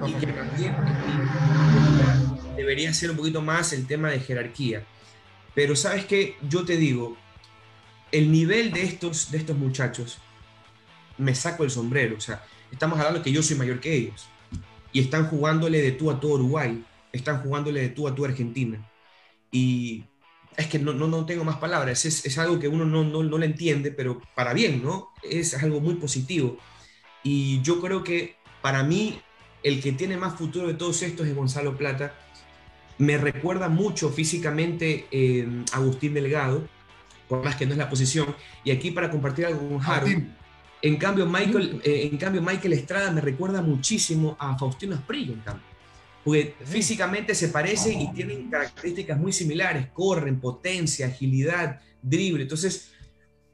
Y 0.05 0.13
que 0.13 0.27
también 0.27 0.75
debería 2.55 2.93
ser 2.93 3.11
un 3.11 3.17
poquito 3.17 3.41
más 3.41 3.73
el 3.73 3.87
tema 3.87 4.09
de 4.09 4.19
jerarquía. 4.19 4.83
Pero 5.55 5.75
sabes 5.75 6.05
que 6.05 6.37
yo 6.47 6.65
te 6.65 6.77
digo, 6.77 7.17
el 8.11 8.31
nivel 8.31 8.71
de 8.71 8.83
estos, 8.83 9.31
de 9.31 9.37
estos 9.37 9.57
muchachos, 9.57 10.17
me 11.17 11.33
saco 11.33 11.63
el 11.63 11.71
sombrero. 11.71 12.15
O 12.17 12.21
sea, 12.21 12.43
estamos 12.71 12.99
hablando 12.99 13.23
que 13.23 13.31
yo 13.31 13.41
soy 13.41 13.55
mayor 13.57 13.79
que 13.79 13.93
ellos. 13.93 14.27
Y 14.91 14.99
están 14.99 15.27
jugándole 15.27 15.81
de 15.81 15.91
tú 15.91 16.11
a 16.11 16.19
tú 16.19 16.33
Uruguay. 16.33 16.83
Están 17.11 17.41
jugándole 17.41 17.81
de 17.81 17.89
tú 17.89 18.07
a 18.07 18.15
tú 18.15 18.25
Argentina. 18.25 18.87
Y 19.51 20.03
es 20.55 20.67
que 20.67 20.79
no, 20.79 20.93
no, 20.93 21.07
no 21.07 21.25
tengo 21.25 21.43
más 21.43 21.57
palabras. 21.57 22.05
Es, 22.05 22.25
es 22.25 22.37
algo 22.37 22.59
que 22.59 22.67
uno 22.67 22.85
no, 22.85 23.03
no, 23.03 23.23
no 23.23 23.37
le 23.37 23.45
entiende, 23.45 23.91
pero 23.91 24.21
para 24.35 24.53
bien, 24.53 24.83
¿no? 24.83 25.09
Es 25.23 25.53
algo 25.55 25.79
muy 25.79 25.95
positivo. 25.95 26.57
Y 27.29 27.61
yo 27.61 27.81
creo 27.81 28.05
que 28.05 28.37
para 28.61 28.83
mí, 28.83 29.19
el 29.61 29.81
que 29.81 29.91
tiene 29.91 30.15
más 30.15 30.35
futuro 30.35 30.67
de 30.67 30.75
todos 30.75 31.01
estos 31.03 31.27
es 31.27 31.35
Gonzalo 31.35 31.75
Plata. 31.75 32.13
Me 32.99 33.17
recuerda 33.17 33.67
mucho 33.67 34.09
físicamente 34.09 35.07
eh, 35.11 35.45
Agustín 35.73 36.13
Delgado 36.13 36.65
por 37.27 37.43
más 37.43 37.57
que 37.57 37.65
no 37.65 37.73
es 37.73 37.77
la 37.77 37.89
posición. 37.89 38.33
Y 38.63 38.71
aquí 38.71 38.91
para 38.91 39.11
compartir 39.11 39.45
algo 39.45 39.67
con 39.67 39.79
Jaro, 39.79 40.07
en 40.81 40.95
cambio, 40.95 41.25
Michael, 41.25 41.81
eh, 41.83 42.07
en 42.09 42.17
cambio 42.17 42.41
Michael 42.41 42.71
Estrada 42.71 43.11
me 43.11 43.19
recuerda 43.19 43.61
muchísimo 43.61 44.37
a 44.39 44.57
Faustino 44.57 44.95
Asprilla, 44.95 45.33
en 45.33 45.41
cambio. 45.41 45.65
Porque 46.23 46.55
físicamente 46.63 47.35
se 47.35 47.49
parece 47.49 47.91
y 47.91 48.09
tienen 48.13 48.49
características 48.49 49.19
muy 49.19 49.33
similares, 49.33 49.87
corren, 49.87 50.39
potencia, 50.39 51.07
agilidad, 51.07 51.81
drible. 52.01 52.43
Entonces, 52.43 52.93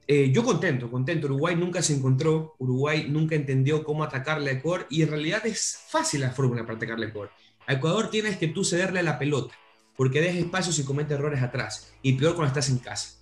eh, 0.07 0.31
yo 0.31 0.43
contento, 0.43 0.91
contento. 0.91 1.27
Uruguay 1.27 1.55
nunca 1.55 1.81
se 1.81 1.93
encontró, 1.93 2.55
Uruguay 2.57 3.07
nunca 3.09 3.35
entendió 3.35 3.83
cómo 3.83 4.03
atacarle 4.03 4.51
a 4.51 4.53
Ecuador 4.53 4.85
y 4.89 5.01
en 5.01 5.09
realidad 5.09 5.45
es 5.45 5.79
fácil 5.87 6.21
la 6.21 6.31
fórmula 6.31 6.63
para 6.63 6.77
atacarle 6.77 7.05
a 7.05 7.09
Ecuador. 7.09 7.31
A 7.65 7.73
Ecuador 7.73 8.09
tienes 8.09 8.37
que 8.37 8.47
tú 8.47 8.65
cederle 8.65 9.01
la 9.03 9.17
pelota, 9.17 9.55
porque 9.95 10.21
deja 10.21 10.37
espacios 10.37 10.77
y 10.79 10.83
comete 10.83 11.13
errores 11.13 11.41
atrás. 11.41 11.93
Y 12.01 12.13
peor 12.13 12.35
cuando 12.35 12.47
estás 12.47 12.69
en 12.69 12.79
casa. 12.79 13.21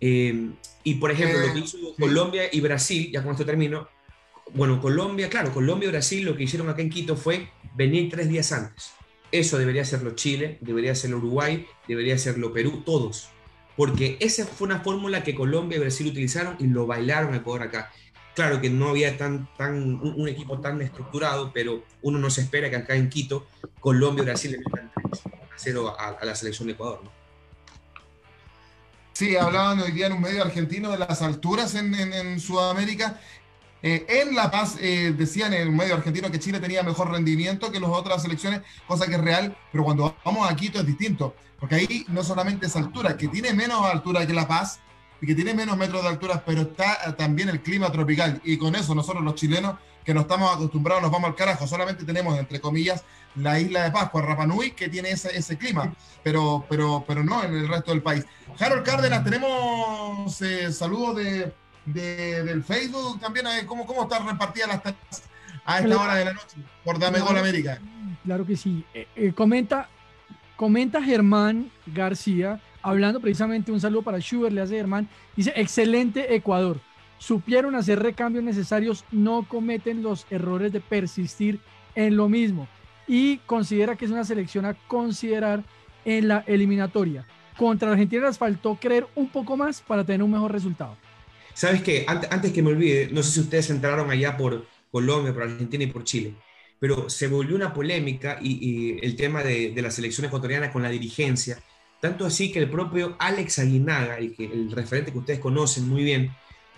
Eh, 0.00 0.50
y 0.84 0.94
por 0.94 1.10
ejemplo, 1.10 1.40
lo 1.40 1.52
que 1.52 1.58
eh, 1.58 1.62
hizo 1.64 1.78
Colombia 1.98 2.42
y 2.52 2.60
Brasil, 2.60 3.10
ya 3.12 3.22
con 3.22 3.32
esto 3.32 3.46
termino, 3.46 3.88
bueno, 4.52 4.80
Colombia, 4.80 5.30
claro, 5.30 5.52
Colombia 5.52 5.88
y 5.88 5.90
Brasil 5.90 6.24
lo 6.24 6.36
que 6.36 6.42
hicieron 6.42 6.68
acá 6.68 6.82
en 6.82 6.90
Quito 6.90 7.16
fue 7.16 7.50
venir 7.76 8.10
tres 8.10 8.28
días 8.28 8.52
antes. 8.52 8.92
Eso 9.32 9.58
debería 9.58 9.82
hacerlo 9.82 10.14
Chile, 10.16 10.58
debería 10.60 10.92
hacerlo 10.92 11.18
Uruguay, 11.18 11.66
debería 11.86 12.14
hacerlo 12.14 12.52
Perú, 12.52 12.82
todos. 12.84 13.30
Porque 13.80 14.18
esa 14.20 14.44
fue 14.44 14.66
una 14.66 14.80
fórmula 14.80 15.24
que 15.24 15.34
Colombia 15.34 15.78
y 15.78 15.80
Brasil 15.80 16.06
utilizaron 16.06 16.54
y 16.58 16.66
lo 16.66 16.86
bailaron 16.86 17.32
a 17.32 17.38
Ecuador 17.38 17.62
acá. 17.62 17.90
Claro 18.34 18.60
que 18.60 18.68
no 18.68 18.90
había 18.90 19.16
tan, 19.16 19.48
tan, 19.56 19.94
un, 20.02 20.28
equipo 20.28 20.60
tan 20.60 20.82
estructurado, 20.82 21.50
pero 21.50 21.82
uno 22.02 22.18
no 22.18 22.28
se 22.28 22.42
espera 22.42 22.68
que 22.68 22.76
acá 22.76 22.94
en 22.94 23.08
Quito 23.08 23.46
Colombia 23.80 24.20
y 24.20 24.24
Brasil 24.26 24.50
le 24.50 24.58
metan 24.58 24.92
0 25.56 25.96
a, 25.98 26.08
a 26.08 26.24
la 26.26 26.34
selección 26.34 26.66
de 26.68 26.74
Ecuador. 26.74 27.00
¿no? 27.02 27.10
Sí, 29.20 29.36
hablaban 29.36 29.78
hoy 29.80 29.92
día 29.92 30.06
en 30.06 30.14
un 30.14 30.22
medio 30.22 30.42
argentino 30.42 30.90
de 30.90 30.96
las 30.96 31.20
alturas 31.20 31.74
en, 31.74 32.40
Sudamérica. 32.40 33.20
Eh, 33.82 34.04
en 34.08 34.34
La 34.34 34.50
Paz 34.50 34.76
eh, 34.80 35.14
decían 35.16 35.54
en 35.54 35.68
un 35.68 35.76
medio 35.76 35.94
argentino 35.94 36.30
que 36.30 36.38
Chile 36.38 36.60
tenía 36.60 36.82
mejor 36.82 37.10
rendimiento 37.10 37.72
que 37.72 37.80
las 37.80 37.90
otras 37.90 38.22
selecciones, 38.22 38.60
cosa 38.86 39.06
que 39.06 39.14
es 39.14 39.20
real, 39.20 39.56
pero 39.72 39.84
cuando 39.84 40.14
vamos 40.24 40.50
a 40.50 40.54
Quito 40.54 40.80
es 40.80 40.86
distinto, 40.86 41.34
porque 41.58 41.76
ahí 41.76 42.04
no 42.08 42.22
solamente 42.22 42.66
es 42.66 42.76
altura, 42.76 43.16
que 43.16 43.28
tiene 43.28 43.52
menos 43.54 43.84
altura 43.84 44.26
que 44.26 44.34
La 44.34 44.46
Paz 44.46 44.80
y 45.20 45.26
que 45.26 45.34
tiene 45.34 45.54
menos 45.54 45.76
metros 45.76 46.02
de 46.02 46.08
altura, 46.08 46.42
pero 46.44 46.62
está 46.62 47.14
también 47.16 47.48
el 47.48 47.60
clima 47.60 47.90
tropical. 47.92 48.40
Y 48.44 48.56
con 48.56 48.74
eso 48.74 48.94
nosotros 48.94 49.22
los 49.22 49.34
chilenos 49.34 49.76
que 50.04 50.14
no 50.14 50.22
estamos 50.22 50.54
acostumbrados, 50.54 51.02
nos 51.02 51.10
vamos 51.10 51.28
al 51.28 51.36
carajo. 51.36 51.66
Solamente 51.66 52.04
tenemos, 52.04 52.38
entre 52.38 52.60
comillas, 52.60 53.04
la 53.36 53.60
isla 53.60 53.84
de 53.84 53.90
Pascua, 53.90 54.22
Rapanui, 54.22 54.72
que 54.72 54.88
tiene 54.88 55.10
ese, 55.10 55.36
ese 55.36 55.58
clima, 55.58 55.94
pero, 56.22 56.64
pero, 56.68 57.04
pero 57.06 57.22
no 57.22 57.44
en 57.44 57.54
el 57.54 57.68
resto 57.68 57.90
del 57.90 58.02
país. 58.02 58.24
Harold 58.58 58.82
Cárdenas, 58.82 59.22
tenemos 59.22 60.40
eh, 60.42 60.72
saludos 60.72 61.16
de, 61.16 61.52
del 61.84 62.62
Facebook 62.62 63.20
también. 63.20 63.46
¿Cómo, 63.66 63.86
¿Cómo 63.86 64.02
están 64.02 64.26
repartidas 64.26 64.68
las 64.68 64.82
tareas 64.82 65.22
a 65.64 65.78
esta 65.78 66.00
hora 66.00 66.14
de 66.14 66.24
la 66.26 66.32
noche 66.32 66.56
por 66.84 66.98
Dame 66.98 67.20
Gol 67.20 67.38
América? 67.38 67.80
Claro 68.24 68.46
que 68.46 68.56
sí. 68.56 68.84
Eh, 68.94 69.08
eh, 69.16 69.32
comenta, 69.32 69.88
comenta 70.56 71.02
Germán 71.02 71.70
García, 71.86 72.60
hablando 72.82 73.20
precisamente, 73.20 73.72
un 73.72 73.80
saludo 73.80 74.02
para 74.02 74.18
Schubert, 74.18 74.54
le 74.54 74.60
hace 74.60 74.76
Germán, 74.76 75.08
dice, 75.36 75.52
excelente 75.56 76.34
Ecuador 76.34 76.80
supieron 77.20 77.74
hacer 77.74 78.00
recambios 78.00 78.42
necesarios, 78.42 79.04
no 79.12 79.46
cometen 79.46 80.02
los 80.02 80.26
errores 80.30 80.72
de 80.72 80.80
persistir 80.80 81.60
en 81.94 82.16
lo 82.16 82.28
mismo 82.28 82.66
y 83.06 83.36
considera 83.38 83.94
que 83.94 84.06
es 84.06 84.10
una 84.10 84.24
selección 84.24 84.64
a 84.64 84.74
considerar 84.88 85.62
en 86.04 86.28
la 86.28 86.42
eliminatoria. 86.46 87.26
Contra 87.58 87.90
Argentina 87.92 88.26
les 88.26 88.38
faltó 88.38 88.76
creer 88.76 89.06
un 89.14 89.28
poco 89.28 89.56
más 89.56 89.82
para 89.82 90.02
tener 90.02 90.22
un 90.22 90.30
mejor 90.30 90.50
resultado. 90.50 90.96
Sabes 91.54 91.82
que 91.82 92.04
antes, 92.06 92.52
que 92.52 92.62
me 92.62 92.70
olvide, 92.70 93.08
no 93.10 93.22
sé 93.22 93.32
si 93.32 93.40
ustedes 93.40 93.70
entraron 93.70 94.10
allá 94.10 94.36
por 94.36 94.66
Colombia, 94.90 95.32
por 95.32 95.44
Argentina 95.44 95.84
y 95.84 95.88
por 95.88 96.04
Chile. 96.04 96.34
pero 96.78 97.10
se 97.10 97.28
volvió 97.28 97.56
una 97.56 97.74
polémica 97.74 98.38
y, 98.40 98.98
el 99.04 99.14
tema 99.14 99.42
de, 99.42 99.74
la 99.76 99.90
selección 99.90 100.26
ecuatoriana 100.26 100.72
con 100.72 100.82
la 100.82 100.88
dirigencia, 100.88 101.62
tanto 102.00 102.24
así 102.24 102.50
que 102.50 102.58
el 102.58 102.70
propio 102.70 103.16
Alex 103.18 103.58
Aguinaga, 103.58 104.16
el, 104.16 104.34
que, 104.34 104.46
el 104.46 104.72
referente 104.72 105.12
que 105.12 105.18
ustedes 105.18 105.40
conocen 105.40 105.86
muy 105.88 106.02
bien, 106.04 106.34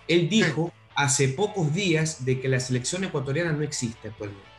él 0.09 0.29
dijo 0.29 0.73
hace 0.95 1.29
pocos 1.29 1.73
días 1.73 2.25
de 2.25 2.41
que 2.41 2.49
la 2.49 2.61
selección 2.61 3.05
ecuatoriana 3.05 3.53
no 3.53 3.63
existe 3.63 4.09
actualmente. 4.09 4.53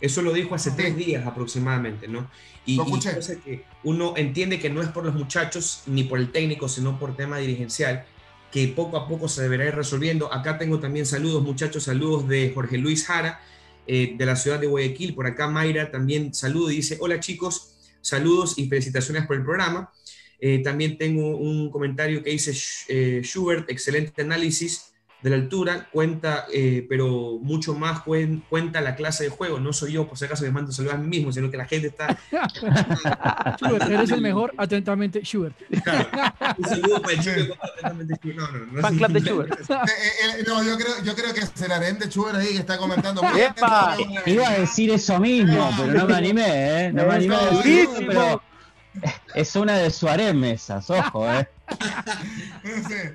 Eso 0.00 0.22
lo 0.22 0.32
dijo 0.32 0.54
hace 0.54 0.72
tres 0.72 0.96
días 0.96 1.26
aproximadamente, 1.26 2.08
¿no? 2.08 2.28
Y, 2.66 2.80
y 2.80 3.00
que 3.44 3.64
uno 3.84 4.14
entiende 4.16 4.58
que 4.58 4.68
no 4.68 4.82
es 4.82 4.88
por 4.88 5.04
los 5.04 5.14
muchachos 5.14 5.82
ni 5.86 6.04
por 6.04 6.18
el 6.18 6.32
técnico, 6.32 6.68
sino 6.68 6.98
por 6.98 7.16
tema 7.16 7.38
dirigencial, 7.38 8.04
que 8.54 8.68
poco 8.68 8.96
a 8.96 9.08
poco 9.08 9.26
se 9.26 9.42
deberá 9.42 9.66
ir 9.66 9.74
resolviendo. 9.74 10.32
Acá 10.32 10.56
tengo 10.56 10.78
también 10.78 11.06
saludos, 11.06 11.42
muchachos, 11.42 11.82
saludos 11.82 12.28
de 12.28 12.52
Jorge 12.54 12.78
Luis 12.78 13.04
Jara, 13.04 13.40
eh, 13.84 14.14
de 14.16 14.24
la 14.24 14.36
ciudad 14.36 14.60
de 14.60 14.68
Guayaquil. 14.68 15.12
Por 15.12 15.26
acá 15.26 15.48
Mayra 15.48 15.90
también 15.90 16.32
saluda 16.32 16.72
y 16.72 16.76
dice, 16.76 16.96
hola 17.00 17.18
chicos, 17.18 17.74
saludos 18.00 18.56
y 18.56 18.68
felicitaciones 18.68 19.26
por 19.26 19.34
el 19.34 19.42
programa. 19.42 19.92
Eh, 20.38 20.60
también 20.62 20.96
tengo 20.96 21.36
un 21.36 21.68
comentario 21.68 22.22
que 22.22 22.30
dice 22.30 22.52
eh, 22.86 23.22
Schubert, 23.24 23.68
excelente 23.70 24.22
análisis 24.22 24.93
de 25.24 25.30
la 25.30 25.36
altura, 25.36 25.88
cuenta, 25.90 26.44
eh, 26.52 26.84
pero 26.86 27.38
mucho 27.40 27.72
más 27.74 28.02
cuenta 28.02 28.82
la 28.82 28.94
clase 28.94 29.24
de 29.24 29.30
juego. 29.30 29.58
No 29.58 29.72
soy 29.72 29.92
yo, 29.92 30.06
por 30.06 30.18
si 30.18 30.26
acaso, 30.26 30.44
me 30.44 30.50
mando 30.50 30.70
saludos 30.70 30.96
a 30.96 30.98
mí 30.98 31.06
mismo, 31.06 31.32
sino 31.32 31.50
que 31.50 31.56
la 31.56 31.64
gente 31.64 31.86
está. 31.86 32.14
Schubert, 33.58 33.90
eres 33.90 34.10
el 34.10 34.20
mejor, 34.20 34.52
atentamente, 34.58 35.22
Schubert. 35.22 35.56
Un 36.58 36.64
saludo 36.66 37.00
para 37.00 37.14
el 37.14 37.20
Schubert, 37.20 37.58
atentamente, 37.58 38.16
Schubert. 38.16 38.36
No, 38.36 38.52
no, 38.52 38.66
no. 38.66 38.80
Fan 38.82 38.96
club 38.98 39.12
de 39.12 39.20
Schubert. 39.20 39.60
Eh, 39.94 40.40
eh, 40.40 40.44
no, 40.46 40.62
yo 40.62 40.76
creo, 40.76 41.02
yo 41.02 41.14
creo 41.14 41.32
que 41.32 41.40
es 41.40 41.62
el 41.62 41.72
harem 41.72 41.98
de 41.98 42.08
Schubert 42.08 42.36
ahí 42.36 42.48
que 42.48 42.58
está 42.58 42.76
comentando. 42.76 43.22
¡Epa! 43.34 43.96
Iba 44.26 44.48
a 44.48 44.58
decir 44.58 44.90
eso 44.90 45.18
mismo, 45.20 45.70
pero 45.78 45.92
no 45.92 46.06
me 46.06 46.14
animé, 46.14 46.86
¿eh? 46.86 46.92
No 46.92 47.06
me 47.06 47.14
animé 47.14 47.34
a 47.34 47.46
decirlo, 47.46 47.92
pero 48.06 48.42
es 49.34 49.56
una 49.56 49.78
de 49.78 49.90
su 49.90 50.06
harem 50.06 50.44
esas, 50.44 50.90
ojo, 50.90 51.32
¿eh? 51.32 51.48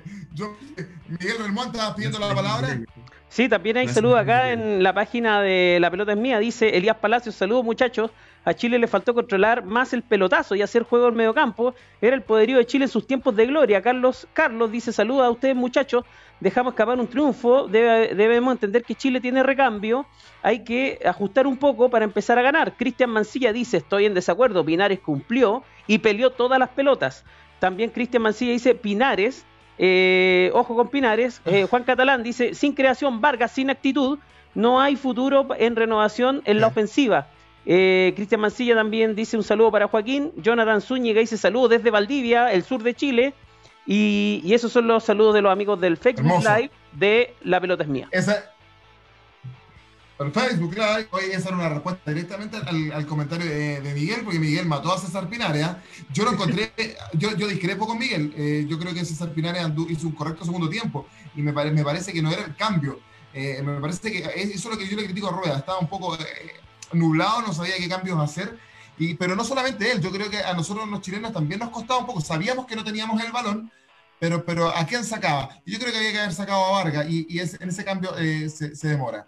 Miguel 1.08 1.38
Relmón 1.38 1.66
estaba 1.68 1.94
pidiendo 1.94 2.18
la 2.18 2.34
palabra. 2.34 2.80
Sí, 3.28 3.48
también 3.48 3.76
hay 3.76 3.86
saludos 3.86 4.18
acá 4.18 4.50
en 4.50 4.82
la 4.82 4.92
página 4.92 5.40
de 5.40 5.78
La 5.80 5.88
Pelota 5.90 6.12
es 6.12 6.18
Mía. 6.18 6.40
Dice 6.40 6.76
Elías 6.76 6.96
Palacios, 6.96 7.36
saludos 7.36 7.64
muchachos. 7.64 8.10
A 8.44 8.54
Chile 8.54 8.78
le 8.78 8.88
faltó 8.88 9.14
controlar 9.14 9.64
más 9.64 9.92
el 9.92 10.02
pelotazo 10.02 10.54
y 10.54 10.62
hacer 10.62 10.82
juego 10.82 11.08
en 11.08 11.14
medio 11.14 11.32
campo. 11.32 11.74
Era 12.00 12.16
el 12.16 12.22
poderío 12.22 12.56
de 12.56 12.66
Chile 12.66 12.86
en 12.86 12.90
sus 12.90 13.06
tiempos 13.06 13.36
de 13.36 13.46
gloria. 13.46 13.82
Carlos 13.82 14.26
Carlos 14.32 14.72
dice, 14.72 14.92
saludos 14.92 15.26
a 15.26 15.30
ustedes 15.30 15.54
muchachos. 15.54 16.04
Dejamos 16.40 16.72
escapar 16.72 16.98
un 16.98 17.06
triunfo. 17.06 17.68
debemos 17.68 18.52
entender 18.52 18.82
que 18.82 18.96
Chile 18.96 19.20
tiene 19.20 19.42
recambio. 19.42 20.06
Hay 20.42 20.64
que 20.64 20.98
ajustar 21.04 21.46
un 21.46 21.56
poco 21.56 21.88
para 21.88 22.04
empezar 22.04 22.38
a 22.38 22.42
ganar. 22.42 22.76
Cristian 22.76 23.10
Mancilla 23.10 23.52
dice, 23.52 23.76
estoy 23.76 24.06
en 24.06 24.14
desacuerdo. 24.14 24.64
Pinares 24.64 24.98
cumplió 24.98 25.62
y 25.86 25.98
peleó 25.98 26.30
todas 26.30 26.58
las 26.58 26.70
pelotas. 26.70 27.24
También 27.60 27.90
Cristian 27.90 28.22
Mancilla 28.22 28.52
dice, 28.52 28.74
Pinares 28.74 29.46
eh, 29.82 30.50
ojo 30.52 30.76
con 30.76 30.88
Pinares. 30.88 31.40
Eh, 31.50 31.66
Juan 31.68 31.82
Catalán 31.82 32.22
dice, 32.22 32.54
sin 32.54 32.74
creación, 32.74 33.20
Vargas 33.20 33.52
sin 33.52 33.70
actitud, 33.70 34.18
no 34.54 34.80
hay 34.80 34.94
futuro 34.94 35.48
en 35.58 35.74
renovación 35.74 36.42
en 36.44 36.60
la 36.60 36.68
ofensiva. 36.68 37.26
Eh, 37.66 38.12
Cristian 38.14 38.40
Mancilla 38.40 38.76
también 38.76 39.16
dice 39.16 39.36
un 39.36 39.42
saludo 39.42 39.72
para 39.72 39.88
Joaquín. 39.88 40.32
Jonathan 40.36 40.80
Zúñiga 40.80 41.20
dice 41.20 41.36
saludos 41.36 41.70
desde 41.70 41.90
Valdivia, 41.90 42.52
el 42.52 42.62
sur 42.62 42.82
de 42.82 42.94
Chile. 42.94 43.34
Y, 43.86 44.42
esos 44.52 44.70
son 44.70 44.86
los 44.86 45.02
saludos 45.02 45.34
de 45.34 45.42
los 45.42 45.50
amigos 45.50 45.80
del 45.80 45.96
Facebook 45.96 46.40
Live 46.40 46.70
de 46.92 47.34
La 47.42 47.60
Pelota 47.60 47.82
es 47.82 47.88
Mía. 47.88 48.08
Por 50.20 50.32
Facebook 50.32 50.74
Live, 50.74 51.08
hoy 51.12 51.24
esa 51.32 51.48
era 51.48 51.56
una 51.56 51.70
respuesta 51.70 52.10
directamente 52.10 52.58
al, 52.58 53.06
comentario 53.06 53.46
de, 53.46 53.94
Miguel, 53.94 54.20
porque 54.22 54.38
Miguel 54.38 54.66
mató 54.66 54.92
a 54.92 54.98
César 54.98 55.30
Pinares. 55.30 55.64
¿ah? 55.64 55.82
Yo 56.12 56.24
lo 56.26 56.32
encontré, 56.32 56.74
yo, 57.14 57.34
yo 57.38 57.48
discrepo 57.48 57.86
con 57.86 57.98
Miguel. 57.98 58.30
Eh, 58.36 58.66
yo 58.68 58.78
creo 58.78 58.92
que 58.92 59.02
César 59.02 59.32
Pinares 59.32 59.66
hizo 59.88 60.06
un 60.06 60.12
correcto 60.12 60.44
segundo 60.44 60.68
tiempo 60.68 61.06
y 61.34 61.40
me, 61.40 61.52
me 61.52 61.82
parece 61.82 62.12
que 62.12 62.20
no 62.20 62.30
era 62.30 62.44
el 62.44 62.54
cambio. 62.54 63.00
Eh, 63.32 63.62
me 63.64 63.80
parece 63.80 64.12
que 64.12 64.18
eso 64.18 64.52
es 64.52 64.64
lo 64.66 64.76
que 64.76 64.86
yo 64.86 64.94
le 64.94 65.04
critico 65.04 65.28
a 65.28 65.32
Rueda. 65.32 65.56
Estaba 65.56 65.78
un 65.78 65.88
poco 65.88 66.14
eh, 66.16 66.20
nublado, 66.92 67.40
no 67.40 67.54
sabía 67.54 67.78
qué 67.78 67.88
cambios 67.88 68.20
hacer. 68.20 68.58
Y, 68.98 69.14
pero 69.14 69.34
no 69.34 69.42
solamente 69.42 69.90
él, 69.90 70.02
yo 70.02 70.10
creo 70.10 70.28
que 70.28 70.40
a 70.40 70.52
nosotros 70.52 70.86
los 70.86 71.00
chilenos 71.00 71.32
también 71.32 71.60
nos 71.60 71.70
costaba 71.70 72.00
un 72.00 72.06
poco. 72.06 72.20
Sabíamos 72.20 72.66
que 72.66 72.76
no 72.76 72.84
teníamos 72.84 73.24
el 73.24 73.32
balón, 73.32 73.72
pero, 74.18 74.44
pero 74.44 74.68
¿a 74.68 74.84
quién 74.84 75.02
sacaba? 75.02 75.48
Yo 75.64 75.78
creo 75.78 75.90
que 75.90 75.96
había 75.96 76.12
que 76.12 76.20
haber 76.20 76.34
sacado 76.34 76.62
a 76.62 76.72
Vargas 76.72 77.06
y, 77.08 77.26
y 77.26 77.38
en 77.38 77.70
ese 77.70 77.86
cambio 77.86 78.14
se, 78.14 78.76
se 78.76 78.88
demora. 78.88 79.24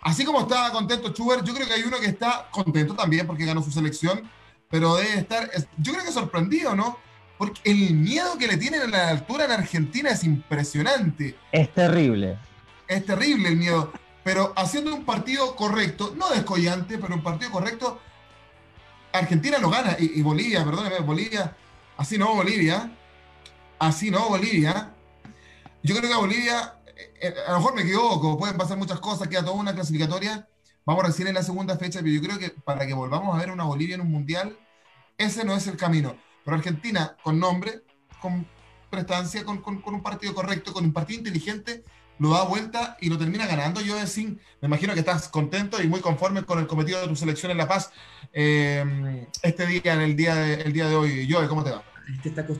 Así 0.00 0.24
como 0.24 0.40
estaba 0.40 0.70
contento 0.70 1.08
Schubert, 1.12 1.44
yo 1.44 1.54
creo 1.54 1.66
que 1.66 1.74
hay 1.74 1.82
uno 1.82 1.98
que 1.98 2.06
está 2.06 2.48
contento 2.50 2.94
también 2.94 3.26
porque 3.26 3.44
ganó 3.44 3.62
su 3.62 3.70
selección, 3.70 4.22
pero 4.70 4.96
debe 4.96 5.18
estar, 5.18 5.50
yo 5.78 5.92
creo 5.92 6.04
que 6.04 6.12
sorprendido, 6.12 6.74
¿no? 6.74 6.98
Porque 7.38 7.60
el 7.64 7.94
miedo 7.94 8.38
que 8.38 8.46
le 8.46 8.56
tienen 8.56 8.82
a 8.82 8.86
la 8.86 9.08
altura 9.10 9.44
en 9.44 9.52
Argentina 9.52 10.10
es 10.10 10.24
impresionante. 10.24 11.36
Es 11.52 11.72
terrible. 11.74 12.38
Es 12.88 13.04
terrible 13.04 13.48
el 13.48 13.56
miedo. 13.56 13.92
Pero 14.24 14.52
haciendo 14.56 14.94
un 14.94 15.04
partido 15.04 15.54
correcto, 15.54 16.14
no 16.16 16.30
descollante, 16.30 16.98
pero 16.98 17.14
un 17.14 17.22
partido 17.22 17.50
correcto, 17.50 18.00
Argentina 19.12 19.58
lo 19.58 19.70
gana. 19.70 19.96
Y, 19.98 20.18
y 20.18 20.22
Bolivia, 20.22 20.64
perdóneme, 20.64 21.00
Bolivia, 21.00 21.54
así 21.96 22.16
no 22.16 22.34
Bolivia, 22.34 22.90
así 23.78 24.10
no 24.10 24.28
Bolivia. 24.28 24.92
Yo 25.82 25.94
creo 25.94 26.08
que 26.08 26.14
a 26.14 26.18
Bolivia 26.18 26.75
a 27.46 27.52
lo 27.52 27.58
mejor 27.58 27.74
me 27.74 27.82
equivoco, 27.82 28.38
pueden 28.38 28.56
pasar 28.56 28.78
muchas 28.78 29.00
cosas, 29.00 29.28
queda 29.28 29.44
toda 29.44 29.56
una 29.56 29.74
clasificatoria. 29.74 30.48
Vamos 30.84 31.04
recién 31.04 31.28
en 31.28 31.34
la 31.34 31.42
segunda 31.42 31.76
fecha, 31.76 32.00
pero 32.00 32.12
yo 32.12 32.22
creo 32.22 32.38
que 32.38 32.50
para 32.50 32.86
que 32.86 32.94
volvamos 32.94 33.34
a 33.34 33.38
ver 33.38 33.50
una 33.50 33.64
Bolivia 33.64 33.96
en 33.96 34.02
un 34.02 34.10
mundial, 34.10 34.56
ese 35.18 35.44
no 35.44 35.54
es 35.54 35.66
el 35.66 35.76
camino. 35.76 36.16
Pero 36.44 36.56
Argentina, 36.56 37.16
con 37.22 37.40
nombre, 37.40 37.82
con 38.20 38.46
prestancia, 38.88 39.44
con, 39.44 39.58
con, 39.62 39.82
un 39.84 40.02
partido 40.02 40.32
correcto, 40.32 40.72
con 40.72 40.84
un 40.84 40.92
partido 40.92 41.18
inteligente, 41.18 41.82
lo 42.18 42.30
da 42.30 42.44
vuelta 42.44 42.96
y 43.00 43.08
lo 43.08 43.18
termina 43.18 43.46
ganando. 43.46 43.80
Yo, 43.80 43.96
decir, 43.96 44.38
me 44.60 44.68
imagino 44.68 44.94
que 44.94 45.00
estás 45.00 45.28
contento 45.28 45.82
y 45.82 45.88
muy 45.88 46.00
conforme 46.00 46.44
con 46.44 46.60
el 46.60 46.66
cometido 46.66 47.00
de 47.00 47.08
tu 47.08 47.16
selección 47.16 47.50
en 47.50 47.58
La 47.58 47.68
Paz 47.68 47.90
eh, 48.32 49.26
este 49.42 49.66
día, 49.66 49.94
en 49.94 50.00
el 50.00 50.16
día 50.16 50.36
de, 50.36 50.54
el 50.62 50.72
día 50.72 50.88
de 50.88 50.94
hoy. 50.94 51.28
Joe, 51.30 51.48
¿cómo 51.48 51.64
te 51.64 51.70
va? 51.70 51.82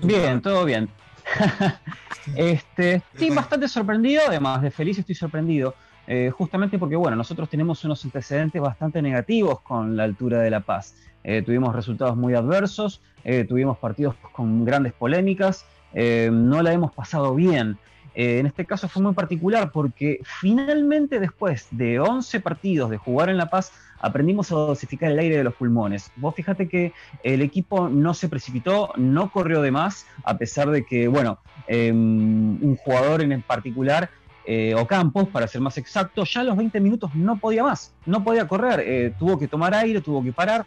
Bien, 0.03 0.43
todo 0.43 0.65
bien. 0.65 0.91
este, 2.37 3.03
sí, 3.15 3.31
bastante 3.31 3.69
sorprendido, 3.69 4.23
además 4.27 4.63
de 4.63 4.71
feliz 4.71 4.99
estoy 4.99 5.15
sorprendido, 5.15 5.75
eh, 6.07 6.31
justamente 6.31 6.79
porque, 6.79 6.97
bueno, 6.97 7.17
nosotros 7.17 7.49
tenemos 7.49 7.85
unos 7.85 8.05
antecedentes 8.05 8.61
bastante 8.61 9.03
negativos 9.03 9.61
con 9.61 9.97
la 9.97 10.05
altura 10.05 10.41
de 10.41 10.51
La 10.51 10.61
Paz. 10.61 10.95
Eh, 11.25 11.43
tuvimos 11.43 11.75
resultados 11.75 12.17
muy 12.17 12.35
adversos, 12.35 13.01
eh, 13.25 13.45
tuvimos 13.45 13.79
partidos 13.79 14.15
con 14.33 14.65
grandes 14.65 14.93
polémicas, 14.93 15.67
no 15.95 16.63
la 16.63 16.73
hemos 16.75 16.93
pasado 16.93 17.35
bien. 17.35 17.79
en 18.15 18.47
este 18.47 18.67
caso 18.67 18.87
fue 18.87 19.03
muy 19.03 19.15
particular 19.15 19.71
porque 19.73 20.21
finalmente 20.25 21.21
después 21.21 21.69
de 21.71 22.01
11 22.01 22.41
partidos 22.41 22.91
de 22.91 22.99
jugar 22.99 23.31
en 23.31 23.39
La 23.39 23.49
Paz, 23.49 23.73
aprendimos 24.01 24.51
a 24.53 24.57
dosificar 24.57 25.11
el 25.11 25.19
aire 25.19 25.39
de 25.39 25.45
los 25.45 25.55
pulmones. 25.55 26.11
Vos 26.17 26.35
fíjate 26.35 26.69
que 26.69 26.93
el 27.23 27.43
equipo 27.43 27.89
no 27.89 28.15
se 28.15 28.29
precipitó, 28.29 28.93
no 28.97 29.31
corrió 29.31 29.63
de 29.63 29.71
más, 29.71 30.07
a 30.25 30.37
pesar 30.37 30.71
de 30.71 30.85
que, 30.85 31.09
bueno, 31.09 31.39
em, 31.67 32.63
un 32.63 32.77
jugador 32.77 33.23
en 33.23 33.43
particular, 33.43 34.11
eh, 34.49 34.75
Ocampos, 34.77 35.29
para 35.29 35.49
ser 35.49 35.61
más 35.61 35.77
exacto, 35.77 36.25
ya 36.25 36.43
a 36.43 36.45
los 36.45 36.57
20 36.57 36.79
minutos 36.79 37.13
no 37.17 37.37
podía 37.37 37.65
más, 37.65 37.93
no 38.07 38.23
podía 38.23 38.47
correr, 38.47 38.81
eh, 38.81 39.13
tuvo 39.19 39.39
que 39.39 39.49
tomar 39.49 39.75
aire, 39.75 40.01
tuvo 40.01 40.23
que 40.23 40.33
parar. 40.33 40.65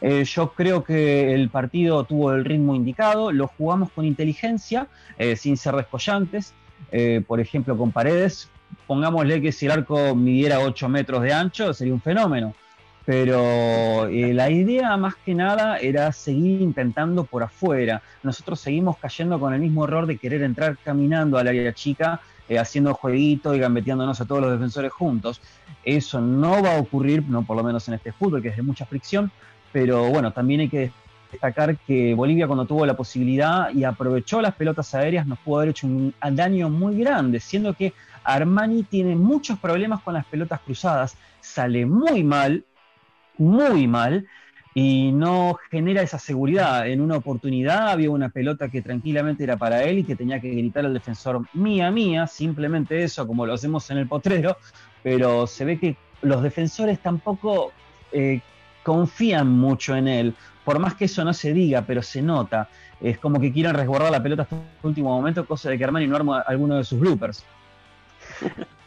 Eh, 0.00 0.24
yo 0.24 0.52
creo 0.52 0.82
que 0.82 1.34
el 1.34 1.50
partido 1.50 2.02
tuvo 2.04 2.32
el 2.32 2.44
ritmo 2.44 2.74
indicado, 2.74 3.30
lo 3.30 3.46
jugamos 3.46 3.90
con 3.92 4.04
inteligencia, 4.04 4.88
sin 5.36 5.56
ser 5.56 5.74
descollantes. 5.74 6.52
por 7.26 7.38
ejemplo, 7.38 7.76
con 7.76 7.92
Paredes, 7.92 8.48
pongámosle 8.86 9.40
que 9.40 9.52
si 9.52 9.66
el 9.66 9.72
arco 9.72 10.14
midiera 10.14 10.60
8 10.60 10.88
metros 10.88 11.22
de 11.22 11.32
ancho, 11.32 11.72
sería 11.74 11.94
un 11.94 12.00
fenómeno. 12.00 12.54
Pero 13.04 14.06
eh, 14.08 14.34
la 14.34 14.50
idea 14.50 14.94
más 14.98 15.14
que 15.16 15.34
nada 15.34 15.78
era 15.78 16.12
seguir 16.12 16.60
intentando 16.60 17.24
por 17.24 17.42
afuera. 17.42 18.02
Nosotros 18.22 18.60
seguimos 18.60 18.98
cayendo 18.98 19.40
con 19.40 19.54
el 19.54 19.60
mismo 19.60 19.84
error 19.84 20.06
de 20.06 20.18
querer 20.18 20.42
entrar 20.42 20.76
caminando 20.84 21.38
al 21.38 21.48
área 21.48 21.72
chica, 21.72 22.20
eh, 22.48 22.58
haciendo 22.58 22.92
jueguito 22.92 23.54
y 23.54 23.60
gambeteándonos 23.60 24.20
a 24.20 24.26
todos 24.26 24.42
los 24.42 24.52
defensores 24.52 24.92
juntos. 24.92 25.40
Eso 25.84 26.20
no 26.20 26.62
va 26.62 26.76
a 26.76 26.80
ocurrir, 26.80 27.22
no 27.26 27.42
por 27.44 27.56
lo 27.56 27.64
menos 27.64 27.88
en 27.88 27.94
este 27.94 28.12
fútbol, 28.12 28.42
que 28.42 28.48
es 28.48 28.56
de 28.56 28.62
mucha 28.62 28.84
fricción, 28.84 29.30
pero 29.72 30.10
bueno, 30.10 30.32
también 30.32 30.60
hay 30.60 30.68
que 30.68 30.90
destacar 31.32 31.76
que 31.78 32.14
Bolivia 32.14 32.46
cuando 32.46 32.66
tuvo 32.66 32.84
la 32.84 32.96
posibilidad 32.96 33.70
y 33.72 33.84
aprovechó 33.84 34.40
las 34.40 34.54
pelotas 34.54 34.94
aéreas 34.94 35.26
nos 35.26 35.38
pudo 35.38 35.58
haber 35.58 35.70
hecho 35.70 35.86
un 35.86 36.14
daño 36.32 36.70
muy 36.70 36.98
grande, 36.98 37.40
siendo 37.40 37.74
que 37.74 37.92
Armani 38.34 38.82
tiene 38.82 39.16
muchos 39.16 39.58
problemas 39.58 40.02
con 40.02 40.14
las 40.14 40.26
pelotas 40.26 40.60
cruzadas, 40.60 41.16
sale 41.40 41.86
muy 41.86 42.22
mal, 42.22 42.64
muy 43.38 43.86
mal, 43.86 44.26
y 44.74 45.10
no 45.12 45.58
genera 45.70 46.02
esa 46.02 46.18
seguridad. 46.18 46.86
En 46.86 47.00
una 47.00 47.16
oportunidad 47.16 47.88
había 47.88 48.10
una 48.10 48.28
pelota 48.28 48.68
que 48.68 48.82
tranquilamente 48.82 49.42
era 49.42 49.56
para 49.56 49.82
él 49.82 49.98
y 49.98 50.04
que 50.04 50.14
tenía 50.14 50.40
que 50.40 50.50
gritar 50.50 50.84
al 50.84 50.94
defensor 50.94 51.44
mía, 51.54 51.90
mía, 51.90 52.26
simplemente 52.26 53.02
eso, 53.02 53.26
como 53.26 53.44
lo 53.44 53.54
hacemos 53.54 53.90
en 53.90 53.98
el 53.98 54.06
potrero, 54.06 54.56
pero 55.02 55.46
se 55.46 55.64
ve 55.64 55.78
que 55.78 55.96
los 56.22 56.42
defensores 56.42 57.00
tampoco 57.00 57.72
eh, 58.12 58.40
confían 58.82 59.48
mucho 59.48 59.96
en 59.96 60.06
él. 60.06 60.34
Por 60.64 60.78
más 60.78 60.94
que 60.94 61.06
eso 61.06 61.24
no 61.24 61.32
se 61.32 61.52
diga, 61.52 61.82
pero 61.82 62.02
se 62.02 62.22
nota. 62.22 62.68
Es 63.00 63.18
como 63.18 63.40
que 63.40 63.52
quieren 63.52 63.74
resguardar 63.74 64.12
la 64.12 64.22
pelota 64.22 64.42
hasta 64.42 64.56
el 64.56 64.62
último 64.82 65.10
momento, 65.10 65.46
cosa 65.46 65.70
de 65.70 65.78
que 65.78 65.84
Armani 65.84 66.06
no 66.06 66.16
arma 66.16 66.40
alguno 66.40 66.76
de 66.76 66.84
sus 66.84 67.00
bloopers. 67.00 67.44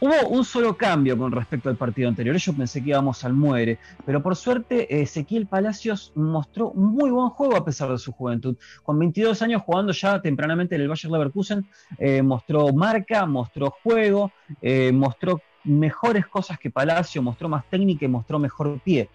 Hubo 0.00 0.28
un 0.30 0.44
solo 0.44 0.76
cambio 0.76 1.16
con 1.16 1.30
respecto 1.30 1.68
al 1.68 1.76
partido 1.76 2.08
anterior. 2.08 2.36
Yo 2.36 2.52
pensé 2.52 2.82
que 2.82 2.90
íbamos 2.90 3.24
al 3.24 3.34
muere, 3.34 3.78
pero 4.04 4.20
por 4.20 4.34
suerte 4.34 5.00
Ezequiel 5.00 5.46
Palacios 5.46 6.10
mostró 6.16 6.72
muy 6.74 7.10
buen 7.10 7.28
juego 7.28 7.56
a 7.56 7.64
pesar 7.64 7.88
de 7.90 7.98
su 7.98 8.10
juventud. 8.10 8.56
Con 8.82 8.98
22 8.98 9.40
años 9.42 9.62
jugando 9.62 9.92
ya 9.92 10.20
tempranamente 10.20 10.74
en 10.74 10.80
el 10.80 10.88
Bayer 10.88 11.10
Leverkusen, 11.10 11.64
eh, 11.98 12.20
mostró 12.20 12.72
marca, 12.72 13.26
mostró 13.26 13.70
juego, 13.82 14.32
eh, 14.60 14.90
mostró 14.92 15.40
mejores 15.64 16.26
cosas 16.26 16.58
que 16.58 16.70
Palacio, 16.70 17.22
mostró 17.22 17.48
más 17.48 17.64
técnica 17.70 18.04
y 18.04 18.08
mostró 18.08 18.40
mejor 18.40 18.80
pie. 18.80 19.08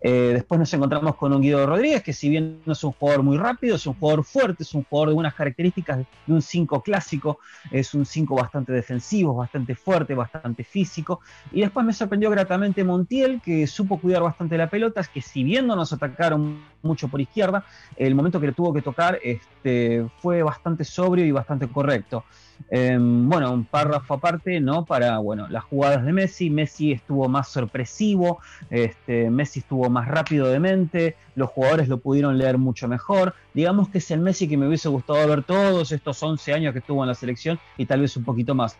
Eh, 0.00 0.30
después 0.34 0.58
nos 0.58 0.72
encontramos 0.72 1.16
con 1.16 1.32
un 1.32 1.40
Guido 1.40 1.66
Rodríguez, 1.66 2.02
que 2.02 2.12
si 2.12 2.28
bien 2.28 2.60
no 2.64 2.72
es 2.72 2.84
un 2.84 2.92
jugador 2.92 3.22
muy 3.22 3.36
rápido, 3.36 3.76
es 3.76 3.86
un 3.86 3.94
jugador 3.94 4.24
fuerte, 4.24 4.62
es 4.62 4.74
un 4.74 4.84
jugador 4.84 5.10
de 5.10 5.14
unas 5.16 5.34
características 5.34 5.98
de 5.98 6.06
un 6.32 6.42
5 6.42 6.82
clásico, 6.82 7.38
es 7.70 7.94
un 7.94 8.04
5 8.06 8.34
bastante 8.34 8.72
defensivo, 8.72 9.34
bastante 9.34 9.74
fuerte, 9.74 10.14
bastante 10.14 10.64
físico. 10.64 11.20
Y 11.52 11.60
después 11.60 11.84
me 11.84 11.92
sorprendió 11.92 12.30
gratamente 12.30 12.84
Montiel, 12.84 13.40
que 13.42 13.66
supo 13.66 13.98
cuidar 13.98 14.22
bastante 14.22 14.56
la 14.56 14.68
pelota, 14.68 15.02
que 15.12 15.20
si 15.20 15.44
bien 15.44 15.66
no 15.66 15.76
nos 15.76 15.92
atacaron 15.92 16.62
mucho 16.82 17.08
por 17.08 17.20
izquierda, 17.20 17.64
el 17.96 18.14
momento 18.14 18.40
que 18.40 18.46
le 18.48 18.52
tuvo 18.52 18.72
que 18.72 18.82
tocar 18.82 19.18
este, 19.22 20.06
fue 20.18 20.42
bastante 20.42 20.84
sobrio 20.84 21.24
y 21.24 21.32
bastante 21.32 21.68
correcto. 21.68 22.24
Em, 22.70 23.28
bueno, 23.28 23.52
un 23.52 23.64
párrafo 23.64 24.14
aparte, 24.14 24.60
¿no? 24.60 24.84
Para, 24.84 25.18
bueno, 25.18 25.48
las 25.48 25.64
jugadas 25.64 26.04
de 26.04 26.12
Messi. 26.12 26.50
Messi 26.50 26.92
estuvo 26.92 27.28
más 27.28 27.48
sorpresivo, 27.48 28.38
este, 28.70 29.30
Messi 29.30 29.60
estuvo 29.60 29.73
más 29.90 30.08
rápido 30.08 30.48
de 30.48 30.60
mente, 30.60 31.16
los 31.34 31.50
jugadores 31.50 31.88
lo 31.88 31.98
pudieron 31.98 32.38
leer 32.38 32.58
mucho 32.58 32.88
mejor. 32.88 33.34
Digamos 33.52 33.88
que 33.88 33.98
es 33.98 34.10
el 34.10 34.20
Messi 34.20 34.48
que 34.48 34.56
me 34.56 34.66
hubiese 34.66 34.88
gustado 34.88 35.26
ver 35.28 35.42
todos 35.42 35.92
estos 35.92 36.22
11 36.22 36.52
años 36.54 36.72
que 36.72 36.78
estuvo 36.78 37.02
en 37.02 37.08
la 37.08 37.14
selección 37.14 37.58
y 37.76 37.86
tal 37.86 38.00
vez 38.00 38.16
un 38.16 38.24
poquito 38.24 38.54
más 38.54 38.76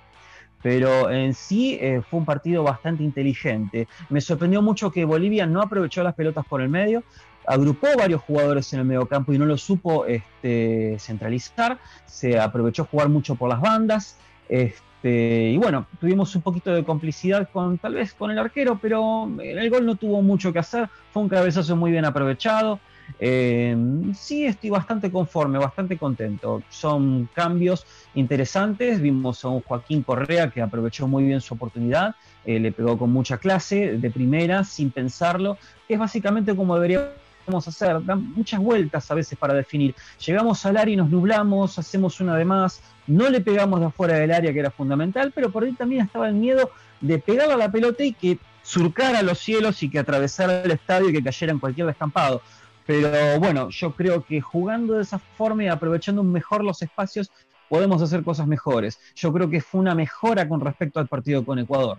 pero 0.62 1.10
en 1.10 1.34
sí 1.34 1.76
eh, 1.78 2.00
fue 2.08 2.20
un 2.20 2.24
partido 2.24 2.62
bastante 2.62 3.04
inteligente. 3.04 3.86
Me 4.08 4.22
sorprendió 4.22 4.62
mucho 4.62 4.90
que 4.90 5.04
Bolivia 5.04 5.44
no 5.44 5.60
aprovechó 5.60 6.02
las 6.02 6.14
pelotas 6.14 6.46
por 6.46 6.62
el 6.62 6.70
medio, 6.70 7.04
agrupó 7.46 7.88
varios 7.98 8.22
jugadores 8.22 8.72
en 8.72 8.80
el 8.80 8.86
mediocampo 8.86 9.34
y 9.34 9.38
no 9.38 9.44
lo 9.44 9.58
supo 9.58 10.06
este, 10.06 10.96
centralizar, 10.98 11.78
se 12.06 12.40
aprovechó 12.40 12.86
jugar 12.86 13.10
mucho 13.10 13.34
por 13.34 13.50
las 13.50 13.60
bandas, 13.60 14.16
este, 14.48 14.80
y 15.10 15.56
bueno, 15.58 15.86
tuvimos 16.00 16.34
un 16.34 16.42
poquito 16.42 16.72
de 16.72 16.84
complicidad 16.84 17.48
con 17.52 17.78
tal 17.78 17.94
vez 17.94 18.14
con 18.14 18.30
el 18.30 18.38
arquero, 18.38 18.78
pero 18.80 19.30
el 19.42 19.70
gol 19.70 19.84
no 19.84 19.96
tuvo 19.96 20.22
mucho 20.22 20.52
que 20.52 20.58
hacer, 20.58 20.88
fue 21.12 21.22
un 21.22 21.28
cabezazo 21.28 21.76
muy 21.76 21.90
bien 21.90 22.04
aprovechado. 22.04 22.80
Eh, 23.18 23.76
sí, 24.14 24.46
estoy 24.46 24.70
bastante 24.70 25.10
conforme, 25.10 25.58
bastante 25.58 25.98
contento. 25.98 26.62
Son 26.70 27.28
cambios 27.34 27.86
interesantes. 28.14 29.00
Vimos 29.00 29.44
a 29.44 29.48
un 29.48 29.60
Joaquín 29.60 30.02
Correa 30.02 30.50
que 30.50 30.62
aprovechó 30.62 31.06
muy 31.06 31.24
bien 31.24 31.40
su 31.40 31.54
oportunidad, 31.54 32.14
eh, 32.44 32.58
le 32.58 32.72
pegó 32.72 32.96
con 32.98 33.12
mucha 33.12 33.38
clase, 33.38 33.98
de 33.98 34.10
primera, 34.10 34.64
sin 34.64 34.90
pensarlo, 34.90 35.58
es 35.88 35.98
básicamente 35.98 36.54
como 36.56 36.74
debería 36.76 37.12
a 37.46 37.58
hacer, 37.58 38.04
dan 38.04 38.32
muchas 38.34 38.60
vueltas 38.60 39.10
a 39.10 39.14
veces 39.14 39.38
para 39.38 39.54
definir. 39.54 39.94
Llegamos 40.24 40.64
al 40.66 40.76
área 40.76 40.94
y 40.94 40.96
nos 40.96 41.10
nublamos, 41.10 41.78
hacemos 41.78 42.20
una 42.20 42.36
de 42.36 42.44
más, 42.44 42.82
no 43.06 43.28
le 43.28 43.40
pegamos 43.40 43.80
de 43.80 43.86
afuera 43.86 44.14
del 44.14 44.32
área 44.32 44.52
que 44.52 44.60
era 44.60 44.70
fundamental, 44.70 45.32
pero 45.34 45.50
por 45.50 45.64
ahí 45.64 45.72
también 45.72 46.04
estaba 46.04 46.28
el 46.28 46.34
miedo 46.34 46.70
de 47.00 47.18
pegarle 47.18 47.54
a 47.54 47.58
la 47.58 47.70
pelota 47.70 48.02
y 48.02 48.12
que 48.12 48.38
surcara 48.62 49.22
los 49.22 49.38
cielos 49.38 49.82
y 49.82 49.90
que 49.90 49.98
atravesara 49.98 50.62
el 50.62 50.70
estadio 50.70 51.10
y 51.10 51.12
que 51.12 51.22
cayera 51.22 51.52
en 51.52 51.58
cualquier 51.58 51.86
descampado. 51.86 52.40
Pero 52.86 53.38
bueno, 53.38 53.70
yo 53.70 53.92
creo 53.92 54.24
que 54.24 54.40
jugando 54.40 54.94
de 54.94 55.02
esa 55.02 55.18
forma 55.18 55.64
y 55.64 55.68
aprovechando 55.68 56.22
mejor 56.22 56.64
los 56.64 56.82
espacios, 56.82 57.30
podemos 57.68 58.02
hacer 58.02 58.22
cosas 58.22 58.46
mejores. 58.46 58.98
Yo 59.14 59.32
creo 59.32 59.48
que 59.48 59.60
fue 59.60 59.80
una 59.80 59.94
mejora 59.94 60.48
con 60.48 60.60
respecto 60.60 61.00
al 61.00 61.08
partido 61.08 61.44
con 61.44 61.58
Ecuador. 61.58 61.98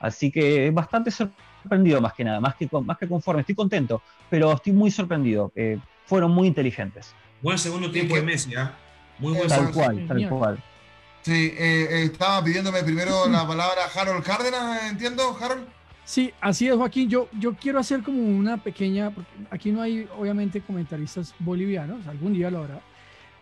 Así 0.00 0.30
que 0.30 0.68
es 0.68 0.74
bastante 0.74 1.10
sorprendido 1.64 2.00
más 2.00 2.12
que 2.12 2.24
nada, 2.24 2.40
más 2.40 2.54
que, 2.54 2.68
más 2.84 2.98
que 2.98 3.08
conforme. 3.08 3.40
Estoy 3.40 3.54
contento, 3.54 4.02
pero 4.30 4.52
estoy 4.52 4.72
muy 4.72 4.90
sorprendido. 4.90 5.50
Eh, 5.56 5.78
fueron 6.06 6.30
muy 6.30 6.46
inteligentes. 6.46 7.14
Buen 7.42 7.58
segundo 7.58 7.90
tiempo 7.90 8.14
de 8.14 8.22
Messi, 8.22 8.54
¿ah? 8.54 8.72
Muy 9.18 9.32
buen 9.32 9.48
Tal 9.48 9.72
cual, 9.72 10.06
tal 10.06 10.28
cual. 10.28 10.62
Sí, 11.22 11.52
eh, 11.56 11.88
eh, 11.90 12.02
estaba 12.04 12.44
pidiéndome 12.44 12.82
primero 12.82 13.26
la 13.28 13.46
palabra 13.46 13.82
Harold 13.94 14.22
Cárdenas, 14.22 14.90
¿entiendo, 14.90 15.36
Harold? 15.40 15.66
Sí, 16.04 16.32
así 16.40 16.68
es, 16.68 16.74
Joaquín. 16.74 17.08
Yo, 17.08 17.28
yo 17.38 17.54
quiero 17.54 17.78
hacer 17.78 18.02
como 18.02 18.20
una 18.20 18.58
pequeña, 18.58 19.10
porque 19.10 19.30
aquí 19.50 19.72
no 19.72 19.80
hay 19.80 20.06
obviamente 20.18 20.60
comentaristas 20.60 21.34
bolivianos, 21.38 22.06
algún 22.06 22.34
día 22.34 22.50
lo 22.50 22.58
habrá, 22.58 22.80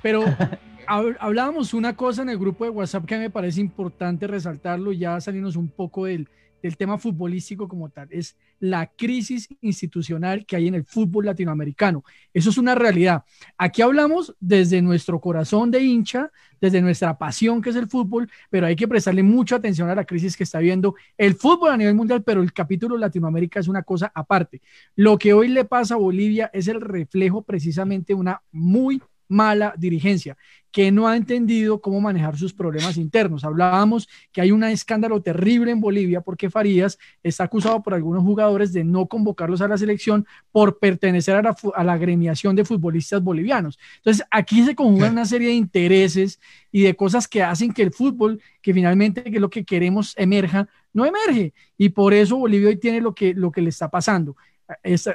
pero 0.00 0.24
hablábamos 0.86 1.74
una 1.74 1.96
cosa 1.96 2.22
en 2.22 2.28
el 2.28 2.38
grupo 2.38 2.62
de 2.62 2.70
WhatsApp 2.70 3.04
que 3.04 3.18
me 3.18 3.30
parece 3.30 3.60
importante 3.60 4.28
resaltarlo, 4.28 4.92
ya 4.92 5.20
salimos 5.20 5.56
un 5.56 5.68
poco 5.68 6.04
del, 6.04 6.28
del 6.62 6.76
tema 6.76 6.96
futbolístico 6.96 7.68
como 7.68 7.90
tal, 7.90 8.08
es 8.10 8.36
la 8.60 8.86
crisis 8.86 9.48
institucional 9.60 10.46
que 10.46 10.56
hay 10.56 10.68
en 10.68 10.76
el 10.76 10.84
fútbol 10.84 11.26
latinoamericano. 11.26 12.04
Eso 12.32 12.50
es 12.50 12.58
una 12.58 12.76
realidad. 12.76 13.24
Aquí 13.58 13.82
hablamos 13.82 14.34
desde 14.38 14.80
nuestro 14.80 15.20
corazón 15.20 15.70
de 15.72 15.82
hincha, 15.82 16.30
desde 16.60 16.80
nuestra 16.80 17.18
pasión 17.18 17.60
que 17.60 17.70
es 17.70 17.76
el 17.76 17.88
fútbol, 17.88 18.30
pero 18.48 18.66
hay 18.66 18.76
que 18.76 18.86
prestarle 18.86 19.24
mucha 19.24 19.56
atención 19.56 19.90
a 19.90 19.96
la 19.96 20.04
crisis 20.04 20.36
que 20.36 20.44
está 20.44 20.60
viendo 20.60 20.94
el 21.18 21.34
fútbol 21.34 21.72
a 21.72 21.76
nivel 21.76 21.96
mundial, 21.96 22.22
pero 22.22 22.40
el 22.40 22.52
capítulo 22.52 22.96
Latinoamérica 22.96 23.58
es 23.58 23.66
una 23.66 23.82
cosa 23.82 24.12
aparte. 24.14 24.62
Lo 24.94 25.18
que 25.18 25.32
hoy 25.32 25.48
le 25.48 25.64
pasa 25.64 25.94
a 25.94 25.98
Bolivia 25.98 26.48
es 26.52 26.68
el 26.68 26.80
reflejo 26.80 27.42
precisamente 27.42 28.12
de 28.12 28.20
una 28.20 28.42
muy 28.52 29.02
mala 29.32 29.74
dirigencia, 29.76 30.36
que 30.72 30.90
no 30.90 31.06
ha 31.06 31.16
entendido 31.16 31.80
cómo 31.80 32.00
manejar 32.00 32.36
sus 32.38 32.54
problemas 32.54 32.96
internos. 32.96 33.44
Hablábamos 33.44 34.08
que 34.32 34.40
hay 34.40 34.52
un 34.52 34.64
escándalo 34.64 35.20
terrible 35.20 35.70
en 35.70 35.80
Bolivia 35.80 36.22
porque 36.22 36.48
Farías 36.48 36.98
está 37.22 37.44
acusado 37.44 37.82
por 37.82 37.92
algunos 37.92 38.22
jugadores 38.24 38.72
de 38.72 38.82
no 38.82 39.06
convocarlos 39.06 39.60
a 39.60 39.68
la 39.68 39.76
selección 39.76 40.26
por 40.50 40.78
pertenecer 40.78 41.36
a 41.36 41.42
la, 41.42 41.56
a 41.74 41.84
la 41.84 41.98
gremiación 41.98 42.56
de 42.56 42.64
futbolistas 42.64 43.22
bolivianos. 43.22 43.78
Entonces, 43.98 44.24
aquí 44.30 44.64
se 44.64 44.74
conjugan 44.74 45.12
una 45.12 45.26
serie 45.26 45.48
de 45.48 45.54
intereses 45.54 46.40
y 46.70 46.82
de 46.82 46.96
cosas 46.96 47.28
que 47.28 47.42
hacen 47.42 47.72
que 47.72 47.82
el 47.82 47.92
fútbol, 47.92 48.40
que 48.62 48.72
finalmente 48.72 49.24
que 49.24 49.36
es 49.36 49.40
lo 49.40 49.50
que 49.50 49.64
queremos 49.64 50.14
emerja, 50.16 50.68
no 50.94 51.04
emerge. 51.04 51.52
Y 51.76 51.90
por 51.90 52.14
eso 52.14 52.38
Bolivia 52.38 52.68
hoy 52.68 52.76
tiene 52.76 53.02
lo 53.02 53.14
que, 53.14 53.34
lo 53.34 53.52
que 53.52 53.60
le 53.60 53.68
está 53.68 53.90
pasando 53.90 54.36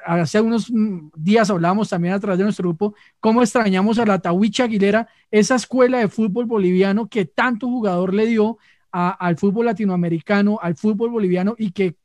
hace 0.06 0.42
unos 0.42 0.72
días 1.16 1.50
hablábamos 1.50 1.90
también 1.90 2.14
a 2.14 2.20
través 2.20 2.38
de 2.38 2.44
nuestro 2.44 2.70
grupo 2.70 2.96
cómo 3.20 3.42
extrañamos 3.42 4.00
a 4.00 4.06
la 4.06 4.20
Tahuicha 4.20 4.66
Aguilera, 4.66 5.08
esa 5.32 5.56
escuela 5.56 6.00
de 6.00 6.08
fútbol 6.08 6.46
boliviano 6.46 7.08
que 7.08 7.26
tanto 7.26 7.68
jugador 7.68 8.14
le 8.14 8.26
dio 8.28 8.58
al 8.92 9.38
fútbol 9.38 9.66
latinoamericano, 9.66 10.60
al 10.62 10.76
fútbol 10.76 11.12
boliviano 11.12 11.56
y 11.58 11.72
que 11.72 11.96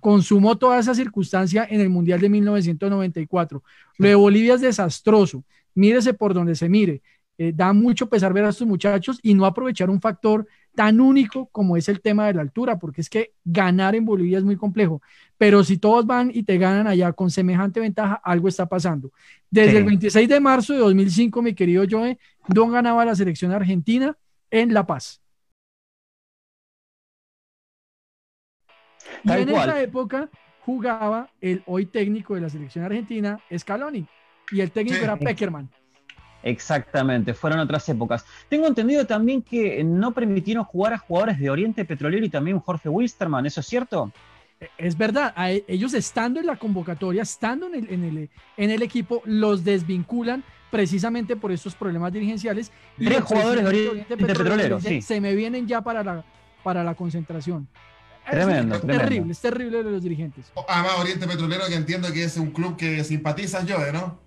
consumó 0.00 0.56
toda 0.56 0.78
esa 0.78 0.94
circunstancia 0.94 1.66
en 1.68 1.80
el 1.80 1.90
Mundial 1.90 2.20
de 2.20 2.28
1994. 2.28 3.62
Lo 3.98 4.08
de 4.08 4.14
Bolivia 4.14 4.54
es 4.54 4.60
desastroso, 4.60 5.44
mírese 5.74 6.14
por 6.14 6.34
donde 6.34 6.54
se 6.54 6.68
mire. 6.68 7.02
Eh, 7.38 7.52
da 7.54 7.72
mucho 7.72 8.08
pesar 8.08 8.32
ver 8.32 8.44
a 8.44 8.50
estos 8.50 8.66
muchachos 8.66 9.18
y 9.22 9.34
no 9.34 9.46
aprovechar 9.46 9.90
un 9.90 10.00
factor 10.00 10.46
tan 10.74 11.00
único 11.00 11.46
como 11.46 11.76
es 11.76 11.88
el 11.88 12.00
tema 12.00 12.26
de 12.26 12.34
la 12.34 12.42
altura, 12.42 12.78
porque 12.78 13.00
es 13.00 13.10
que 13.10 13.32
ganar 13.44 13.94
en 13.94 14.04
Bolivia 14.04 14.38
es 14.38 14.44
muy 14.44 14.56
complejo, 14.56 15.02
pero 15.36 15.64
si 15.64 15.76
todos 15.78 16.06
van 16.06 16.30
y 16.32 16.44
te 16.44 16.58
ganan 16.58 16.86
allá 16.86 17.12
con 17.12 17.30
semejante 17.30 17.80
ventaja, 17.80 18.20
algo 18.24 18.48
está 18.48 18.66
pasando. 18.66 19.12
Desde 19.50 19.78
el 19.78 19.84
26 19.84 20.28
de 20.28 20.40
marzo 20.40 20.72
de 20.72 20.78
2005, 20.80 21.42
mi 21.42 21.54
querido 21.54 21.84
Joe, 21.88 22.18
Don 22.48 22.72
ganaba 22.72 23.04
la 23.04 23.14
selección 23.14 23.52
argentina 23.52 24.16
en 24.50 24.72
La 24.72 24.86
Paz. 24.86 25.20
Y 29.24 29.30
en 29.30 29.48
esa 29.48 29.80
época 29.80 30.30
jugaba 30.64 31.30
el 31.40 31.62
hoy 31.66 31.86
técnico 31.86 32.34
de 32.34 32.40
la 32.40 32.48
selección 32.48 32.84
argentina, 32.84 33.38
Scaloni, 33.56 34.06
y 34.50 34.60
el 34.60 34.70
técnico 34.70 35.02
era 35.02 35.16
Peckerman. 35.16 35.68
Exactamente, 36.42 37.34
fueron 37.34 37.60
otras 37.60 37.88
épocas. 37.88 38.24
Tengo 38.48 38.66
entendido 38.66 39.06
también 39.06 39.42
que 39.42 39.82
no 39.84 40.12
permitieron 40.12 40.64
jugar 40.64 40.92
a 40.92 40.98
jugadores 40.98 41.38
de 41.38 41.50
Oriente 41.50 41.84
Petrolero 41.84 42.24
y 42.24 42.30
también 42.30 42.58
Jorge 42.58 42.88
Wilstermann, 42.88 43.46
¿eso 43.46 43.60
es 43.60 43.66
cierto? 43.66 44.12
E, 44.60 44.68
es 44.78 44.96
verdad, 44.96 45.34
e, 45.48 45.64
ellos 45.68 45.94
estando 45.94 46.40
en 46.40 46.46
la 46.46 46.56
convocatoria, 46.56 47.22
estando 47.22 47.66
en 47.66 47.74
el, 47.74 47.92
en 47.92 48.04
el, 48.04 48.30
en 48.56 48.70
el 48.70 48.82
equipo, 48.82 49.22
los 49.24 49.64
desvinculan 49.64 50.42
precisamente 50.70 51.36
por 51.36 51.52
estos 51.52 51.74
problemas 51.74 52.12
dirigenciales. 52.12 52.72
Y 52.98 53.04
Tres 53.04 53.20
jugadores 53.22 53.62
de 53.62 53.88
Oriente, 53.88 54.16
Petrolero, 54.16 54.80
sí. 54.80 55.02
se 55.02 55.20
me 55.20 55.34
vienen 55.34 55.66
ya 55.68 55.82
para 55.82 56.02
la, 56.02 56.24
para 56.64 56.82
la 56.82 56.94
concentración. 56.94 57.68
Tremendo, 58.28 58.76
es, 58.76 58.82
terrible, 58.82 59.32
es 59.32 59.40
terrible 59.40 59.82
de 59.82 59.90
los 59.90 60.02
dirigentes. 60.02 60.52
Además, 60.68 60.92
Oriente 60.98 61.26
Petrolero, 61.26 61.64
que 61.68 61.74
entiendo 61.74 62.12
que 62.12 62.24
es 62.24 62.36
un 62.36 62.52
club 62.52 62.76
que 62.76 63.02
simpatizas 63.02 63.66
yo, 63.66 63.78
¿no? 63.92 64.20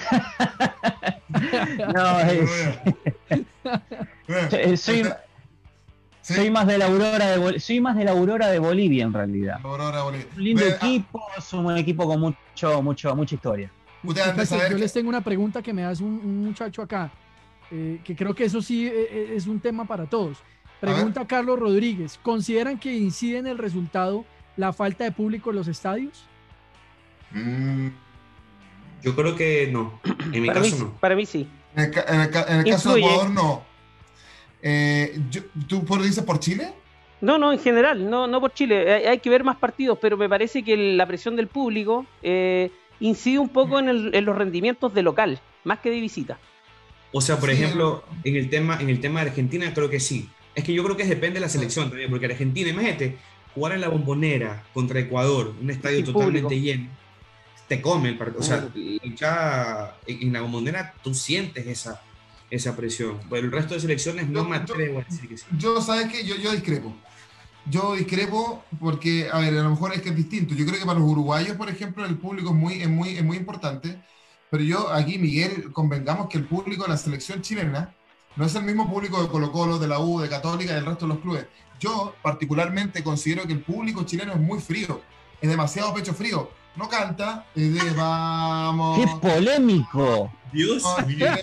no, 1.94 2.20
es... 2.20 2.50
sí, 4.80 5.02
Soy 6.22 6.50
más 6.50 6.66
de 6.66 6.78
la 6.78 6.86
Aurora 6.86 7.26
de 7.26 7.38
Bol- 7.38 7.60
soy 7.60 7.80
más 7.80 7.96
de 7.96 8.04
la 8.04 8.12
Aurora 8.12 8.48
de 8.48 8.58
Bolivia 8.58 9.04
en 9.04 9.12
realidad. 9.12 9.58
Aurora 9.64 10.02
Bolivia. 10.02 10.26
Un 10.36 10.44
lindo 10.44 10.64
Ve, 10.64 10.72
ah, 10.72 10.76
equipo, 10.86 11.22
es 11.36 11.52
un 11.52 11.76
equipo 11.76 12.06
con 12.06 12.20
mucho, 12.20 12.82
mucho, 12.82 13.16
mucha 13.16 13.34
historia. 13.34 13.70
Yo 14.02 14.78
les 14.78 14.92
tengo 14.92 15.08
una 15.08 15.20
pregunta 15.22 15.60
que 15.62 15.72
me 15.72 15.84
hace 15.84 16.02
un, 16.04 16.20
un 16.24 16.44
muchacho 16.44 16.82
acá, 16.82 17.10
eh, 17.70 18.00
que 18.04 18.14
creo 18.16 18.34
que 18.34 18.44
eso 18.44 18.62
sí 18.62 18.86
eh, 18.86 18.92
eh, 19.10 19.32
es 19.36 19.46
un 19.46 19.60
tema 19.60 19.84
para 19.84 20.06
todos. 20.06 20.38
Pregunta 20.80 21.26
Carlos 21.26 21.58
Rodríguez, 21.58 22.18
¿consideran 22.22 22.78
que 22.78 22.94
incide 22.94 23.38
en 23.38 23.46
el 23.46 23.58
resultado 23.58 24.24
la 24.56 24.72
falta 24.72 25.04
de 25.04 25.12
público 25.12 25.50
en 25.50 25.56
los 25.56 25.68
estadios? 25.68 26.24
Mm, 27.32 27.88
Yo 29.02 29.14
creo 29.16 29.34
que 29.36 29.68
no. 29.72 30.00
En 30.32 30.42
mi 30.42 30.48
Para 30.48 30.60
mí, 30.60 30.70
caso 30.70 30.84
no. 30.84 31.00
para 31.00 31.16
mí 31.16 31.26
sí. 31.26 31.48
en 31.76 31.84
el, 31.84 31.90
ca- 31.90 32.04
en 32.08 32.20
el 32.20 32.30
ca- 32.30 32.46
en 32.48 32.58
el 32.60 32.64
caso 32.66 32.94
de. 32.94 33.00
Ecuador, 33.00 33.30
no. 33.30 33.64
Eh, 34.62 35.18
yo- 35.30 35.42
¿Tú 35.66 35.84
por- 35.84 36.02
dices 36.02 36.22
por 36.24 36.38
Chile? 36.38 36.72
No, 37.20 37.38
no, 37.38 37.52
en 37.52 37.58
general, 37.58 38.08
no, 38.08 38.26
no 38.26 38.40
por 38.40 38.52
Chile. 38.54 38.92
Hay, 38.92 39.04
hay 39.04 39.18
que 39.18 39.30
ver 39.30 39.44
más 39.44 39.56
partidos, 39.56 39.98
pero 40.00 40.16
me 40.16 40.28
parece 40.28 40.62
que 40.62 40.76
la 40.76 41.06
presión 41.06 41.36
del 41.36 41.48
público 41.48 42.06
eh, 42.22 42.70
incide 43.00 43.38
un 43.38 43.48
poco 43.50 43.78
en, 43.78 43.88
el- 43.88 44.14
en 44.14 44.24
los 44.24 44.36
rendimientos 44.36 44.92
de 44.94 45.02
local, 45.02 45.40
más 45.64 45.78
que 45.80 45.90
de 45.90 46.00
visita. 46.00 46.38
O 47.12 47.20
sea, 47.20 47.38
por 47.38 47.50
Sí, 47.50 47.56
ejemplo, 47.56 48.04
en 48.24 48.36
el 48.36 48.48
tema 48.48 48.78
en 48.80 48.88
el 48.88 49.00
tema 49.00 49.22
de 49.22 49.30
Argentina 49.30 49.72
creo 49.74 49.90
que 49.90 50.00
sí. 50.00 50.28
Es 50.54 50.64
que 50.64 50.72
yo 50.72 50.82
creo 50.84 50.96
que 50.96 51.04
depende 51.04 51.34
de 51.34 51.40
la 51.40 51.48
selección 51.48 51.88
también, 51.90 52.10
porque 52.10 52.26
Argentina, 52.26 52.70
imagínate, 52.70 53.16
jugar 53.54 53.72
en 53.72 53.80
la 53.80 53.88
bombonera 53.88 54.64
contra 54.74 55.00
Ecuador, 55.00 55.52
un 55.60 55.70
estadio 55.70 55.96
Sin 55.98 56.06
totalmente 56.06 56.42
público. 56.42 56.64
lleno, 56.64 56.88
te 57.70 57.80
come 57.80 58.08
el 58.08 58.18
partido. 58.18 58.40
O 58.40 58.42
sea, 58.42 58.68
ya 59.16 59.96
en 60.08 60.32
la 60.32 60.40
bombonera 60.40 60.92
tú 61.04 61.14
sientes 61.14 61.64
esa, 61.68 62.02
esa 62.50 62.74
presión. 62.74 63.20
Pero 63.30 63.46
el 63.46 63.52
resto 63.52 63.74
de 63.74 63.80
selecciones 63.80 64.28
no 64.28 64.42
Yo- 64.42 64.48
me 64.48 64.56
yo- 64.56 64.62
atrevo 64.64 64.98
a 64.98 65.04
decir 65.04 65.28
que 65.28 65.38
sí. 65.38 65.44
Yo, 65.56 65.80
¿sabes 65.80 66.08
qué? 66.10 66.24
Yo, 66.26 66.34
yo 66.34 66.50
discrepo. 66.50 66.92
Yo 67.66 67.94
discrepo 67.94 68.64
porque, 68.80 69.28
a 69.32 69.38
ver, 69.38 69.54
a 69.56 69.62
lo 69.62 69.70
mejor 69.70 69.92
es 69.94 70.02
que 70.02 70.08
es 70.08 70.16
distinto. 70.16 70.52
Yo 70.56 70.66
creo 70.66 70.80
que 70.80 70.84
para 70.84 70.98
los 70.98 71.08
uruguayos, 71.08 71.56
por 71.56 71.68
ejemplo, 71.70 72.04
el 72.04 72.16
público 72.18 72.50
es 72.50 72.56
muy, 72.56 72.82
es 72.82 72.88
muy, 72.88 73.10
es 73.10 73.22
muy 73.22 73.36
importante. 73.36 74.00
Pero 74.50 74.64
yo 74.64 74.92
aquí, 74.92 75.16
Miguel, 75.18 75.70
convengamos 75.72 76.28
que 76.28 76.38
el 76.38 76.46
público 76.46 76.82
de 76.82 76.88
la 76.88 76.96
selección 76.96 77.40
chilena 77.40 77.94
no 78.34 78.44
es 78.46 78.54
el 78.56 78.64
mismo 78.64 78.90
público 78.90 79.22
de 79.22 79.28
Colo 79.28 79.52
Colo, 79.52 79.78
de 79.78 79.86
la 79.86 80.00
U, 80.00 80.18
de 80.18 80.28
Católica 80.28 80.72
y 80.72 80.74
del 80.74 80.86
resto 80.86 81.06
de 81.06 81.14
los 81.14 81.22
clubes. 81.22 81.46
Yo 81.78 82.16
particularmente 82.20 83.04
considero 83.04 83.46
que 83.46 83.52
el 83.52 83.60
público 83.62 84.02
chileno 84.02 84.32
es 84.32 84.40
muy 84.40 84.58
frío, 84.58 85.00
es 85.40 85.48
demasiado 85.48 85.94
pecho 85.94 86.14
frío. 86.14 86.50
No 86.76 86.88
canta, 86.88 87.44
es 87.54 87.74
de 87.74 87.90
vamos. 87.90 88.98
¡Qué 88.98 89.06
polémico! 89.20 90.32
Dios. 90.52 90.82
oh, 90.84 91.02
bien. 91.04 91.38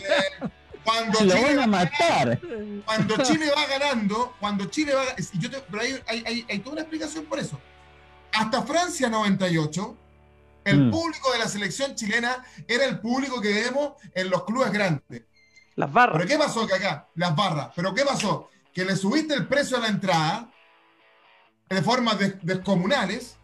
Cuando 0.84 1.20
Lo 1.24 1.36
Chile 1.36 1.44
van 1.56 1.60
a 1.60 1.68
matar. 1.68 2.40
cuando 2.86 3.18
Chile 3.24 3.52
va 3.56 3.66
ganando, 3.68 4.34
cuando 4.40 4.66
Chile 4.66 4.94
va 4.94 5.04
y 5.34 5.38
yo 5.40 5.50
te- 5.52 5.62
pero 5.70 5.84
hay, 5.84 5.96
hay, 6.08 6.24
hay- 6.26 6.46
hay 6.50 6.60
toda 6.60 6.74
una 6.74 6.82
explicación 6.82 7.26
por 7.26 7.40
eso. 7.40 7.60
Hasta 8.34 8.62
Francia 8.64 9.10
98, 9.10 9.98
el 10.66 10.86
Mm. 10.88 10.92
público 10.92 11.32
de 11.32 11.40
la 11.40 11.48
selección 11.48 11.96
chilena 11.96 12.44
era 12.68 12.86
el 12.86 13.00
público 13.00 13.40
que 13.42 13.54
vemos 13.54 13.94
en 14.14 14.30
los 14.30 14.44
clubes 14.44 14.72
grandes. 14.72 15.24
Las 15.76 15.92
barras. 15.92 16.18
¿Pero 16.18 16.28
qué 16.30 16.38
pasó 16.38 16.66
que 16.68 16.74
acá? 16.74 17.08
Las 17.16 17.36
barras. 17.36 17.70
¿Pero 17.76 17.94
qué 17.94 18.04
pasó? 18.04 18.50
Que 18.74 18.84
le 18.84 18.96
subiste 18.96 19.34
el 19.34 19.48
precio 19.48 19.78
a 19.78 19.82
la 19.82 19.88
entrada 19.90 20.50
de 21.70 21.82
formas 21.82 22.18
des- 22.18 22.36
descomunales 22.42 23.38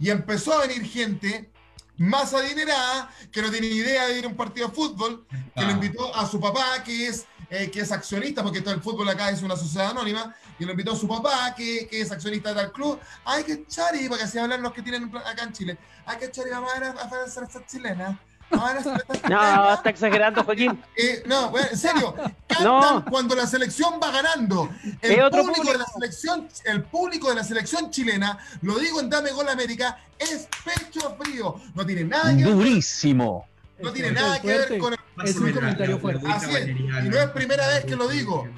y 0.00 0.10
empezó 0.10 0.52
a 0.54 0.66
venir 0.66 0.84
gente 0.84 1.50
más 1.98 2.34
adinerada 2.34 3.10
que 3.32 3.40
no 3.40 3.50
tiene 3.50 3.68
idea 3.68 4.06
de 4.08 4.18
ir 4.18 4.24
a 4.26 4.28
un 4.28 4.36
partido 4.36 4.68
de 4.68 4.74
fútbol, 4.74 5.26
que 5.54 5.62
lo 5.62 5.68
Ah. 5.68 5.72
invitó 5.72 6.14
a 6.14 6.26
su 6.26 6.38
papá, 6.38 6.82
que 6.84 7.08
es, 7.08 7.24
eh, 7.48 7.70
que 7.70 7.80
es 7.80 7.90
accionista, 7.90 8.42
porque 8.42 8.60
todo 8.60 8.74
el 8.74 8.82
fútbol 8.82 9.08
acá 9.08 9.30
es 9.30 9.42
una 9.42 9.56
sociedad 9.56 9.90
anónima, 9.90 10.34
y 10.58 10.64
lo 10.66 10.72
invitó 10.72 10.92
a 10.92 10.96
su 10.96 11.08
papá, 11.08 11.54
que, 11.54 11.86
que 11.88 12.00
es 12.02 12.10
accionista 12.12 12.50
de 12.50 12.54
tal 12.56 12.72
club. 12.72 13.00
Hay 13.24 13.44
que 13.44 13.52
echar, 13.54 13.94
y 13.96 14.08
para 14.08 14.18
que 14.18 14.24
así 14.24 14.36
hablan 14.38 14.60
los 14.62 14.72
que 14.74 14.82
tienen 14.82 15.10
acá 15.16 15.44
en 15.44 15.52
Chile, 15.52 15.78
hay 16.04 16.18
que 16.18 16.26
echar 16.26 16.46
y 16.46 16.50
vamos 16.50 16.70
a 16.74 16.78
ver 16.80 16.88
a, 16.90 17.00
a 17.00 17.04
a 17.08 17.16
la 17.24 17.28
selección 17.28 17.64
chilena. 17.66 18.20
Vamos 18.50 18.64
a 18.64 18.72
ver 18.72 18.76
a 18.76 18.80
la 18.80 18.82
selección 18.82 19.30
No, 19.32 19.74
está 19.74 19.90
exagerando, 19.90 20.44
Joaquín. 20.44 20.82
Eh, 20.96 21.22
no, 21.26 21.50
bueno, 21.50 21.66
en 21.70 21.76
serio, 21.78 22.14
cantan 22.46 22.64
No. 22.64 23.04
cuando 23.10 23.34
la 23.34 23.46
selección 23.46 24.00
va 24.02 24.10
ganando. 24.10 24.68
El 25.02 25.22
otro 25.22 25.42
público, 25.44 25.72
de 25.72 25.78
la 25.78 25.84
selección, 25.86 26.48
el 26.64 26.82
público 26.84 27.28
de 27.28 27.34
la 27.36 27.44
selección 27.44 27.90
chilena, 27.90 28.38
lo 28.62 28.78
digo 28.78 29.00
en 29.00 29.10
Dame 29.10 29.30
Gol 29.32 29.48
América, 29.48 29.98
es 30.18 30.48
pecho 30.64 31.16
frío. 31.20 31.56
No 31.74 31.84
tiene 31.84 32.04
nada 32.04 32.30
que 32.36 32.44
ver, 32.44 32.54
Durísimo. 32.54 33.46
no 33.80 33.88
Es 33.88 33.94
tiene 33.94 34.12
nada 34.12 34.40
que 34.40 34.46
ver 34.48 34.78
con 34.78 34.92
el, 34.94 34.98
Es 35.28 35.36
un 35.36 35.52
comentario 35.52 35.98
fuerte. 35.98 36.26
Así 36.28 36.54
es, 36.54 36.68
y 36.68 37.08
no 37.08 37.18
es 37.18 37.30
primera 37.30 37.66
vez 37.68 37.84
que 37.84 37.96
lo 37.96 38.08
digo. 38.08 38.48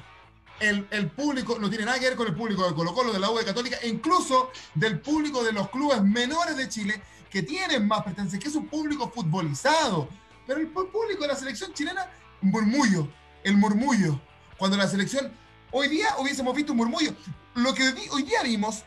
el, 0.59 0.85
el 0.91 1.07
público, 1.07 1.57
no 1.59 1.69
tiene 1.69 1.85
nada 1.85 1.97
que 1.99 2.05
ver 2.09 2.15
con 2.17 2.27
el 2.27 2.35
público 2.35 2.67
de 2.67 2.75
Colo 2.75 2.93
Colo, 2.93 3.11
de 3.13 3.19
la 3.19 3.29
U 3.31 3.37
de 3.37 3.45
Católica, 3.45 3.77
e 3.81 3.87
incluso 3.87 4.51
del 4.75 4.99
público 4.99 5.43
de 5.43 5.53
los 5.53 5.69
clubes 5.69 6.01
menores 6.03 6.55
de 6.57 6.67
Chile 6.69 7.01
que 7.29 7.43
tienen 7.43 7.87
más 7.87 8.03
presencia, 8.03 8.39
que 8.39 8.47
es 8.47 8.55
un 8.55 8.67
público 8.67 9.09
futbolizado. 9.13 10.09
Pero 10.47 10.59
el 10.59 10.67
público 10.67 11.21
de 11.21 11.27
la 11.27 11.35
selección 11.35 11.73
chilena, 11.73 12.07
un 12.41 12.49
murmullo, 12.49 13.07
el 13.43 13.55
murmullo. 13.57 14.19
Cuando 14.57 14.75
la 14.77 14.87
selección, 14.87 15.31
hoy 15.71 15.87
día 15.87 16.15
hubiésemos 16.17 16.55
visto 16.55 16.71
un 16.73 16.77
murmullo. 16.77 17.13
Lo 17.55 17.73
que 17.73 17.83
hoy 18.11 18.23
día 18.23 18.41
vimos 18.43 18.83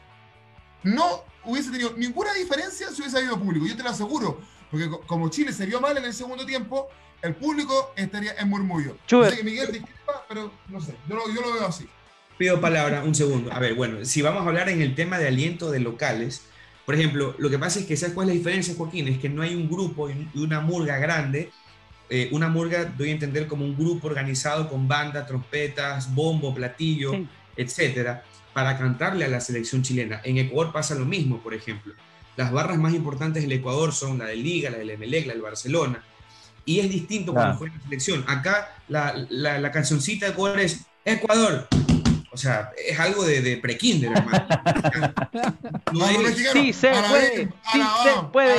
no 0.83 1.23
hubiese 1.45 1.71
tenido 1.71 1.93
ninguna 1.97 2.33
diferencia 2.35 2.89
si 2.91 3.01
hubiese 3.01 3.19
habido 3.19 3.39
público, 3.39 3.67
yo 3.67 3.77
te 3.77 3.83
lo 3.83 3.91
aseguro. 3.91 4.41
Porque 4.71 4.89
co- 4.89 5.01
como 5.03 5.29
Chile 5.29 5.53
se 5.53 5.67
vio 5.67 5.81
mal 5.81 5.97
en 5.97 6.05
el 6.05 6.15
segundo 6.15 6.45
tiempo, 6.47 6.89
el 7.21 7.35
público 7.37 7.93
estaría 7.97 8.33
en 8.35 8.49
murmullo. 8.49 8.97
Chuber. 9.07 9.27
Yo 9.31 9.31
sé 9.31 9.37
que 9.39 9.45
Miguel 9.45 9.73
discrepa, 9.73 10.25
pero 10.29 10.53
no 10.69 10.81
sé, 10.81 10.97
yo 11.09 11.15
lo, 11.17 11.29
yo 11.33 11.41
lo 11.41 11.53
veo 11.53 11.67
así. 11.67 11.89
Pido 12.39 12.61
palabra 12.61 13.05
un 13.05 13.15
segundo. 13.15 13.53
A 13.53 13.59
ver, 13.61 13.75
bueno, 13.75 14.05
si 14.05 14.23
vamos 14.23 14.45
a 14.45 14.49
hablar 14.49 14.69
en 14.69 14.83
el 14.83 14.95
tema 14.97 15.19
de 15.19 15.29
aliento 15.29 15.71
de 15.71 15.79
locales, 15.81 16.43
por 16.85 16.95
ejemplo, 16.95 17.35
lo 17.39 17.49
que 17.51 17.59
pasa 17.59 17.81
es 17.81 17.87
que, 17.87 17.97
¿sabes 17.97 18.15
cuál 18.15 18.29
es 18.29 18.35
la 18.35 18.39
diferencia, 18.39 18.75
Joaquín? 18.77 19.09
Es 19.09 19.19
que 19.19 19.29
no 19.29 19.43
hay 19.43 19.55
un 19.55 19.69
grupo 19.71 20.11
y 20.11 20.29
una 20.39 20.61
murga 20.61 20.99
grande. 20.99 21.51
Eh, 22.11 22.29
una 22.33 22.49
murga, 22.49 22.85
doy 22.85 23.09
a 23.09 23.13
entender 23.13 23.47
como 23.47 23.65
un 23.65 23.75
grupo 23.77 24.07
organizado 24.07 24.69
con 24.69 24.87
banda, 24.87 25.25
trompetas, 25.27 26.15
bombo, 26.15 26.55
platillo, 26.55 27.13
Sí. 27.13 27.27
etcétera, 27.57 28.23
para 28.53 28.77
cantarle 28.77 29.25
a 29.25 29.29
la 29.29 29.41
selección 29.41 29.83
chilena. 29.83 30.21
En 30.25 30.37
Ecuador 30.37 30.73
pasa 30.73 30.95
lo 30.95 31.07
mismo, 31.07 31.39
por 31.43 31.55
ejemplo. 31.55 31.95
Las 32.37 32.53
barras 32.53 32.79
más 32.79 32.93
importantes 32.95 33.43
del 33.43 33.53
Ecuador 33.53 33.93
son 33.95 34.19
la 34.19 34.27
del 34.27 34.43
Liga, 34.43 34.69
la 34.71 34.79
del 34.79 34.91
Emelec, 34.91 35.27
la 35.27 35.33
del 35.33 35.43
Barcelona. 35.43 36.03
Y 36.67 36.81
es 36.81 36.91
distinto 36.91 37.33
cuando 37.33 37.53
Claro. 37.53 37.59
juega 37.59 37.75
la 37.77 37.83
selección. 37.85 38.25
Acá 38.27 38.75
la, 38.89 39.27
la, 39.31 39.59
la 39.59 39.71
cancioncita 39.73 40.27
de 40.27 40.33
Ecuador 40.33 40.61
es 40.61 40.85
Ecuador. 41.05 41.67
O 42.33 42.37
sea, 42.39 42.71
es 42.89 42.99
algo 42.99 43.25
de, 43.25 43.43
de 43.43 43.57
pre-kinder, 43.59 44.11
hermano. 44.11 44.47
No. 45.93 46.07
Sí 46.53 46.73
se 46.73 46.91
puede, 46.91 47.49
sí 47.73 47.81
se 48.03 48.23
puede. 48.33 48.55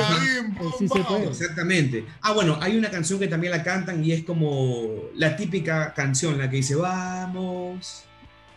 pum, 0.56 0.72
Sí 0.78 0.88
se 0.88 1.00
puede. 1.00 1.26
Exactamente. 1.28 2.06
Ah, 2.20 2.32
bueno, 2.32 2.58
hay 2.60 2.76
una 2.76 2.90
canción 2.90 3.18
que 3.18 3.26
también 3.26 3.50
la 3.50 3.62
cantan 3.64 4.04
y 4.04 4.12
es 4.12 4.22
como 4.24 4.86
la 5.16 5.36
típica 5.36 5.92
canción, 5.94 6.38
la 6.38 6.48
que 6.48 6.56
dice, 6.56 6.76
vamos, 6.76 8.04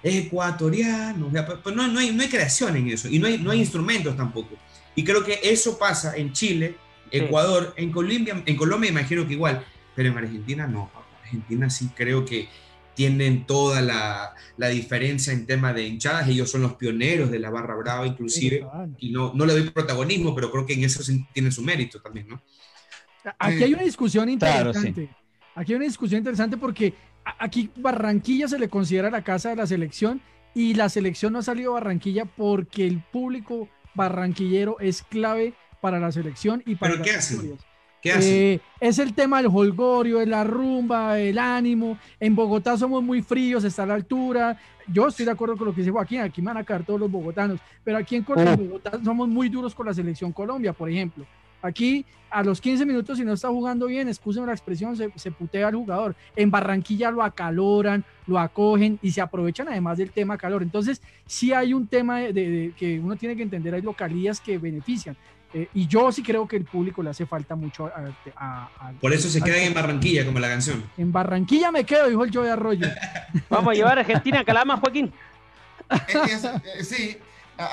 ecuatoriano. 0.04 1.28
O 1.28 1.32
sea, 1.32 1.46
pero- 1.46 1.62
pero 1.64 1.76
no, 1.76 1.88
no 1.88 2.00
hay, 2.00 2.12
no 2.12 2.22
hay 2.22 2.30
creación 2.30 2.76
en 2.78 2.90
eso 2.90 3.08
y 3.08 3.20
no 3.20 3.28
hay, 3.28 3.38
no 3.40 3.52
hay 3.52 3.60
instrumentos 3.60 4.16
tampoco. 4.16 4.56
Y 4.96 5.04
creo 5.04 5.24
que 5.24 5.40
eso 5.44 5.78
pasa 5.78 6.16
en 6.16 6.34
Chile, 6.34 6.76
Sí. 7.12 7.20
Ecuador, 7.20 7.74
en 7.78 7.90
Colombia, 7.92 8.44
en 8.46 8.56
Colombia 8.58 8.90
imagino 8.90 9.26
que 9.26 9.34
igual, 9.34 9.64
pero 9.96 10.10
en 10.10 10.18
Argentina 10.18 10.68
no. 10.68 10.92
Argentina 11.24 11.70
sí 11.70 11.90
creo 11.96 12.26
que 12.26 12.50
tienen 12.98 13.46
toda 13.46 13.80
la, 13.80 14.34
la 14.58 14.70
diferencia 14.70 15.32
en 15.32 15.46
tema 15.46 15.72
de 15.72 15.84
hinchadas. 15.84 16.28
Ellos 16.28 16.50
son 16.50 16.64
los 16.64 16.74
pioneros 16.74 17.30
de 17.30 17.38
la 17.38 17.52
barra 17.52 17.76
brava, 17.76 18.08
inclusive. 18.08 18.66
Y 18.98 19.12
no, 19.12 19.32
no 19.36 19.46
le 19.46 19.54
doy 19.54 19.70
protagonismo, 19.70 20.34
pero 20.34 20.52
creo 20.52 20.66
que 20.66 20.74
en 20.74 20.84
eso 20.84 21.04
sí 21.04 21.24
tiene 21.32 21.52
su 21.52 21.62
mérito 21.62 22.02
también, 22.02 22.28
¿no? 22.28 22.42
Aquí 23.38 23.64
hay 23.64 23.74
una 23.74 23.84
discusión 23.84 24.36
Claro, 24.40 24.72
interesante. 24.72 25.10
Aquí 25.54 25.74
hay 25.74 25.76
una 25.76 25.86
discusión 25.86 26.18
interesante 26.18 26.58
porque 26.58 26.96
aquí 27.38 27.70
Barranquilla 27.76 28.48
se 28.48 28.58
le 28.58 28.68
considera 28.68 29.12
la 29.12 29.24
casa 29.24 29.50
de 29.50 29.58
la 29.58 29.68
selección 29.68 30.20
y 30.56 30.74
la 30.74 30.90
selección 30.90 31.34
no 31.34 31.40
ha 31.40 31.44
salido 31.44 31.72
a 31.72 31.74
Barranquilla 31.76 32.26
porque 32.26 32.88
el 32.88 33.04
público 33.12 33.70
barranquillero 33.94 34.80
es 34.80 35.04
clave 35.04 35.54
para 35.82 36.00
la 36.00 36.12
selección 36.12 36.64
y 36.66 36.76
para 36.76 36.94
¿Pero 36.94 37.04
qué 37.04 37.12
hacen? 37.12 37.58
Eh, 38.26 38.60
es 38.80 39.00
el 39.00 39.14
tema 39.14 39.38
del 39.42 39.52
holgorio, 39.54 40.22
es 40.22 40.28
la 40.28 40.44
rumba, 40.44 41.20
el 41.20 41.38
ánimo. 41.40 41.98
En 42.20 42.36
Bogotá 42.36 42.78
somos 42.78 43.04
muy 43.04 43.22
fríos, 43.22 43.64
está 43.64 43.84
a 43.84 43.88
la 43.88 43.94
altura. 43.96 44.58
Yo 44.88 45.08
estoy 45.08 45.26
de 45.26 45.32
acuerdo 45.32 45.58
con 45.58 45.68
lo 45.68 45.74
que 45.74 45.82
dice 45.82 45.92
Joaquín, 45.92 46.22
aquí 46.22 46.42
van 46.42 46.58
a 46.58 46.64
caer 46.64 46.84
todos 46.86 47.00
los 47.00 47.12
bogotanos, 47.12 47.60
pero 47.84 47.98
aquí 47.98 48.16
en, 48.16 48.24
Col- 48.24 48.40
en 48.40 48.48
Oh. 48.48 48.58
Bogotá 48.58 49.00
somos 49.04 49.28
muy 49.28 49.50
duros 49.50 49.76
con 49.76 49.86
la 49.86 49.94
selección 49.94 50.32
Colombia, 50.32 50.74
por 50.74 50.90
ejemplo. 50.90 51.26
Aquí 51.62 52.06
a 52.30 52.44
los 52.44 52.62
15 52.62 52.86
minutos, 52.86 53.18
si 53.18 53.26
no 53.26 53.34
está 53.34 53.48
jugando 53.50 53.88
bien, 53.88 54.08
excúsenme 54.08 54.46
la 54.48 54.54
expresión, 54.54 54.96
se, 54.96 55.10
se 55.16 55.32
putea 55.32 55.68
al 55.68 55.76
jugador. 55.76 56.16
En 56.36 56.52
Barranquilla 56.52 57.10
lo 57.10 57.24
acaloran, 57.24 58.06
lo 58.28 58.38
acogen 58.38 59.00
y 59.02 59.12
se 59.12 59.22
aprovechan 59.22 59.68
además 59.68 59.98
del 59.98 60.12
tema 60.12 60.38
calor. 60.38 60.62
Entonces, 60.62 61.02
sí 61.26 61.52
hay 61.54 61.74
un 61.74 61.88
tema 61.88 62.20
de, 62.20 62.32
de- 62.34 62.50
de 62.50 62.72
que 62.78 63.00
uno 63.00 63.16
tiene 63.16 63.36
que 63.36 63.44
entender, 63.44 63.74
hay 63.74 63.82
localías 63.82 64.40
que 64.40 64.58
benefician. 64.60 65.18
Eh, 65.54 65.70
y 65.74 65.88
yo 65.88 66.12
sí 66.12 66.22
creo 66.24 66.46
que 66.48 66.58
el 66.58 66.66
público 66.66 67.02
le 67.02 67.10
hace 67.10 67.26
falta 67.26 67.56
mucho 67.56 67.88
a, 67.88 68.12
a- 68.36 68.70
a- 68.80 68.92
Por 69.00 69.14
eso 69.14 69.30
se 69.30 69.42
quedan 69.42 69.60
en 69.62 69.74
Barranquilla, 69.74 70.26
como 70.26 70.40
la 70.40 70.50
canción. 70.50 70.84
en 70.98 71.12
Barranquilla 71.12 71.72
me 71.72 71.86
quedo, 71.86 72.08
dijo 72.10 72.24
el 72.26 72.34
Joe 72.34 72.50
Arroyo. 72.52 72.88
Vamos 73.50 73.72
a 73.72 73.76
llevar 73.76 73.98
a 73.98 74.02
Argentina 74.02 74.42
a 74.42 74.44
Calama, 74.44 74.78
Joaquín. 74.78 75.14
sí, 76.84 77.18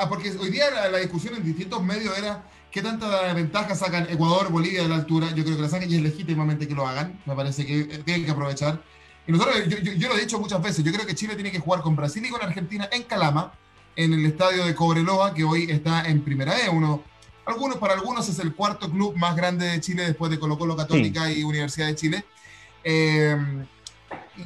porque 0.09 0.31
hoy 0.39 0.51
día 0.51 0.65
la, 0.91 0.99
discusión 0.99 1.35
en 1.35 1.45
distintos 1.45 1.83
medios 1.83 2.17
era 2.17 2.45
qué 2.71 2.81
tanta 2.83 3.33
ventaja 3.35 3.75
sacan 3.75 4.07
Ecuador, 4.11 4.51
Bolivia 4.51 4.83
de 4.83 4.89
la 4.89 4.97
altura. 4.97 5.29
Yo 5.35 5.45
creo 5.45 5.57
que 5.57 5.63
la 5.63 5.69
sacan 5.69 5.91
y 5.91 5.97
es 5.97 6.03
legítimamente 6.03 6.69
que 6.69 6.75
lo 6.75 6.87
hagan. 6.87 7.19
Me 7.27 7.35
parece 7.35 7.67
que 7.67 7.85
tienen 8.05 8.25
que 8.25 8.31
aprovechar. 8.31 8.81
Y 9.27 9.33
nosotros, 9.33 9.57
yo, 9.83 10.09
lo 10.09 10.17
he 10.17 10.21
dicho 10.21 10.39
muchas 10.39 10.63
veces, 10.63 10.85
yo 10.85 10.93
creo 10.93 11.07
que 11.07 11.15
Chile 11.15 11.35
tiene 11.35 11.51
que 11.51 11.59
jugar 11.59 11.81
con 11.81 11.97
Brasil 11.97 12.25
y 12.25 12.29
con 12.31 12.43
Argentina 12.43 12.89
en 12.93 13.05
Calama, 13.05 13.53
en 13.97 14.13
el 14.13 14.27
estadio 14.27 14.65
de 14.67 14.75
Cobreloa, 14.75 15.33
que 15.33 15.45
hoy 15.45 15.65
está 15.71 16.07
en 16.07 16.21
Primera 16.23 16.61
E. 16.61 16.69
Uno, 16.69 17.03
algunos, 17.47 17.79
para 17.79 17.95
algunos 17.95 18.29
es 18.29 18.39
el 18.39 18.55
cuarto 18.55 18.91
club 18.91 19.17
más 19.17 19.37
grande 19.37 19.67
de 19.67 19.81
Chile 19.81 20.05
después 20.05 20.31
de 20.31 20.39
Colo 20.39 20.59
Colo 20.59 20.77
Católica 20.77 21.31
y 21.31 21.43
Universidad 21.43 21.89
de 21.89 21.95
Chile. 21.95 22.25
Eh, 22.83 23.37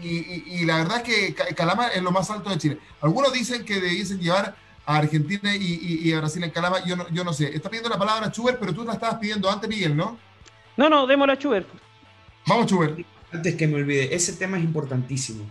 y, 0.03 0.65
la 0.65 0.79
verdad 0.79 0.99
es 0.99 1.35
que 1.35 1.55
Calama 1.55 1.89
es 1.89 2.03
lo 2.03 2.11
más 2.11 2.31
alto 2.31 2.51
de 2.51 2.59
Chile. 2.59 2.79
Algunos 3.01 3.33
dicen 3.33 3.65
que 3.65 3.81
debiesen 3.81 4.19
llevar 4.21 4.55
a 4.85 4.97
Argentina 4.97 5.55
y, 5.55 6.13
a 6.13 6.19
Brasil 6.19 6.43
en 6.45 6.51
Calama. 6.51 6.85
Yo 6.85 6.97
no, 6.97 7.09
yo 7.11 7.25
no 7.25 7.33
sé. 7.33 7.55
Está 7.55 7.69
pidiendo 7.69 7.89
la 7.89 7.99
palabra 7.99 8.31
Chuber, 8.31 8.59
pero 8.59 8.75
tú 8.75 8.85
la 8.85 8.95
estabas 8.95 9.17
pidiendo 9.17 9.51
antes, 9.51 9.69
Miguel, 9.69 9.97
¿no? 9.97 10.19
No, 10.77 10.89
no, 10.89 11.07
démosla 11.07 11.35
a 11.35 11.39
Chuber. 11.39 11.67
Vamos, 12.47 12.67
Chuber. 12.67 13.05
Antes 13.33 13.55
que 13.57 13.67
me 13.67 13.77
olvide, 13.77 14.15
ese 14.15 14.33
tema 14.35 14.59
es 14.59 14.65
importantísimo. 14.65 15.45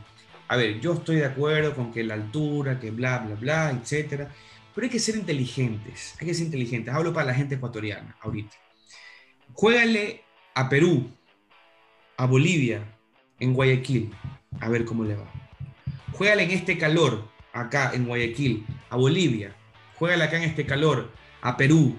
A 0.47 0.55
ver, 0.55 0.79
yo 0.79 0.93
estoy 0.93 1.17
de 1.17 1.25
acuerdo 1.25 1.75
con 1.75 1.91
que 1.91 2.03
la 2.03 2.13
altura, 2.13 2.79
que 2.79 2.91
bla, 2.91 3.19
bla, 3.19 3.35
bla, 3.35 3.71
etcétera. 3.71 4.31
Pero 4.77 4.85
hay 4.85 4.91
que 4.91 4.99
ser 4.99 5.15
inteligentes. 5.15 6.13
Hay 6.19 6.27
que 6.27 6.35
ser 6.35 6.45
inteligentes. 6.45 6.93
Hablo 6.93 7.11
para 7.11 7.25
la 7.25 7.33
gente 7.33 7.55
ecuatoriana 7.55 8.15
ahorita. 8.21 8.55
Juégale 9.53 10.21
a 10.53 10.69
Perú, 10.69 11.09
a 12.15 12.27
Bolivia, 12.27 12.83
en 13.39 13.55
Guayaquil, 13.55 14.13
a 14.59 14.69
ver 14.69 14.85
cómo 14.85 15.03
le 15.03 15.15
va. 15.15 15.25
Juégale 16.11 16.43
en 16.43 16.51
este 16.51 16.77
calor, 16.77 17.27
acá 17.53 17.89
en 17.95 18.05
Guayaquil, 18.05 18.67
a 18.91 18.97
Bolivia. 18.97 19.55
Juégale 19.95 20.25
acá 20.25 20.37
en 20.37 20.43
este 20.43 20.67
calor, 20.67 21.11
a 21.41 21.57
Perú. 21.57 21.97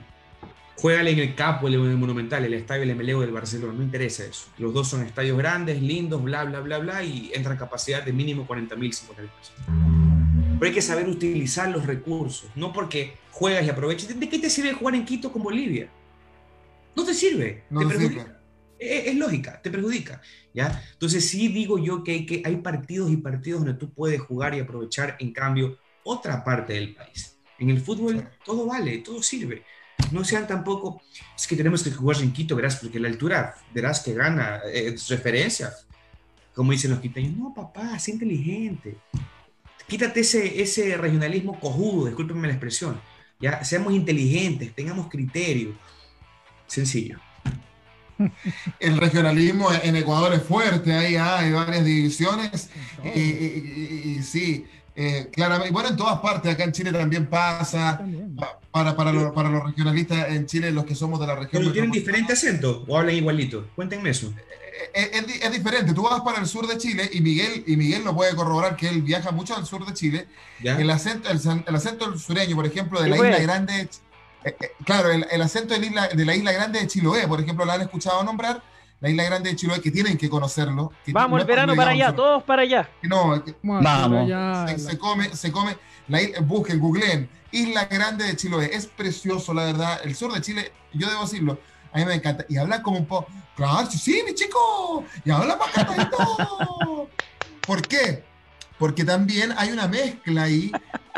Juégale 0.76 1.10
en 1.10 1.18
el 1.18 1.34
Capo, 1.34 1.66
el 1.66 1.80
Monumental, 1.80 2.44
el 2.44 2.54
Estadio 2.54 2.84
El 2.84 2.94
Meleo 2.94 3.22
del 3.22 3.32
Barcelona. 3.32 3.72
No 3.72 3.82
interesa 3.82 4.24
eso. 4.24 4.46
Los 4.56 4.72
dos 4.72 4.86
son 4.86 5.02
estadios 5.04 5.36
grandes, 5.36 5.82
lindos, 5.82 6.22
bla, 6.22 6.44
bla, 6.44 6.60
bla, 6.60 6.78
bla, 6.78 7.02
y 7.02 7.32
entran 7.34 7.56
capacidad 7.56 8.04
de 8.04 8.12
mínimo 8.12 8.46
40.000, 8.46 8.78
50.000 8.78 9.14
personas. 9.16 10.07
Pero 10.58 10.68
hay 10.68 10.74
que 10.74 10.82
saber 10.82 11.08
utilizar 11.08 11.68
los 11.70 11.86
recursos, 11.86 12.50
no 12.54 12.72
porque 12.72 13.14
juegas 13.30 13.64
y 13.64 13.70
aproveches. 13.70 14.18
¿De 14.18 14.28
qué 14.28 14.38
te 14.38 14.50
sirve 14.50 14.72
jugar 14.72 14.94
en 14.94 15.04
Quito 15.04 15.32
con 15.32 15.42
Bolivia? 15.42 15.88
No 16.96 17.04
te 17.04 17.14
sirve. 17.14 17.64
No 17.70 17.86
te, 17.88 17.98
sirve 17.98 18.38
es, 18.78 19.16
lógica, 19.16 19.60
te 19.60 19.70
perjudica, 19.70 20.20
¿ya? 20.54 20.82
Entonces 20.92 21.28
sí 21.28 21.48
digo 21.48 21.78
yo 21.78 22.04
que 22.04 22.12
hay, 22.12 22.26
que 22.26 22.42
hay 22.44 22.56
partidos 22.56 23.10
y 23.10 23.16
partidos 23.16 23.64
donde 23.64 23.78
tú 23.78 23.92
puedes 23.92 24.20
jugar 24.20 24.54
y 24.54 24.60
aprovechar, 24.60 25.16
en 25.18 25.32
cambio, 25.32 25.78
otra 26.04 26.44
parte 26.44 26.74
del 26.74 26.94
país. 26.94 27.36
En 27.58 27.70
el 27.70 27.80
fútbol 27.80 28.28
todo 28.44 28.66
vale, 28.66 28.98
todo 28.98 29.22
sirve. 29.22 29.64
No 30.12 30.24
sean 30.24 30.46
tampoco, 30.46 31.02
es 31.36 31.46
que 31.46 31.56
tenemos 31.56 31.82
que 31.82 31.90
jugar 31.90 32.18
en 32.22 32.32
Quito, 32.32 32.54
verás, 32.54 32.76
porque 32.76 33.00
la 33.00 33.08
altura, 33.08 33.56
verás 33.74 34.00
que 34.00 34.14
gana, 34.14 34.60
eh, 34.72 34.94
referencia, 35.08 35.72
como 36.54 36.72
dicen 36.72 36.92
los 36.92 37.00
quiteños, 37.00 37.36
no, 37.36 37.52
papá, 37.52 37.98
sé 37.98 38.12
inteligente. 38.12 38.96
Quítate 39.88 40.20
ese, 40.20 40.60
ese 40.60 40.96
regionalismo 40.98 41.58
cojudo, 41.58 42.06
discúlpenme 42.06 42.46
la 42.46 42.52
expresión. 42.52 43.00
Ya, 43.40 43.64
seamos 43.64 43.94
inteligentes, 43.94 44.74
tengamos 44.74 45.08
criterio. 45.08 45.74
Sencillo. 46.66 47.18
El 48.80 48.98
regionalismo 48.98 49.68
en 49.82 49.96
Ecuador 49.96 50.34
es 50.34 50.42
fuerte, 50.42 50.92
ahí 50.92 51.16
hay 51.16 51.52
varias 51.52 51.84
divisiones. 51.84 52.70
Y, 53.14 54.22
sí, 54.22 54.66
eh, 54.94 55.28
claramente, 55.32 55.72
bueno, 55.72 55.88
en 55.88 55.96
todas 55.96 56.18
partes, 56.20 56.52
acá 56.52 56.64
en 56.64 56.72
Chile 56.72 56.92
también 56.92 57.26
pasa. 57.26 58.04
Para, 58.70 58.94
para, 58.94 59.12
los, 59.12 59.32
para 59.32 59.48
los 59.48 59.64
regionalistas 59.64 60.28
en 60.28 60.46
Chile, 60.46 60.70
los 60.70 60.84
que 60.84 60.94
somos 60.94 61.18
de 61.18 61.26
la 61.26 61.34
región. 61.34 61.62
¿Pero 61.62 61.72
tienen 61.72 61.90
diferente 61.90 62.34
acento 62.34 62.84
o 62.86 62.98
hablan 62.98 63.14
igualito? 63.14 63.68
Cuéntenme 63.74 64.10
eso. 64.10 64.34
Es, 64.94 65.10
es, 65.42 65.52
diferente. 65.52 65.92
Tú 65.92 66.02
vas 66.02 66.20
para 66.20 66.38
el 66.38 66.46
sur 66.46 66.66
de 66.66 66.78
Chile 66.78 67.08
y 67.12 67.20
Miguel, 67.20 67.64
y 67.66 67.76
Miguel 67.76 68.04
lo 68.04 68.14
puede 68.14 68.34
corroborar 68.34 68.76
que 68.76 68.88
él 68.88 69.02
viaja 69.02 69.32
mucho 69.32 69.56
al 69.56 69.66
sur 69.66 69.84
de 69.84 69.94
Chile. 69.94 70.28
El 70.62 70.90
acento, 70.90 71.28
el, 71.30 71.74
acento 71.74 72.16
sureño, 72.18 72.56
por 72.56 72.66
ejemplo, 72.66 73.00
de 73.00 73.08
la 73.08 73.16
isla 73.16 73.38
grande 73.38 73.88
eh, 74.44 74.56
eh, 74.60 74.72
claro, 74.84 75.10
el, 75.10 75.42
acento 75.42 75.74
de 75.74 75.80
la, 75.80 75.86
isla, 75.86 76.08
de 76.08 76.24
la 76.24 76.34
isla 76.34 76.52
grande 76.52 76.80
de 76.80 76.86
Chiloé, 76.86 77.26
por 77.26 77.40
ejemplo, 77.40 77.64
la 77.64 77.74
han 77.74 77.82
escuchado 77.82 78.22
nombrar, 78.22 78.62
la 79.00 79.10
isla 79.10 79.24
grande 79.24 79.50
de 79.50 79.56
Chiloé, 79.56 79.80
que 79.80 79.90
tienen 79.90 80.16
que 80.16 80.28
conocerlo. 80.28 80.92
Vamos, 81.08 81.40
el 81.40 81.46
verano 81.46 81.74
para 81.74 81.90
allá, 81.90 82.14
todos 82.14 82.42
para 82.44 82.62
allá. 82.62 82.88
No, 83.02 83.42
vamos. 83.62 84.30
Se, 84.80 84.98
come, 84.98 85.34
se 85.34 85.50
come, 85.50 85.76
la, 86.08 86.20
busquen, 86.42 86.78
googleen, 86.78 87.28
Isla 87.50 87.86
Grande 87.86 88.26
de 88.26 88.36
Chiloé. 88.36 88.70
Es 88.74 88.86
precioso, 88.86 89.54
la 89.54 89.64
verdad. 89.64 90.00
El 90.04 90.14
sur 90.14 90.32
de 90.32 90.40
Chile, 90.40 90.72
yo 90.92 91.08
debo 91.08 91.22
decirlo, 91.22 91.58
a 91.92 91.98
mí 91.98 92.04
me 92.04 92.14
encanta. 92.14 92.44
Y 92.48 92.56
habla 92.56 92.82
como 92.82 92.98
un 92.98 93.06
poco, 93.06 93.28
claro, 93.56 93.90
sí, 93.90 94.22
mi 94.26 94.34
chico, 94.34 95.04
y 95.24 95.30
habla 95.30 95.58
para 95.58 96.10
¿Por 97.66 97.82
qué? 97.82 98.24
Porque 98.78 99.04
también 99.04 99.52
hay 99.56 99.70
una 99.70 99.88
mezcla 99.88 100.44
ahí 100.44 100.70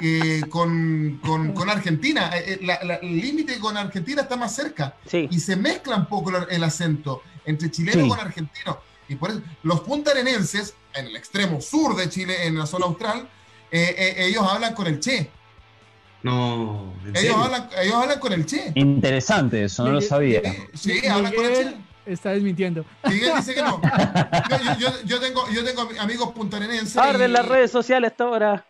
eh, 0.03 0.43
con, 0.49 1.21
con, 1.23 1.71
Argentina. 1.71 2.31
Eh, 2.35 2.59
eh, 2.61 2.99
el 3.03 3.21
límite 3.21 3.59
con 3.59 3.77
Argentina 3.77 4.23
está 4.23 4.37
más 4.37 4.55
cerca. 4.55 4.97
Y 5.13 5.39
se 5.41 5.57
mezcla 5.57 5.97
un 5.97 6.07
poco 6.07 6.33
el 6.49 6.65
acento 6.65 7.23
entre 7.45 7.71
chileno 7.71 8.09
con 8.09 8.19
argentino. 8.19 8.79
Y 9.09 9.17
por 9.17 9.31
eso, 9.31 9.43
los 9.63 9.81
puntarenenses, 9.83 10.75
en 10.95 11.07
el 11.07 11.17
extremo 11.17 11.61
sur 11.61 11.95
de 11.97 12.09
Chile, 12.09 12.47
en 12.47 12.59
la 12.59 12.67
zona 12.67 12.87
austral, 12.87 13.29
ellos 13.71 14.45
hablan 14.49 14.75
con 14.75 14.87
el 14.87 14.99
che. 14.99 15.31
No, 16.23 16.93
ellos 17.15 17.37
hablan, 17.37 17.69
ellos 17.81 17.95
hablan 17.95 18.19
con 18.19 18.33
el 18.33 18.47
che. 18.47 18.73
Interesante 18.75 19.65
eso, 19.65 19.85
no 19.85 19.93
lo 19.93 20.01
sabía. 20.01 20.43
Sí, 20.75 21.07
hablan 21.07 21.33
con 21.35 21.45
el 21.47 21.55
che 21.55 21.91
está 22.13 22.31
desmintiendo. 22.31 22.85
Miguel 23.05 23.33
dice 23.37 23.55
que 23.55 23.63
no. 23.63 23.81
Yo, 25.05 25.21
tengo, 25.21 25.49
yo 25.51 25.65
tengo 25.65 25.89
amigos 25.99 26.33
puntarenenses. 26.33 26.97
Arden 26.97 27.33
las 27.33 27.47
redes 27.47 27.71
sociales 27.71 28.11
hasta 28.13 28.25
ahora. 28.25 28.67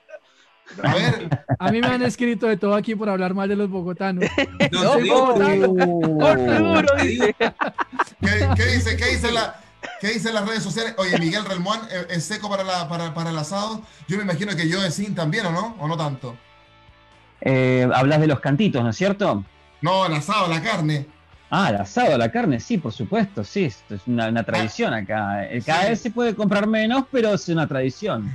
A 0.82 0.94
ver. 0.94 1.28
A 1.58 1.72
mí 1.72 1.80
me 1.80 1.88
han 1.88 2.02
escrito 2.02 2.46
de 2.46 2.56
todo 2.56 2.74
aquí 2.74 2.94
por 2.94 3.08
hablar 3.08 3.34
mal 3.34 3.48
de 3.48 3.56
los 3.56 3.68
bogotanos. 3.68 4.24
No, 4.70 5.00
bogotano. 5.00 5.74
Por 5.74 7.02
dice. 7.02 7.34
¿Qué, 8.20 8.64
dice? 8.66 8.96
¿Qué 8.96 9.06
dice 9.06 9.32
la.? 9.32 9.60
¿Qué 10.00 10.08
dicen 10.08 10.34
las 10.34 10.46
redes 10.46 10.62
sociales? 10.62 10.94
Oye, 10.98 11.18
Miguel 11.18 11.44
Relmuán 11.44 11.80
eh, 11.90 12.06
es 12.10 12.24
seco 12.24 12.50
para, 12.50 12.64
la, 12.64 12.88
para, 12.88 13.14
para, 13.14 13.30
el 13.30 13.38
asado. 13.38 13.80
Yo 14.08 14.18
me 14.18 14.24
imagino 14.24 14.54
que 14.54 14.68
yo 14.68 14.78
Sin 14.90 15.14
también, 15.14 15.46
¿o 15.46 15.52
no? 15.52 15.76
¿O 15.78 15.88
no 15.88 15.96
tanto? 15.96 16.36
Eh, 17.40 17.88
hablas 17.94 18.20
de 18.20 18.26
los 18.26 18.40
cantitos, 18.40 18.82
¿no 18.82 18.90
es 18.90 18.96
cierto? 18.96 19.44
No, 19.80 20.06
el 20.06 20.14
asado, 20.14 20.48
la 20.48 20.62
carne. 20.62 21.06
Ah, 21.50 21.70
el 21.70 21.76
asado, 21.76 22.16
la 22.16 22.30
carne, 22.30 22.60
sí, 22.60 22.78
por 22.78 22.92
supuesto, 22.92 23.42
sí, 23.42 23.64
es 23.64 23.82
una, 24.06 24.42
tradición 24.44 24.94
acá. 24.94 25.50
Eh, 25.50 25.62
cada 25.64 25.88
vez 25.88 26.00
se 26.00 26.10
puede 26.10 26.34
comprar 26.34 26.66
menos, 26.66 27.04
pero 27.10 27.34
es 27.34 27.48
una 27.48 27.66
tradición. 27.66 28.30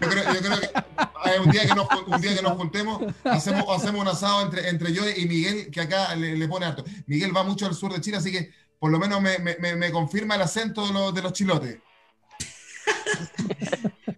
Yo 0.00 0.08
creo, 0.10 0.24
que 0.24 1.40
un 1.42 1.50
día 1.50 1.66
que 1.66 1.74
nos, 1.74 1.88
un 2.06 2.20
día 2.20 2.36
que 2.36 2.42
nos 2.42 2.52
juntemos, 2.52 3.02
hacemos, 3.24 3.64
hacemos 3.74 4.02
un 4.02 4.08
asado 4.08 4.42
entre, 4.42 4.68
entre 4.68 4.92
yo 4.92 5.02
y 5.08 5.26
Miguel, 5.26 5.70
que 5.70 5.80
acá 5.80 6.14
le, 6.14 6.46
pone 6.48 6.66
harto. 6.66 6.84
Miguel 7.06 7.34
va 7.34 7.44
mucho 7.44 7.64
al 7.66 7.74
sur 7.74 7.92
de 7.92 8.00
Chile, 8.02 8.18
así 8.18 8.30
que 8.30 8.50
por 8.78 8.90
lo 8.90 8.98
menos 8.98 9.22
me, 9.22 9.38
me, 9.38 9.76
me 9.76 9.90
confirma 9.90 10.34
el 10.34 10.42
acento 10.42 10.86
de 10.86 10.92
los, 10.92 11.14
de 11.14 11.22
los 11.22 11.32
chilotes. 11.32 11.78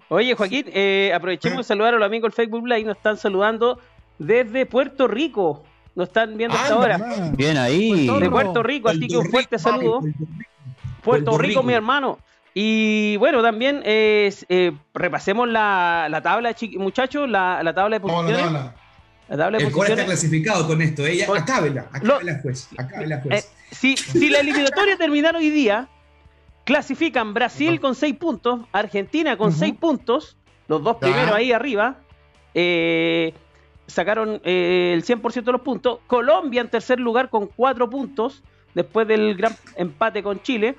Oye, 0.09 0.35
Joaquín, 0.35 0.67
eh, 0.69 1.13
aprovechemos 1.15 1.59
de 1.59 1.65
saludar 1.65 1.95
a 1.95 1.99
los 1.99 2.07
amigos 2.07 2.31
del 2.31 2.33
Facebook 2.33 2.67
Live, 2.67 2.85
nos 2.85 2.97
están 2.97 3.17
saludando 3.17 3.81
desde 4.19 4.67
Puerto 4.67 5.09
Rico. 5.09 5.65
Nos 5.95 6.09
están 6.09 6.37
viendo 6.37 6.57
hasta 6.57 6.75
ahora. 6.75 7.33
Bien 7.37 7.57
ahí. 7.57 8.07
De 8.07 8.31
Puerto 8.31 8.63
Rico, 8.63 8.89
así 8.89 9.07
que 9.07 9.17
un 9.17 9.31
fuerte 9.31 9.59
saludo. 9.59 10.03
Puerto 11.03 11.39
Rico, 11.39 11.63
mi 11.63 11.73
hermano. 11.73 12.19
Y 12.53 13.17
bueno, 13.19 13.43
también 13.43 13.83
eh, 13.85 14.33
repasemos 14.95 15.49
la, 15.49 16.09
la 16.11 16.23
tabla, 16.23 16.55
muchachos, 16.79 17.29
la, 17.29 17.63
la, 17.63 17.75
tabla 17.75 17.97
de 17.97 18.01
posiciones. 18.01 18.53
La 19.29 19.37
tabla. 19.37 19.59
de 19.59 19.65
el 19.65 19.71
posiciones. 19.73 19.91
está 19.91 20.05
clasificado 20.05 20.67
con 20.67 20.81
esto. 20.81 21.07
Ella, 21.07 21.27
¿eh? 21.27 21.39
acábela, 21.39 21.87
acábela, 21.93 22.41
juez. 22.43 22.69
Acábela, 22.79 23.21
juez. 23.21 23.45
Eh, 23.45 23.49
si, 23.73 23.97
si 23.97 24.31
la 24.31 24.41
eliminatoria 24.41 24.97
terminara 24.97 25.39
hoy 25.39 25.51
día, 25.51 25.89
clasifican 26.65 27.33
Brasil 27.35 27.81
con 27.81 27.95
6 27.95 28.17
puntos, 28.17 28.61
Argentina 28.73 29.37
con 29.37 29.53
6 29.53 29.75
puntos, 29.79 30.37
los 30.67 30.83
dos 30.83 30.97
primeros 30.97 31.33
ahí 31.33 31.53
arriba. 31.53 31.99
Eh, 32.55 33.35
sacaron 33.87 34.41
eh, 34.45 34.93
el 34.95 35.05
100% 35.05 35.45
de 35.45 35.53
los 35.53 35.61
puntos. 35.61 35.99
Colombia 36.07 36.61
en 36.61 36.69
tercer 36.69 37.01
lugar 37.01 37.31
con 37.31 37.47
4 37.47 37.89
puntos, 37.91 38.43
después 38.75 39.07
del 39.09 39.35
gran 39.37 39.55
empate 39.77 40.23
con 40.23 40.41
Chile. 40.43 40.77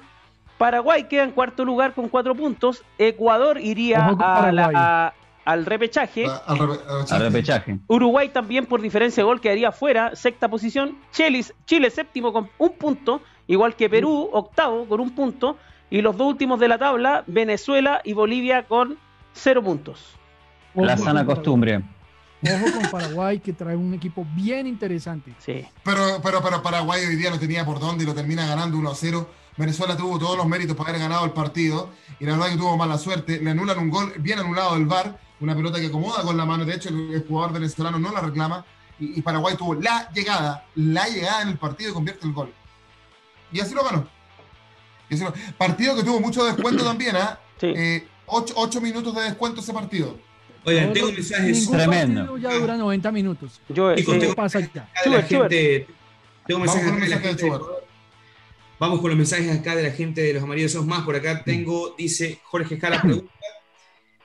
Paraguay 0.58 1.04
queda 1.04 1.24
en 1.24 1.32
cuarto 1.32 1.64
lugar 1.66 1.94
con 1.94 2.10
4 2.10 2.36
puntos. 2.36 2.84
Ecuador 2.98 3.60
iría 3.60 4.08
al 5.46 5.66
repechaje. 5.66 6.26
al 6.46 7.22
repechaje. 7.22 7.80
Uruguay 7.88 8.30
también 8.30 8.66
por 8.66 8.82
diferencia 8.82 9.22
de 9.22 9.26
gol 9.26 9.40
quedaría 9.40 9.72
fuera, 9.72 10.16
sexta 10.16 10.50
posición. 10.50 10.98
Chile, 11.12 11.46
Chile 11.66 11.90
séptimo 11.90 12.34
con 12.34 12.50
un 12.58 12.74
punto, 12.74 13.22
igual 13.48 13.76
que 13.76 13.90
Perú, 13.90 14.30
octavo 14.34 14.86
con 14.86 15.00
un 15.00 15.12
punto. 15.12 15.58
Y 15.90 16.02
los 16.02 16.18
dos 16.18 16.28
últimos 16.28 16.60
de 16.60 16.68
la 16.68 16.78
tabla, 16.78 17.24
Venezuela 17.28 18.02
y 18.04 18.12
Bolivia 18.12 18.64
con 18.64 18.98
cero 19.32 19.64
puntos. 19.64 20.18
La 20.76 20.98
sana 20.98 21.26
costumbre. 21.26 21.82
Ojo 22.44 22.80
con 22.80 22.92
Paraguay, 22.92 23.40
que 23.40 23.54
trae 23.54 23.76
un 23.76 23.94
equipo 23.94 24.26
bien 24.36 24.68
interesante. 24.68 25.34
Sí. 25.40 25.66
Pero, 25.84 26.22
pero, 26.22 26.42
pero 26.42 26.62
Paraguay 26.62 27.04
hoy 27.06 27.16
día 27.16 27.32
no 27.32 27.40
tenía 27.40 27.66
por 27.66 27.80
dónde 27.80 28.04
y 28.04 28.08
lo 28.08 28.14
termina 28.14 28.46
ganando 28.46 28.78
1 28.78 28.92
a 28.92 28.96
0. 28.96 29.30
Venezuela 29.58 29.98
tuvo 29.98 30.20
todos 30.20 30.38
los 30.38 30.46
méritos 30.46 30.76
para 30.76 30.90
haber 30.90 31.02
ganado 31.02 31.26
el 31.26 31.32
partido 31.32 31.90
y 32.20 32.26
la 32.26 32.34
verdad 32.34 32.52
que 32.52 32.58
tuvo 32.58 32.78
mala 32.78 32.98
suerte. 32.98 33.40
Le 33.40 33.52
anulan 33.52 33.80
un 33.80 33.90
gol 33.90 34.14
bien 34.20 34.38
anulado 34.38 34.76
del 34.76 34.86
VAR, 34.86 35.20
una 35.40 35.56
pelota 35.56 35.80
que 35.80 35.88
acomoda 35.88 36.22
con 36.22 36.38
la 36.38 36.46
mano. 36.46 36.64
De 36.64 36.76
hecho, 36.76 36.90
el, 36.90 37.26
jugador 37.28 37.54
venezolano 37.54 37.98
no 37.98 38.12
la 38.12 38.22
reclama 38.22 38.64
y, 39.00 39.18
y, 39.18 39.22
Paraguay 39.24 39.56
tuvo 39.56 39.74
la 39.74 40.10
llegada, 40.12 40.66
la 40.76 41.08
llegada 41.08 41.42
en 41.42 41.50
el 41.50 41.58
partido 41.58 41.90
y 41.90 41.94
convierte 41.94 42.28
el 42.28 42.34
gol. 42.34 42.54
Y 43.52 43.60
así 43.60 43.74
lo 43.74 43.84
ganó. 43.84 44.08
Y 45.10 45.16
así 45.16 45.24
lo... 45.24 45.34
Partido 45.58 45.96
que 45.96 46.04
tuvo 46.04 46.20
mucho 46.20 46.46
descuento 46.46 46.84
también, 46.84 47.16
¿ah? 47.16 47.40
Sí. 47.60 47.68
Eh, 47.76 48.08
ocho, 48.28 48.54
ocho 48.58 48.80
minutos 48.80 49.16
de 49.16 49.22
descuento 49.22 49.62
ese 49.62 49.74
partido. 49.74 50.27
Oigan, 50.68 50.92
tengo 50.94 51.12
mensajes. 51.14 51.70
Tremendo. 51.72 52.38
ya 52.38 52.54
dura 52.54 52.76
90 52.76 53.12
minutos. 53.12 53.62
Yo, 53.70 53.96
Chicos, 53.96 54.16
eh, 54.16 54.20
tengo- 54.20 54.36
pasa 54.36 54.60
ya? 54.60 54.68
acá 54.84 55.10
de 55.10 55.10
la 55.10 55.24
gente- 55.24 55.88
tengo 56.46 56.60
mensajes 56.60 56.88
acá 56.92 57.00
de 57.04 57.10
la 57.10 57.18
gente. 57.20 57.52
Vamos 58.80 59.00
con 59.02 59.10
los 59.10 59.18
mensajes 59.18 59.60
acá 59.60 59.76
de 59.76 59.84
la 59.84 59.92
gente 59.92 60.22
de 60.22 60.34
los 60.34 60.44
amarillos 60.44 60.72
son 60.74 60.86
más. 60.88 61.04
Por 61.04 61.16
acá 61.16 61.42
tengo, 61.44 61.96
dice 61.98 62.40
Jorge 62.44 62.78
Jara 62.78 63.02
pregunta, 63.02 63.32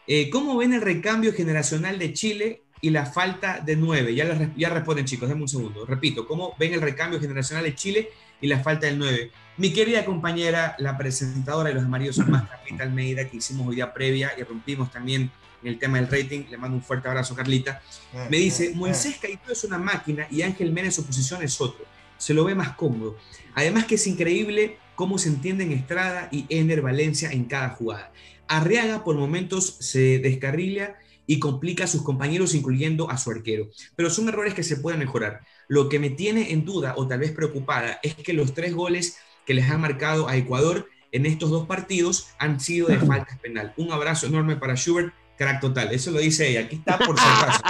eh, 0.07 0.29
¿cómo 0.31 0.57
ven 0.57 0.75
el 0.75 0.81
recambio 0.83 1.33
generacional 1.33 1.99
de 1.99 2.13
Chile 2.13 2.63
y 2.81 2.91
la 2.91 3.07
falta 3.07 3.61
de 3.61 3.77
nueve? 3.77 4.13
Ya, 4.15 4.51
ya 4.57 4.69
responden 4.69 5.05
chicos, 5.05 5.29
denme 5.29 5.43
un 5.43 5.49
segundo. 5.49 5.87
Repito, 5.87 6.27
¿cómo 6.27 6.55
ven 6.59 6.75
el 6.75 6.83
recambio 6.83 7.21
generacional 7.21 7.65
de 7.65 7.75
Chile 7.77 8.11
y 8.41 8.49
la 8.49 8.59
falta 8.59 8.87
del 8.87 8.99
9? 8.99 9.31
Mi 9.59 9.73
querida 9.73 10.05
compañera, 10.05 10.75
la 10.79 10.99
presentadora 10.99 11.69
de 11.69 11.77
los 11.77 11.85
amarillos 11.85 12.17
son 12.17 12.31
más, 12.31 12.49
Carlita 12.49 12.83
Almeida, 12.83 13.29
que 13.31 13.37
hicimos 13.39 13.69
hoy 13.69 13.77
día 13.77 13.95
previa 13.95 14.33
y 14.37 14.43
rompimos 14.43 14.91
también 14.91 15.31
en 15.63 15.69
el 15.69 15.79
tema 15.79 15.99
del 16.01 16.09
rating. 16.09 16.45
Le 16.51 16.57
mando 16.57 16.77
un 16.77 16.83
fuerte 16.83 17.09
abrazo, 17.09 17.35
Carlita. 17.35 17.83
Me 18.31 18.39
dice, 18.39 18.73
Moisés 18.75 19.17
Caicedo 19.21 19.53
es 19.53 19.65
una 19.65 19.79
máquina 19.79 20.27
y 20.31 20.43
Ángel 20.43 20.73
Mena 20.73 20.89
en 20.89 20.93
su 20.93 21.05
posición 21.05 21.43
es 21.43 21.61
otro. 21.61 21.85
Se 22.19 22.35
lo 22.35 22.45
ve 22.45 22.55
más 22.55 22.77
cómodo. 22.77 23.17
Además 23.55 23.87
que 23.87 23.97
es 23.97 24.07
increíble 24.07 24.79
cómo 24.95 25.19
se 25.19 25.29
entienden 25.29 25.73
Estrada 25.73 26.29
y 26.31 26.47
Ener 26.49 26.83
Valencia 26.83 27.31
en 27.33 27.45
cada 27.45 27.71
jugada. 27.71 28.13
Arriaga 28.49 29.05
por 29.05 29.17
momentos 29.17 29.77
se 29.81 30.19
descarrila 30.19 30.97
y 31.27 31.39
complica 31.39 31.85
a 31.85 31.89
sus 31.89 32.03
compañeros, 32.03 32.55
incluyendo 32.55 33.11
a 33.11 33.17
su 33.17 33.31
arquero. 33.31 33.71
Pero 33.97 34.11
son 34.11 34.29
errores 34.29 34.55
que 34.55 34.63
se 34.63 34.77
pueden 34.77 35.01
mejorar. 35.01 35.41
Lo 35.69 35.89
que 35.89 35.99
me 35.99 36.11
tiene 36.11 36.53
en 36.53 36.65
duda 36.65 36.95
o 36.97 37.07
tal 37.07 37.21
vez 37.21 37.33
preocupada 37.33 37.99
es 38.03 38.15
que 38.15 38.33
los 38.33 38.55
tres 38.55 38.75
goles 38.75 39.19
que 39.47 39.55
les 39.55 39.71
han 39.71 39.81
marcado 39.81 40.29
a 40.29 40.37
Ecuador 40.37 40.89
en 41.13 41.27
estos 41.27 41.51
dos 41.51 41.67
partidos 41.67 42.29
han 42.39 42.61
sido 42.61 42.89
de 42.89 42.99
faltas 43.07 43.39
penal. 43.39 43.73
Un 43.77 43.93
abrazo 43.93 44.27
enorme 44.27 44.57
para 44.57 44.75
Schubert, 44.75 45.13
crack 45.37 45.61
total. 45.61 45.93
Eso 45.93 46.11
lo 46.11 46.19
dice 46.19 46.49
ella. 46.49 46.61
Aquí 46.61 46.77
está 46.77 46.99
por 46.99 47.17
si 47.19 47.25
acaso. 47.27 47.63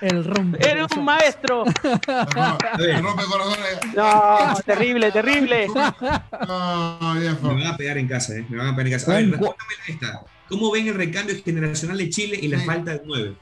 El 0.00 0.24
rompe. 0.24 0.58
Eres 0.68 0.90
un 0.96 1.04
maestro. 1.04 1.64
Rompe 1.64 3.24
corazones. 3.30 3.78
No, 3.94 4.54
terrible, 4.66 5.10
terrible. 5.12 5.66
No, 5.68 7.14
viejo. 7.18 7.48
Me 7.54 7.62
van 7.64 7.72
a 7.74 7.76
pegar 7.76 7.96
en 7.98 8.08
casa, 8.08 8.34
¿eh? 8.36 8.44
Me 8.48 8.58
van 8.58 8.68
a 8.68 8.76
pegar 8.76 8.86
en 8.88 8.92
casa. 8.92 9.12
A 9.12 9.14
ver, 9.16 9.30
respóndame 9.30 9.74
esta. 9.88 10.20
¿Cómo 10.48 10.70
ven 10.72 10.88
el 10.88 10.94
recambio 10.94 11.34
generacional 11.42 11.96
de 11.96 12.10
Chile 12.10 12.38
y 12.40 12.48
la 12.48 12.58
Sí. 12.58 12.66
falta 12.66 12.90
de 12.92 13.02
9? 13.04 13.34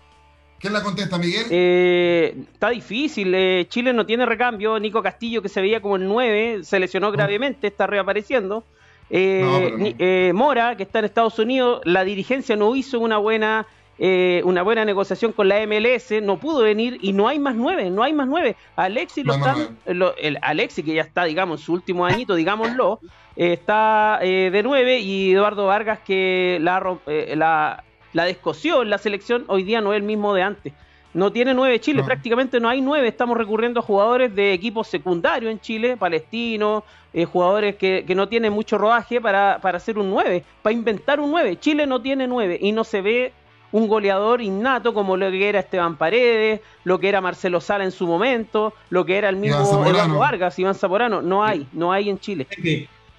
¿Quién 0.60 0.72
la 0.72 0.82
contesta, 0.84 1.18
Miguel? 1.18 1.46
Eh, 1.50 2.36
está 2.52 2.70
difícil. 2.70 3.34
eh, 3.34 3.66
Chile 3.68 3.92
no 3.92 4.06
tiene 4.06 4.24
recambio. 4.24 4.78
Nico 4.78 5.02
Castillo, 5.02 5.42
que 5.42 5.48
se 5.48 5.60
veía 5.60 5.80
como 5.82 5.96
el 5.96 6.06
9, 6.06 6.60
se 6.62 6.78
lesionó 6.78 7.10
gravemente, 7.10 7.66
está 7.66 7.88
reapareciendo. 7.88 8.64
Eh, 9.10 9.42
No, 9.78 9.86
eh, 9.98 10.32
Mora, 10.34 10.76
que 10.76 10.84
está 10.84 11.00
en 11.00 11.04
Estados 11.06 11.38
Unidos, 11.38 11.80
la 11.84 12.04
dirigencia 12.04 12.56
no 12.56 12.74
hizo 12.74 12.98
una 13.00 13.18
buena, 13.18 13.66
eh, 13.98 14.40
una 14.44 14.62
buena 14.62 14.84
negociación 14.84 15.32
con 15.32 15.48
la 15.48 15.60
MLS, 15.66 16.22
no 16.22 16.38
pudo 16.38 16.62
venir 16.62 16.98
y 17.02 17.12
no 17.12 17.28
hay 17.28 17.38
más 17.38 17.54
9, 17.54 17.90
no 17.90 18.02
hay 18.02 18.12
más 18.12 18.26
9. 18.28 18.56
Alexis 18.76 19.24
lo 19.24 19.36
No 19.36 20.14
el 20.16 20.38
Alexis, 20.42 20.84
que 20.84 20.94
ya 20.94 21.02
está, 21.02 21.24
digamos, 21.24 21.60
en 21.60 21.66
su 21.66 21.72
último 21.74 22.06
añito, 22.06 22.34
digámoslo, 22.34 23.00
eh, 23.36 23.52
está 23.54 24.18
eh, 24.22 24.50
de 24.50 24.62
9 24.62 24.98
y 25.00 25.32
Eduardo 25.32 25.66
Vargas, 25.66 26.00
que 26.00 26.58
la, 26.60 26.98
eh, 27.06 27.34
la, 27.36 27.84
la 28.12 28.24
descoció 28.24 28.82
en 28.82 28.90
la 28.90 28.98
selección, 28.98 29.44
hoy 29.48 29.62
día 29.62 29.80
no 29.80 29.92
es 29.92 29.98
el 29.98 30.04
mismo 30.04 30.34
de 30.34 30.42
antes. 30.42 30.72
No 31.14 31.30
tiene 31.30 31.52
nueve 31.54 31.80
Chile, 31.80 32.00
No. 32.00 32.06
prácticamente 32.06 32.58
no 32.60 32.68
hay 32.68 32.80
nueve. 32.80 33.08
Estamos 33.08 33.36
recurriendo 33.36 33.80
a 33.80 33.82
jugadores 33.82 34.34
de 34.34 34.52
equipos 34.52 34.88
secundarios 34.88 35.52
en 35.52 35.60
Chile, 35.60 35.96
palestinos, 35.96 36.84
eh, 37.12 37.24
jugadores 37.26 37.76
que, 37.76 38.04
que 38.06 38.14
no 38.14 38.28
tienen 38.28 38.52
mucho 38.52 38.78
rodaje 38.78 39.20
para, 39.20 39.58
para 39.60 39.76
hacer 39.76 39.98
un 39.98 40.08
9, 40.10 40.42
para 40.62 40.72
inventar 40.72 41.20
un 41.20 41.30
9. 41.30 41.58
Chile 41.60 41.86
no 41.86 42.00
tiene 42.00 42.26
9 42.26 42.58
y 42.60 42.72
no 42.72 42.84
se 42.84 43.02
ve 43.02 43.32
un 43.72 43.88
goleador 43.88 44.40
innato 44.42 44.92
como 44.94 45.16
lo 45.16 45.30
que 45.30 45.48
era 45.48 45.60
Esteban 45.60 45.96
Paredes, 45.96 46.60
lo 46.84 46.98
que 46.98 47.08
era 47.08 47.20
Marcelo 47.20 47.60
Sala 47.60 47.84
en 47.84 47.90
su 47.90 48.06
momento, 48.06 48.74
lo 48.90 49.04
que 49.04 49.16
era 49.16 49.28
el 49.28 49.36
mismo. 49.36 49.58
Eduardo 49.86 50.18
Vargas, 50.18 50.58
Iván 50.58 50.74
Zaporano. 50.74 51.22
No 51.22 51.44
hay, 51.44 51.66
no 51.72 51.92
hay 51.92 52.08
en 52.10 52.18
Chile. 52.18 52.46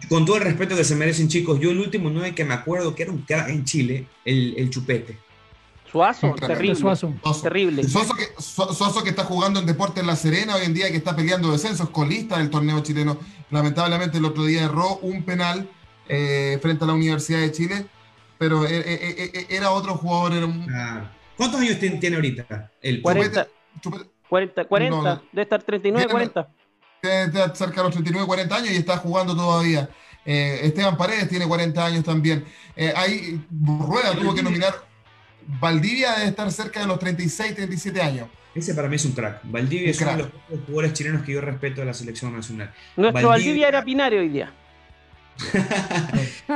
Con 0.10 0.26
todo 0.26 0.36
el 0.38 0.44
respeto 0.44 0.76
que 0.76 0.84
se 0.84 0.96
merecen, 0.96 1.28
chicos, 1.28 1.60
yo 1.60 1.72
el 1.72 1.80
último 1.80 2.10
9 2.10 2.36
que 2.36 2.44
me 2.44 2.54
acuerdo 2.54 2.94
que 2.94 3.04
era 3.04 3.12
un 3.12 3.20
crack 3.20 3.50
en 3.50 3.64
Chile, 3.64 4.06
el, 4.26 4.54
el 4.58 4.70
Chupete. 4.70 5.18
Suazo, 5.94 6.34
terrible. 6.36 6.76
Suazo. 6.76 7.14
Terrible. 7.42 7.84
Soso 7.88 8.14
que, 8.16 8.26
So- 8.42 8.74
Soso 8.74 9.04
que 9.04 9.12
está 9.12 9.24
jugando 9.24 9.60
en 9.60 9.66
Deportes 9.68 10.04
La 10.06 10.16
Serena 10.16 10.56
hoy 10.56 10.66
en 10.66 10.74
día, 10.74 10.90
que 10.90 10.98
está 10.98 11.16
peleando 11.16 11.52
descensos, 11.52 11.90
colista 11.92 12.40
del 12.40 12.50
torneo 12.50 12.82
chileno. 12.82 13.18
Lamentablemente 13.52 14.18
el 14.18 14.26
otro 14.26 14.44
día 14.44 14.64
erró 14.64 14.98
un 14.98 15.24
penal 15.24 15.70
eh, 16.10 16.58
frente 16.62 16.84
a 16.84 16.88
la 16.88 16.94
Universidad 16.94 17.40
de 17.40 17.52
Chile, 17.52 17.86
pero 18.40 18.66
eh, 18.66 18.70
eh, 18.80 18.84
eh, 19.18 19.32
eh, 19.36 19.46
era 19.50 19.70
otro 19.72 19.96
jugador. 19.96 20.34
Era 20.34 20.46
un, 20.48 20.68
Ah, 20.74 21.12
¿Cuántos 21.38 21.62
años 21.62 21.80
tiene, 21.80 21.98
tiene 21.98 22.16
ahorita? 22.16 22.72
El 22.82 23.02
Cuarenta. 23.02 23.48
Chupete- 23.82 24.10
40, 24.28 24.66
40, 24.66 24.98
No, 24.98 25.22
debe 25.32 25.44
estar 25.44 25.62
39, 25.62 26.08
Tiene- 26.08 26.12
40. 26.32 26.50
tiene- 27.02 27.28
tiene 27.30 27.56
cerca 27.56 27.76
de 27.76 27.84
los 27.84 27.92
39, 27.94 28.26
40 28.26 28.56
años 28.56 28.72
y 28.72 28.78
está 28.78 28.98
jugando 28.98 29.36
todavía. 29.36 29.88
Eh, 30.26 30.62
Esteban 30.64 30.98
Paredes 30.98 31.30
tiene 31.30 31.48
40 31.48 31.86
años 31.86 32.04
también. 32.04 32.44
Eh, 32.76 32.92
ahí 32.96 33.46
Rueda 33.62 34.16
tuvo 34.20 34.34
que 34.34 34.42
nominar. 34.42 34.74
Valdivia 35.48 36.14
debe 36.14 36.30
estar 36.30 36.52
cerca 36.52 36.82
de 36.82 36.88
los 36.88 37.00
36, 37.00 37.56
37 37.56 38.02
años. 38.02 38.28
Ese 38.56 38.74
para 38.76 38.88
mí 38.88 38.96
es 38.98 39.06
un 39.06 39.14
crack. 39.14 39.42
Valdivia 39.44 39.86
Un 39.86 39.90
es 39.90 40.02
uno 40.02 40.12
de 40.12 40.18
los 40.18 40.28
pocos 40.28 40.60
jugadores 40.66 40.94
chilenos 40.94 41.24
que 41.24 41.32
yo 41.34 41.42
respeto 41.42 41.82
de 41.82 41.86
la 41.88 41.94
selección 41.94 42.34
nacional. 42.36 42.74
Nuestro 42.96 43.28
Valdivia- 43.28 43.30
Valdivia 43.30 43.68
era 43.68 43.84
Pinario 43.84 44.20
hoy 44.20 44.30
día. 44.30 44.54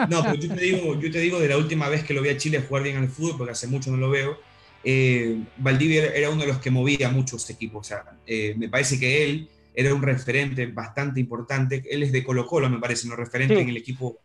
No, 0.09 0.21
pero 0.21 0.35
yo 0.35 0.53
te, 0.53 0.61
digo, 0.61 0.99
yo 0.99 1.11
te 1.11 1.19
digo 1.19 1.39
de 1.39 1.47
la 1.47 1.57
última 1.57 1.89
vez 1.89 2.03
que 2.03 2.13
lo 2.13 2.21
vi 2.21 2.29
a 2.29 2.37
Chile 2.37 2.63
jugar 2.67 2.83
bien 2.83 2.97
al 2.97 3.09
fútbol, 3.09 3.37
porque 3.37 3.51
hace 3.53 3.67
mucho 3.67 3.89
no 3.89 3.97
lo 3.97 4.09
veo, 4.09 4.39
eh, 4.83 5.37
Valdivia 5.57 6.05
era- 6.13 6.29
uno 6.29 6.41
de 6.41 6.47
los 6.47 6.59
que 6.59 6.69
movía 6.69 7.09
mucho 7.09 7.37
este 7.37 7.53
equipo. 7.53 7.79
O 7.79 7.83
sea, 7.83 8.03
eh, 8.25 8.53
me 8.57 8.69
parece 8.69 8.99
que 8.99 9.23
él 9.25 9.49
era 9.73 9.93
un 9.93 10.01
referente 10.01 10.65
bastante 10.67 11.19
importante. 11.19 11.83
Él 11.89 12.03
es 12.03 12.11
de 12.11 12.23
Colo 12.23 12.45
Colo, 12.45 12.69
me 12.69 12.79
parece, 12.79 13.07
no 13.07 13.15
referente 13.15 13.55
Sí. 13.55 13.61
en 13.61 13.69
el 13.69 13.77
equipo. 13.77 14.19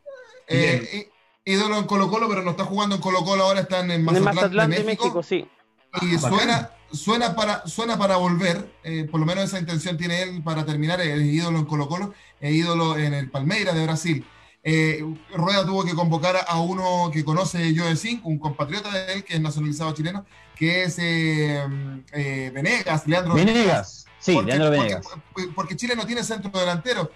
Eh, 0.47 1.09
ídolo 1.45 1.79
en 1.79 1.85
Colo 1.85 2.09
Colo, 2.11 2.29
pero 2.29 2.43
no 2.43 2.51
está 2.53 2.65
jugando 2.65 2.95
en 2.97 3.01
Colo 3.01 3.25
Colo, 3.25 3.45
ahora 3.45 3.61
está 3.61 3.81
en 3.81 4.05
Mazatlán, 4.05 4.35
Mazatlán 4.35 4.71
de 4.71 4.85
México. 4.85 5.23
sí. 5.23 5.47
Y 6.01 6.15
Ah, 6.15 6.19
suena, 6.19 6.71
suena, 6.91 7.35
para, 7.37 7.67
suena 7.67 7.99
para 7.99 8.17
volver, 8.17 8.73
eh, 8.83 9.07
por 9.11 9.21
lo 9.21 9.27
menos 9.27 9.45
esa 9.45 9.59
intención 9.59 9.99
tiene 9.99 10.23
él 10.23 10.43
para 10.43 10.65
terminar, 10.65 11.01
el 11.03 11.23
ídolo 11.23 11.59
en 11.59 11.67
Colo 11.67 11.87
Colo, 11.87 12.15
e 12.41 12.51
ídolo 12.53 12.97
en 12.97 13.13
el 13.13 13.31
Palmeiras 13.31 13.75
de 13.75 13.83
Brasil. 13.85 14.25
Eh, 14.65 15.05
Rueda 15.35 15.67
tuvo 15.67 15.85
que 15.85 15.93
convocar 15.95 16.37
a 16.47 16.61
uno 16.61 17.11
que 17.13 17.25
conoce 17.25 17.75
Joe 17.77 17.95
Sink, 17.97 18.25
un 18.25 18.39
compatriota 18.39 18.91
de 18.91 19.13
él 19.15 19.25
que 19.25 19.35
es 19.35 19.41
nacionalizado 19.41 19.93
chileno, 19.93 20.25
que 20.57 20.85
es 20.85 20.97
eh, 20.99 21.63
eh, 22.13 22.51
Venegas, 22.55 23.07
Leandro 23.07 23.35
Venegas. 23.35 24.07
Sí, 24.19 24.33
porque, 24.33 24.47
Leandro 24.57 24.69
porque- 24.69 24.95
Venegas. 24.95 25.09
porque 25.55 25.77
Chile 25.77 25.95
no 25.97 26.07
tiene 26.07 26.23
centro 26.25 26.51
delantero. 26.59 27.11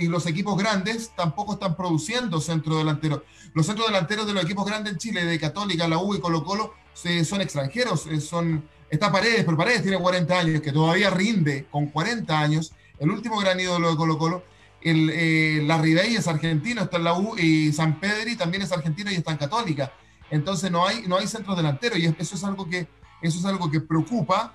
Y 0.00 0.08
los 0.08 0.26
equipos 0.26 0.56
grandes 0.58 1.12
tampoco 1.16 1.54
están 1.54 1.76
produciendo 1.76 2.40
centro 2.40 2.76
delantero. 2.78 3.22
Los 3.54 3.66
centros 3.66 3.86
delanteros 3.88 4.26
de 4.26 4.32
los 4.34 4.44
equipos 4.44 4.66
grandes 4.66 4.92
en 4.94 4.98
Chile, 4.98 5.24
de 5.24 5.38
Católica, 5.38 5.86
la 5.88 5.98
U 5.98 6.14
y 6.14 6.20
Colo 6.20 6.44
Colo, 6.44 6.74
se- 6.94 7.24
son 7.24 7.40
extranjeros. 7.40 8.06
eh, 8.06 8.20
son, 8.20 8.64
está 8.90 9.12
Paredes, 9.12 9.44
pero 9.44 9.56
Paredes 9.56 9.82
tiene 9.82 9.98
40 9.98 10.38
años, 10.38 10.60
que 10.60 10.72
todavía 10.72 11.10
rinde 11.10 11.66
con 11.70 11.86
40 11.86 12.38
años. 12.38 12.72
El 12.98 13.10
último 13.10 13.38
gran 13.38 13.58
ídolo 13.60 13.90
de 13.90 13.96
Colo 13.96 14.18
Colo. 14.18 14.42
El, 14.82 15.10
eh, 15.12 15.62
Larry 15.66 15.92
Day 15.94 16.16
es 16.16 16.26
argentino, 16.26 16.82
está 16.82 16.96
en 16.96 17.04
la 17.04 17.12
U, 17.14 17.36
y 17.38 17.72
San 17.72 18.00
Pedri 18.00 18.36
también 18.36 18.62
es 18.62 18.72
argentino 18.72 19.10
y 19.10 19.14
está 19.16 19.30
en 19.32 19.36
Católica. 19.36 19.92
Entonces 20.30 20.70
no 20.70 20.86
hay, 20.86 21.02
no 21.06 21.16
hay 21.18 21.26
centros 21.26 21.56
delanteros 21.56 21.98
y 21.98 22.06
eso 22.06 22.34
es 22.36 22.44
algo 22.44 22.68
que, 22.68 22.86
eso 23.20 23.38
es 23.40 23.44
algo 23.44 23.70
que 23.70 23.80
preocupa 23.80 24.54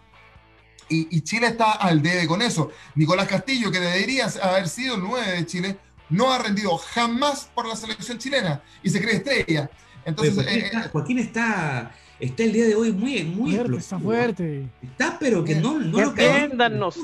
y, 0.89 1.15
y 1.15 1.21
Chile 1.21 1.47
está 1.47 1.73
al 1.73 2.01
debe 2.01 2.27
con 2.27 2.41
eso. 2.41 2.71
Nicolás 2.95 3.27
Castillo, 3.27 3.71
que 3.71 3.79
debería 3.79 4.27
haber 4.41 4.67
sido 4.67 4.95
el 4.95 5.01
9 5.01 5.31
de 5.31 5.45
Chile, 5.45 5.77
no 6.09 6.31
ha 6.31 6.37
rendido 6.37 6.77
jamás 6.77 7.49
por 7.53 7.67
la 7.67 7.75
selección 7.75 8.17
chilena 8.17 8.61
y 8.83 8.89
se 8.89 9.01
cree 9.01 9.15
estrella. 9.15 9.69
Entonces, 10.05 10.35
Joaquín, 10.35 10.53
eh, 10.53 10.65
está, 10.65 10.89
Joaquín 10.89 11.19
está, 11.19 11.91
está 12.19 12.43
el 12.43 12.53
día 12.53 12.65
de 12.65 12.75
hoy 12.75 12.91
muy, 12.91 13.23
muy 13.23 13.55
Fuerte, 13.55 13.77
está 13.77 13.99
fuerte. 13.99 14.69
Está, 14.81 15.17
pero 15.19 15.43
que 15.43 15.55
no, 15.55 15.79
no 15.79 15.99
lo 15.99 16.09
Entiéndanos. 16.09 16.97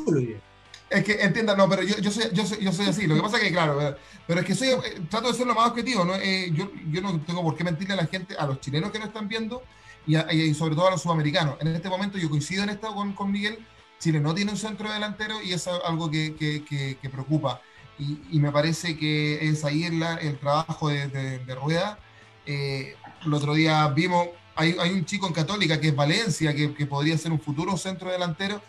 es 0.89 1.03
que 1.03 1.13
entiendan, 1.13 1.57
no, 1.57 1.67
pero 1.67 1.81
yo, 1.81 1.97
yo, 1.97 2.11
soy, 2.11 2.25
yo, 2.31 2.45
soy, 2.45 2.63
yo 2.63 2.71
soy 2.71 2.87
así. 2.87 3.07
Lo 3.07 3.15
que 3.15 3.21
pasa 3.21 3.37
es 3.37 3.43
que, 3.43 3.51
claro, 3.51 3.81
eh, 3.81 3.95
pero 4.27 4.41
es 4.41 4.45
que 4.45 4.53
soy, 4.53 4.69
eh, 4.69 5.01
trato 5.09 5.29
de 5.29 5.33
ser 5.33 5.47
lo 5.47 5.55
más 5.55 5.69
objetivo. 5.69 6.05
¿no? 6.05 6.15
Eh, 6.15 6.51
yo, 6.53 6.69
yo 6.91 7.01
no 7.01 7.19
tengo 7.21 7.41
por 7.41 7.55
qué 7.55 7.63
mentirle 7.63 7.93
a 7.95 7.97
la 7.97 8.05
gente, 8.05 8.35
a 8.37 8.45
los 8.45 8.59
chilenos 8.59 8.91
que 8.91 8.99
no 8.99 9.05
están 9.05 9.27
viendo, 9.27 9.63
y, 10.07 10.53
sobre 10.53 10.75
todo 10.75 10.87
a 10.87 10.91
los 10.91 11.01
sudamericanos. 11.01 11.55
En 11.59 11.67
este 11.67 11.89
momento 11.89 12.17
yo 12.17 12.29
coincido 12.29 12.63
en 12.63 12.69
esto 12.69 12.93
con, 12.93 13.13
con 13.13 13.31
Miguel, 13.31 13.59
Chile 13.99 14.19
no 14.19 14.33
tiene 14.33 14.51
un 14.51 14.57
centro 14.57 14.91
delantero 14.91 15.41
y 15.41 15.53
es 15.53 15.67
algo 15.67 16.09
que, 16.09 16.35
que, 16.35 17.09
preocupa. 17.09 17.61
Y, 17.99 18.39
me 18.39 18.51
parece 18.51 18.97
que 18.97 19.47
es 19.47 19.63
ahí 19.63 19.83
el, 19.83 20.01
el 20.01 20.39
trabajo 20.39 20.89
de, 20.89 21.07
de, 21.07 21.55
Rueda. 21.55 21.99
Eh, 22.47 22.95
el 23.23 23.33
otro 23.33 23.53
día 23.53 23.87
vimos, 23.89 24.29
hay, 24.55 24.75
hay, 24.79 24.91
un 24.91 25.05
chico 25.05 25.27
en 25.27 25.33
Católica 25.33 25.79
que 25.79 25.89
es 25.89 25.95
Valencia, 25.95 26.55
que, 26.55 26.73
que 26.73 26.87
podría 26.87 27.15
ser 27.17 27.31
un 27.31 27.39
futuro 27.39 27.77
centro 27.77 28.11
delantero, 28.11 28.59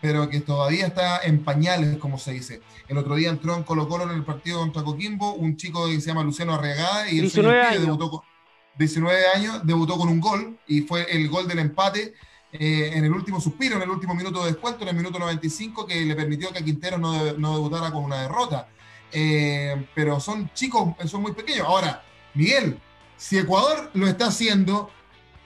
pero 0.00 0.30
que 0.30 0.40
todavía 0.40 0.86
está 0.86 1.20
en 1.24 1.44
pañales, 1.44 1.98
como 1.98 2.16
se 2.16 2.32
dice. 2.32 2.62
El 2.88 2.96
otro 2.96 3.16
día 3.16 3.28
entró 3.28 3.54
en 3.54 3.64
Colo 3.64 3.86
Colo 3.86 4.04
en 4.04 4.16
el 4.16 4.24
partido 4.24 4.60
contra 4.60 4.82
Coquimbo, 4.82 5.34
un 5.34 5.58
chico 5.58 5.86
que 5.86 6.00
se 6.00 6.06
llama 6.06 6.24
Luciano 6.24 6.54
Arregada 6.54 7.10
y 7.10 7.16
el 7.16 7.22
19 7.22 7.60
años. 7.60 7.82
debutó 7.82 8.10
con 8.10 8.29
19 8.78 9.26
años, 9.34 9.60
debutó 9.64 9.96
con 9.96 10.08
un 10.08 10.20
gol 10.20 10.58
y 10.66 10.82
fue 10.82 11.06
el 11.10 11.28
gol 11.28 11.46
del 11.46 11.58
empate 11.58 12.14
eh, 12.52 12.92
en 12.94 13.04
el 13.04 13.12
último 13.12 13.40
suspiro, 13.40 13.76
en 13.76 13.82
el 13.82 13.90
último 13.90 14.14
minuto 14.14 14.40
de 14.44 14.52
descuento, 14.52 14.82
en 14.82 14.88
el 14.88 14.96
minuto 14.96 15.18
95, 15.18 15.86
que 15.86 16.04
le 16.04 16.14
permitió 16.14 16.52
que 16.52 16.64
Quintero 16.64 16.98
no, 16.98 17.12
debutara 17.54 17.90
con 17.90 18.04
una 18.04 18.22
derrota. 18.22 18.68
Eh, 19.12 19.86
pero 19.94 20.20
son 20.20 20.50
chicos, 20.54 20.94
son 21.06 21.22
muy 21.22 21.32
pequeños. 21.32 21.66
Ahora, 21.66 22.02
Miguel, 22.34 22.80
si 23.16 23.38
Ecuador 23.38 23.90
lo 23.94 24.06
está 24.06 24.26
haciendo 24.26 24.90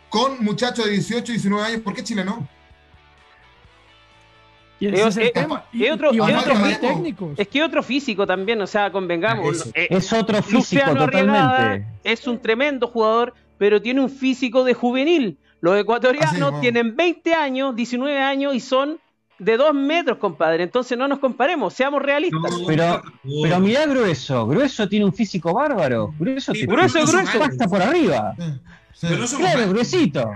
con 0.09 0.43
muchachos 0.45 0.85
de 0.85 0.93
18 0.93 1.33
y 1.33 1.35
19 1.35 1.67
años, 1.67 1.81
¿por 1.81 1.95
qué 1.95 2.05
Chile 2.05 2.25
no? 2.25 2.49
Es, 4.81 5.17
otro, 5.93 6.11
es 7.37 7.49
que 7.49 7.63
otro 7.63 7.83
físico 7.83 8.27
también, 8.27 8.61
o 8.61 8.67
sea, 8.67 8.91
convengamos. 8.91 9.71
Es, 9.75 10.13
otro 10.13 10.43
físico 10.43 10.95
totalmente. 10.95 11.87
Es 12.03 12.27
un 12.27 12.39
tremendo 12.41 12.89
jugador, 12.89 13.35
pero 13.57 13.81
tiene 13.81 14.01
un 14.01 14.11
físico 14.11 14.65
de 14.65 14.75
juvenil. 14.75 15.39
Los 15.61 15.79
ecuatorianos 15.79 16.61
tienen 16.61 16.95
20 16.95 17.35
años, 17.35 17.75
19 17.75 18.19
años 18.19 18.55
y 18.55 18.61
son 18.61 18.99
de 19.39 19.57
2 19.57 19.75
metros, 19.75 20.19
compadre. 20.19 20.65
Entonces 20.65 20.99
no 20.99 21.09
nos 21.09 21.19
comparemos, 21.19 21.73
seamos 21.73 22.03
realistas. 22.03 22.41
pero, 22.67 23.03
pero 23.43 23.61
mirá 23.61 23.87
Grueso. 23.87 24.47
Grueso 24.47 24.89
tiene 24.89 25.05
un 25.07 25.15
físico 25.15 25.55
bárbaro. 25.55 26.13
Grueso, 26.19 26.53
grueso, 26.67 27.07
grueso. 27.07 27.39
Pasta 27.39 27.67
por 27.67 27.81
arriba. 27.81 28.35
No 29.03 29.27
somos 29.27 29.35
claro, 29.35 29.69
gruesito. 29.71 30.31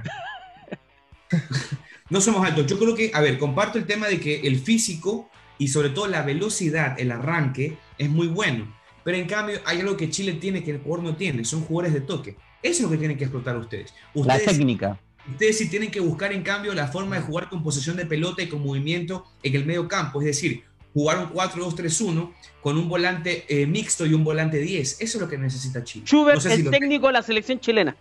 no 2.10 2.20
somos 2.20 2.46
altos. 2.46 2.66
Yo 2.66 2.78
creo 2.78 2.94
que, 2.94 3.10
a 3.12 3.20
ver, 3.20 3.38
comparto 3.38 3.78
el 3.78 3.86
tema 3.86 4.06
de 4.06 4.20
que 4.20 4.40
el 4.40 4.58
físico 4.58 5.30
y 5.58 5.68
sobre 5.68 5.90
todo 5.90 6.06
la 6.06 6.22
velocidad, 6.22 6.98
el 6.98 7.10
arranque, 7.10 7.76
es 7.98 8.08
muy 8.08 8.28
bueno. 8.28 8.72
Pero 9.04 9.16
en 9.16 9.26
cambio 9.26 9.58
hay 9.64 9.80
algo 9.80 9.96
que 9.96 10.10
Chile 10.10 10.34
tiene 10.34 10.62
que 10.62 10.70
el 10.70 10.76
Ecuador 10.76 11.02
no 11.02 11.16
tiene, 11.16 11.44
son 11.44 11.62
jugadores 11.62 11.94
de 11.94 12.00
toque. 12.00 12.36
Eso 12.62 12.78
es 12.78 12.80
lo 12.82 12.90
que 12.90 12.98
tienen 12.98 13.16
que 13.16 13.24
explotar 13.24 13.56
ustedes. 13.56 13.94
ustedes 14.14 14.46
la 14.46 14.52
técnica. 14.52 15.00
Ustedes 15.30 15.58
sí 15.58 15.68
tienen 15.68 15.90
que 15.90 16.00
buscar, 16.00 16.32
en 16.32 16.42
cambio, 16.42 16.72
la 16.74 16.88
forma 16.88 17.16
de 17.16 17.22
jugar 17.22 17.48
con 17.48 17.62
posesión 17.62 17.96
de 17.96 18.06
pelota 18.06 18.42
y 18.42 18.48
con 18.48 18.62
movimiento 18.62 19.24
en 19.42 19.54
el 19.54 19.66
medio 19.66 19.86
campo. 19.86 20.20
Es 20.20 20.26
decir, 20.26 20.64
jugar 20.94 21.18
un 21.18 21.30
4-2-3-1 21.30 22.32
con 22.62 22.78
un 22.78 22.88
volante 22.88 23.44
eh, 23.48 23.66
mixto 23.66 24.06
y 24.06 24.14
un 24.14 24.24
volante 24.24 24.58
10. 24.58 25.00
Eso 25.00 25.18
es 25.18 25.20
lo 25.20 25.28
que 25.28 25.36
necesita 25.36 25.84
Chile. 25.84 26.06
Schubert, 26.06 26.44
el 26.46 26.70
técnico 26.70 27.08
de 27.08 27.12
la 27.12 27.22
selección 27.22 27.60
chilena. 27.60 27.96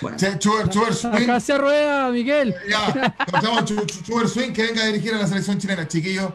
Bueno. 0.00 0.18
Swing. 0.94 1.12
Acá 1.12 1.40
se 1.40 1.56
rueda, 1.56 2.10
Miguel. 2.10 2.54
Ya, 2.68 3.14
Schubert 3.64 4.28
Swing 4.28 4.52
que 4.52 4.64
venga 4.64 4.82
a 4.82 4.86
dirigir 4.86 5.14
a 5.14 5.18
la 5.18 5.26
selección 5.26 5.58
chilena. 5.58 5.86
Chiquillos, 5.86 6.32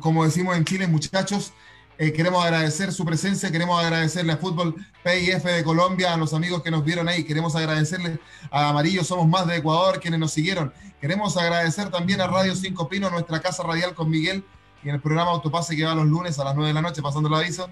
como 0.00 0.24
decimos 0.24 0.56
en 0.56 0.64
Chile, 0.64 0.86
muchachos, 0.86 1.52
eh, 2.00 2.12
queremos 2.12 2.44
agradecer 2.44 2.92
su 2.92 3.04
presencia, 3.04 3.50
queremos 3.50 3.82
agradecerle 3.82 4.32
a 4.32 4.36
Fútbol 4.36 4.76
PIF 5.02 5.42
de 5.42 5.64
Colombia, 5.64 6.14
a 6.14 6.16
los 6.16 6.32
amigos 6.32 6.62
que 6.62 6.70
nos 6.70 6.84
vieron 6.84 7.08
ahí, 7.08 7.24
queremos 7.24 7.56
agradecerle 7.56 8.20
a 8.52 8.68
Amarillo 8.68 9.02
Somos 9.02 9.26
Más 9.26 9.48
de 9.48 9.56
Ecuador, 9.56 9.98
quienes 9.98 10.20
nos 10.20 10.32
siguieron. 10.32 10.72
Queremos 11.00 11.36
agradecer 11.36 11.90
también 11.90 12.20
a 12.20 12.28
Radio 12.28 12.54
5 12.54 12.88
Pino, 12.88 13.10
nuestra 13.10 13.40
casa 13.40 13.64
radial 13.64 13.94
con 13.94 14.10
Miguel, 14.10 14.44
y 14.84 14.88
en 14.90 14.94
el 14.94 15.00
programa 15.00 15.32
Autopase 15.32 15.74
que 15.74 15.84
va 15.84 15.94
los 15.96 16.06
lunes 16.06 16.38
a 16.38 16.44
las 16.44 16.54
9 16.54 16.68
de 16.68 16.74
la 16.74 16.82
noche, 16.82 17.02
pasando 17.02 17.28
el 17.28 17.34
aviso, 17.34 17.68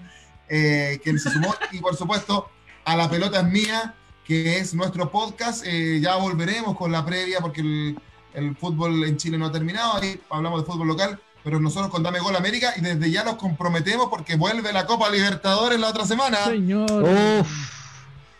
eh, 0.49 0.99
quien 1.03 1.17
se 1.19 1.31
sumó. 1.31 1.55
Y 1.71 1.79
por 1.79 1.95
supuesto, 1.95 2.49
a 2.83 2.97
La 2.97 3.09
Pelota 3.09 3.39
es 3.39 3.45
Mía, 3.45 3.95
que 4.27 4.57
es 4.57 4.73
nuestro 4.73 5.09
podcast. 5.09 5.63
Eh, 5.65 5.99
ya 6.01 6.17
volveremos 6.17 6.77
con 6.77 6.91
la 6.91 7.05
previa 7.05 7.39
porque 7.39 7.61
el, 7.61 7.97
el 8.33 8.55
fútbol 8.55 9.05
en 9.05 9.17
Chile 9.17 9.37
no 9.37 9.47
ha 9.47 9.51
terminado, 9.51 9.95
ahí 9.95 10.19
hablamos 10.29 10.61
de 10.61 10.71
fútbol 10.71 10.89
local 10.89 11.19
pero 11.47 11.61
nosotros 11.61 11.89
con 11.89 12.03
Dame 12.03 12.19
Gol 12.19 12.35
América 12.35 12.73
y 12.75 12.81
desde 12.81 13.09
ya 13.09 13.23
nos 13.23 13.35
comprometemos 13.37 14.09
porque 14.09 14.35
vuelve 14.35 14.73
la 14.73 14.85
Copa 14.85 15.09
Libertadores 15.09 15.79
la 15.79 15.87
otra 15.87 16.05
semana. 16.05 16.43
Señor. 16.43 16.91
Uf, 16.91 17.47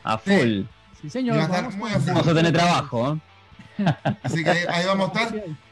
a 0.03 0.17
full. 0.17 0.63
Sí, 1.01 1.09
señor. 1.09 1.37
Vamos 1.47 2.27
a, 2.27 2.33
tener 2.33 2.51
trabajo. 2.51 3.13
¿eh? 3.79 3.85
Así 4.23 4.43
que 4.43 4.49
ahí, 4.49 4.85
vamos 4.85 5.15
a 5.15 5.21
estar. 5.23 5.43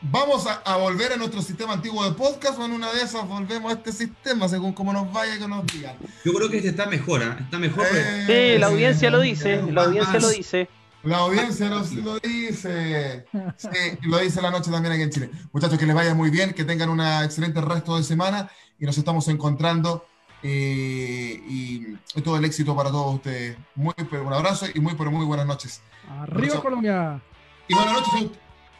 Vamos 0.00 0.46
a, 0.46 0.76
volver 0.76 1.12
a 1.12 1.16
nuestro 1.16 1.42
sistema 1.42 1.72
antiguo 1.72 2.04
de 2.04 2.12
podcast 2.12 2.56
o 2.58 2.64
en 2.64 2.70
una 2.70 2.92
de 2.92 3.02
esas 3.02 3.26
volvemos 3.26 3.72
a 3.72 3.74
este 3.74 3.90
sistema 3.90 4.48
según 4.48 4.72
como 4.72 4.92
nos 4.92 5.12
vaya 5.12 5.34
y 5.34 5.38
que 5.40 5.48
nos 5.48 5.66
digan. 5.66 5.96
Yo 6.24 6.32
creo 6.32 6.48
que 6.48 6.58
este 6.58 6.68
está 6.68 6.86
mejor, 6.86 7.20
¿eh? 7.22 7.36
está 7.40 7.58
mejor. 7.58 7.84
sí, 8.26 8.58
la 8.58 8.68
audiencia 8.68 9.10
lo 9.10 9.20
dice, 9.20 9.60
la 9.72 9.84
audiencia 9.84 10.20
lo 10.20 10.28
dice. 10.28 10.68
La 11.02 11.18
audiencia 11.18 11.68
lo 11.68 11.80
dice. 12.20 13.24
Sí, 13.56 13.68
lo 14.02 14.18
dice 14.18 14.40
la 14.40 14.50
noche 14.52 14.70
también 14.70 14.92
aquí 14.92 15.02
en 15.02 15.10
Chile. 15.10 15.30
Muchachos, 15.52 15.78
que 15.78 15.86
les 15.86 15.94
vaya 15.94 16.14
muy 16.14 16.30
bien, 16.30 16.52
que 16.52 16.64
tengan 16.64 16.90
un 16.90 17.00
excelente 17.00 17.60
resto 17.60 17.96
de 17.96 18.04
semana 18.04 18.48
y 18.78 18.86
nos 18.86 18.98
estamos 18.98 19.26
encontrando. 19.28 20.06
Eh, 20.44 21.40
y, 21.48 21.98
todo 22.22 22.36
el 22.36 22.44
éxito 22.44 22.76
para 22.76 22.90
todos 22.90 23.16
ustedes. 23.16 23.56
Muy, 23.74 23.94
un 23.98 24.32
abrazo 24.32 24.66
y 24.72 24.78
muy, 24.78 24.94
pero 24.94 25.10
muy 25.10 25.24
buenas 25.24 25.46
noches. 25.46 25.82
Arriba 26.08 26.60
Colombia. 26.60 27.20
Y 27.66 27.74
buenas 27.74 27.94
noches. 27.94 28.30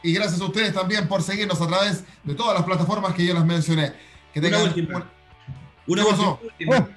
Y 0.03 0.13
gracias 0.13 0.41
a 0.41 0.45
ustedes 0.45 0.73
también 0.73 1.09
por 1.09 1.23
seguirnos 1.23 1.61
a 1.61 1.67
través 1.67 2.05
de 2.23 2.35
todas 2.35 2.55
las 2.55 2.65
plataformas 2.65 3.15
que 3.15 3.27
yo 3.27 3.35
les 3.35 3.45
mencioné. 3.45 3.93
Que 4.33 4.41
tengan 4.41 4.63
una 4.63 4.71
última. 4.71 5.11
Una 5.87 6.07
última. 6.07 6.79
Oh. 6.79 6.89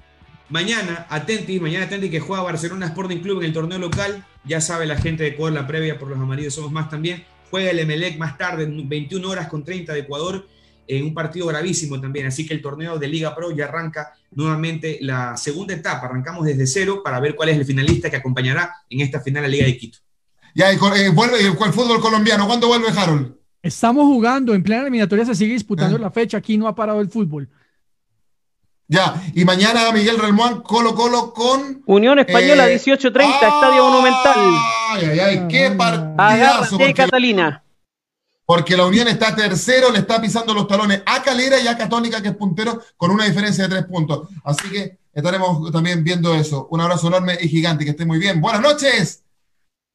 Mañana, 0.49 1.07
atenti, 1.09 1.59
mañana 1.59 1.85
atenti 1.85 2.09
que 2.09 2.19
juega 2.19 2.43
Barcelona 2.43 2.87
Sporting 2.87 3.19
Club 3.19 3.39
en 3.39 3.45
el 3.45 3.53
torneo 3.53 3.79
local. 3.79 4.25
Ya 4.43 4.59
sabe 4.59 4.85
la 4.85 4.97
gente 4.97 5.23
de 5.23 5.29
Ecuador, 5.29 5.53
la 5.53 5.65
previa 5.65 5.97
por 5.97 6.09
los 6.09 6.19
amarillos 6.19 6.53
somos 6.53 6.71
más 6.71 6.89
también. 6.89 7.23
Juega 7.49 7.71
el 7.71 7.79
Emelec 7.79 8.17
más 8.17 8.37
tarde, 8.37 8.65
en 8.65 8.87
21 8.87 9.29
horas 9.29 9.47
con 9.47 9.63
30 9.63 9.93
de 9.93 9.99
Ecuador, 9.99 10.47
en 10.87 11.05
un 11.05 11.13
partido 11.13 11.47
gravísimo 11.47 11.99
también. 12.01 12.27
Así 12.27 12.45
que 12.45 12.53
el 12.53 12.61
torneo 12.61 12.99
de 12.99 13.07
Liga 13.07 13.33
Pro 13.33 13.51
ya 13.51 13.65
arranca 13.65 14.13
nuevamente 14.31 14.99
la 15.01 15.37
segunda 15.37 15.73
etapa. 15.73 16.07
Arrancamos 16.07 16.45
desde 16.45 16.67
cero 16.67 17.01
para 17.01 17.19
ver 17.21 17.35
cuál 17.35 17.49
es 17.49 17.57
el 17.57 17.65
finalista 17.65 18.09
que 18.09 18.17
acompañará 18.17 18.75
en 18.89 18.99
esta 18.99 19.21
final 19.21 19.45
a 19.45 19.47
Liga 19.47 19.65
de 19.65 19.77
Quito. 19.77 19.99
Ya, 20.53 20.73
y, 20.73 20.75
eh, 20.75 21.09
vuelve 21.09 21.39
el 21.39 21.73
fútbol 21.73 22.01
colombiano. 22.01 22.47
¿Cuándo 22.47 22.67
vuelve 22.67 22.89
Harold? 22.89 23.35
Estamos 23.61 24.05
jugando, 24.05 24.53
en 24.53 24.63
plena 24.63 24.81
eliminatoria 24.81 25.25
se 25.25 25.35
sigue 25.35 25.53
disputando 25.53 25.97
ah. 25.97 25.99
la 25.99 26.11
fecha, 26.11 26.37
aquí 26.37 26.57
no 26.57 26.67
ha 26.67 26.73
parado 26.73 26.99
el 26.99 27.09
fútbol. 27.09 27.47
Ya, 28.87 29.23
y 29.33 29.45
mañana 29.45 29.89
Miguel 29.93 30.17
Relmuán, 30.17 30.61
Colo 30.63 30.93
Colo 30.95 31.31
con. 31.31 31.81
Unión 31.85 32.19
Española, 32.19 32.67
18.30, 32.67 33.21
eh, 33.21 33.29
Estadio 33.31 33.85
Monumental. 33.85 34.39
Ay, 34.89 35.05
ay, 35.05 35.19
ay, 35.19 35.47
qué 35.47 35.71
partidazo. 35.71 36.77
Porque, 36.77 36.93
Catalina. 36.93 37.63
Porque 38.45 38.75
la 38.75 38.85
Unión 38.85 39.07
está 39.07 39.33
tercero, 39.33 39.91
le 39.91 39.99
está 39.99 40.19
pisando 40.19 40.53
los 40.53 40.67
talones 40.67 41.03
a 41.05 41.23
Calera 41.23 41.57
y 41.61 41.67
a 41.67 41.77
Católica, 41.77 42.21
que 42.21 42.29
es 42.29 42.35
puntero, 42.35 42.81
con 42.97 43.11
una 43.11 43.23
diferencia 43.23 43.63
de 43.65 43.69
tres 43.69 43.85
puntos. 43.85 44.27
Así 44.43 44.69
que 44.69 44.97
estaremos 45.13 45.71
también 45.71 46.03
viendo 46.03 46.33
eso. 46.33 46.67
Un 46.69 46.81
abrazo 46.81 47.07
enorme 47.07 47.37
y 47.39 47.47
gigante, 47.47 47.85
que 47.85 47.91
esté 47.91 48.05
muy 48.05 48.19
bien. 48.19 48.41
Buenas 48.41 48.61
noches. 48.61 49.23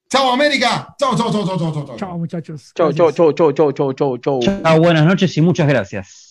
Chao 0.08 0.30
América. 0.32 0.94
Chao, 0.98 1.16
chao, 1.16 1.32
chao, 1.32 1.46
chao, 1.46 1.58
chao, 1.58 1.84
chao. 1.86 1.96
Chao 1.96 2.18
muchachos. 2.18 2.72
Chao, 2.74 2.92
chao, 2.92 3.10
chao, 3.12 3.32
chao, 3.32 3.52
chao, 3.52 3.72
chao, 3.72 4.18
chao. 4.18 4.40
Chao, 4.40 4.78
buenas 4.78 5.04
noches 5.04 5.36
y 5.36 5.40
muchas 5.42 5.66
gracias. 5.66 6.25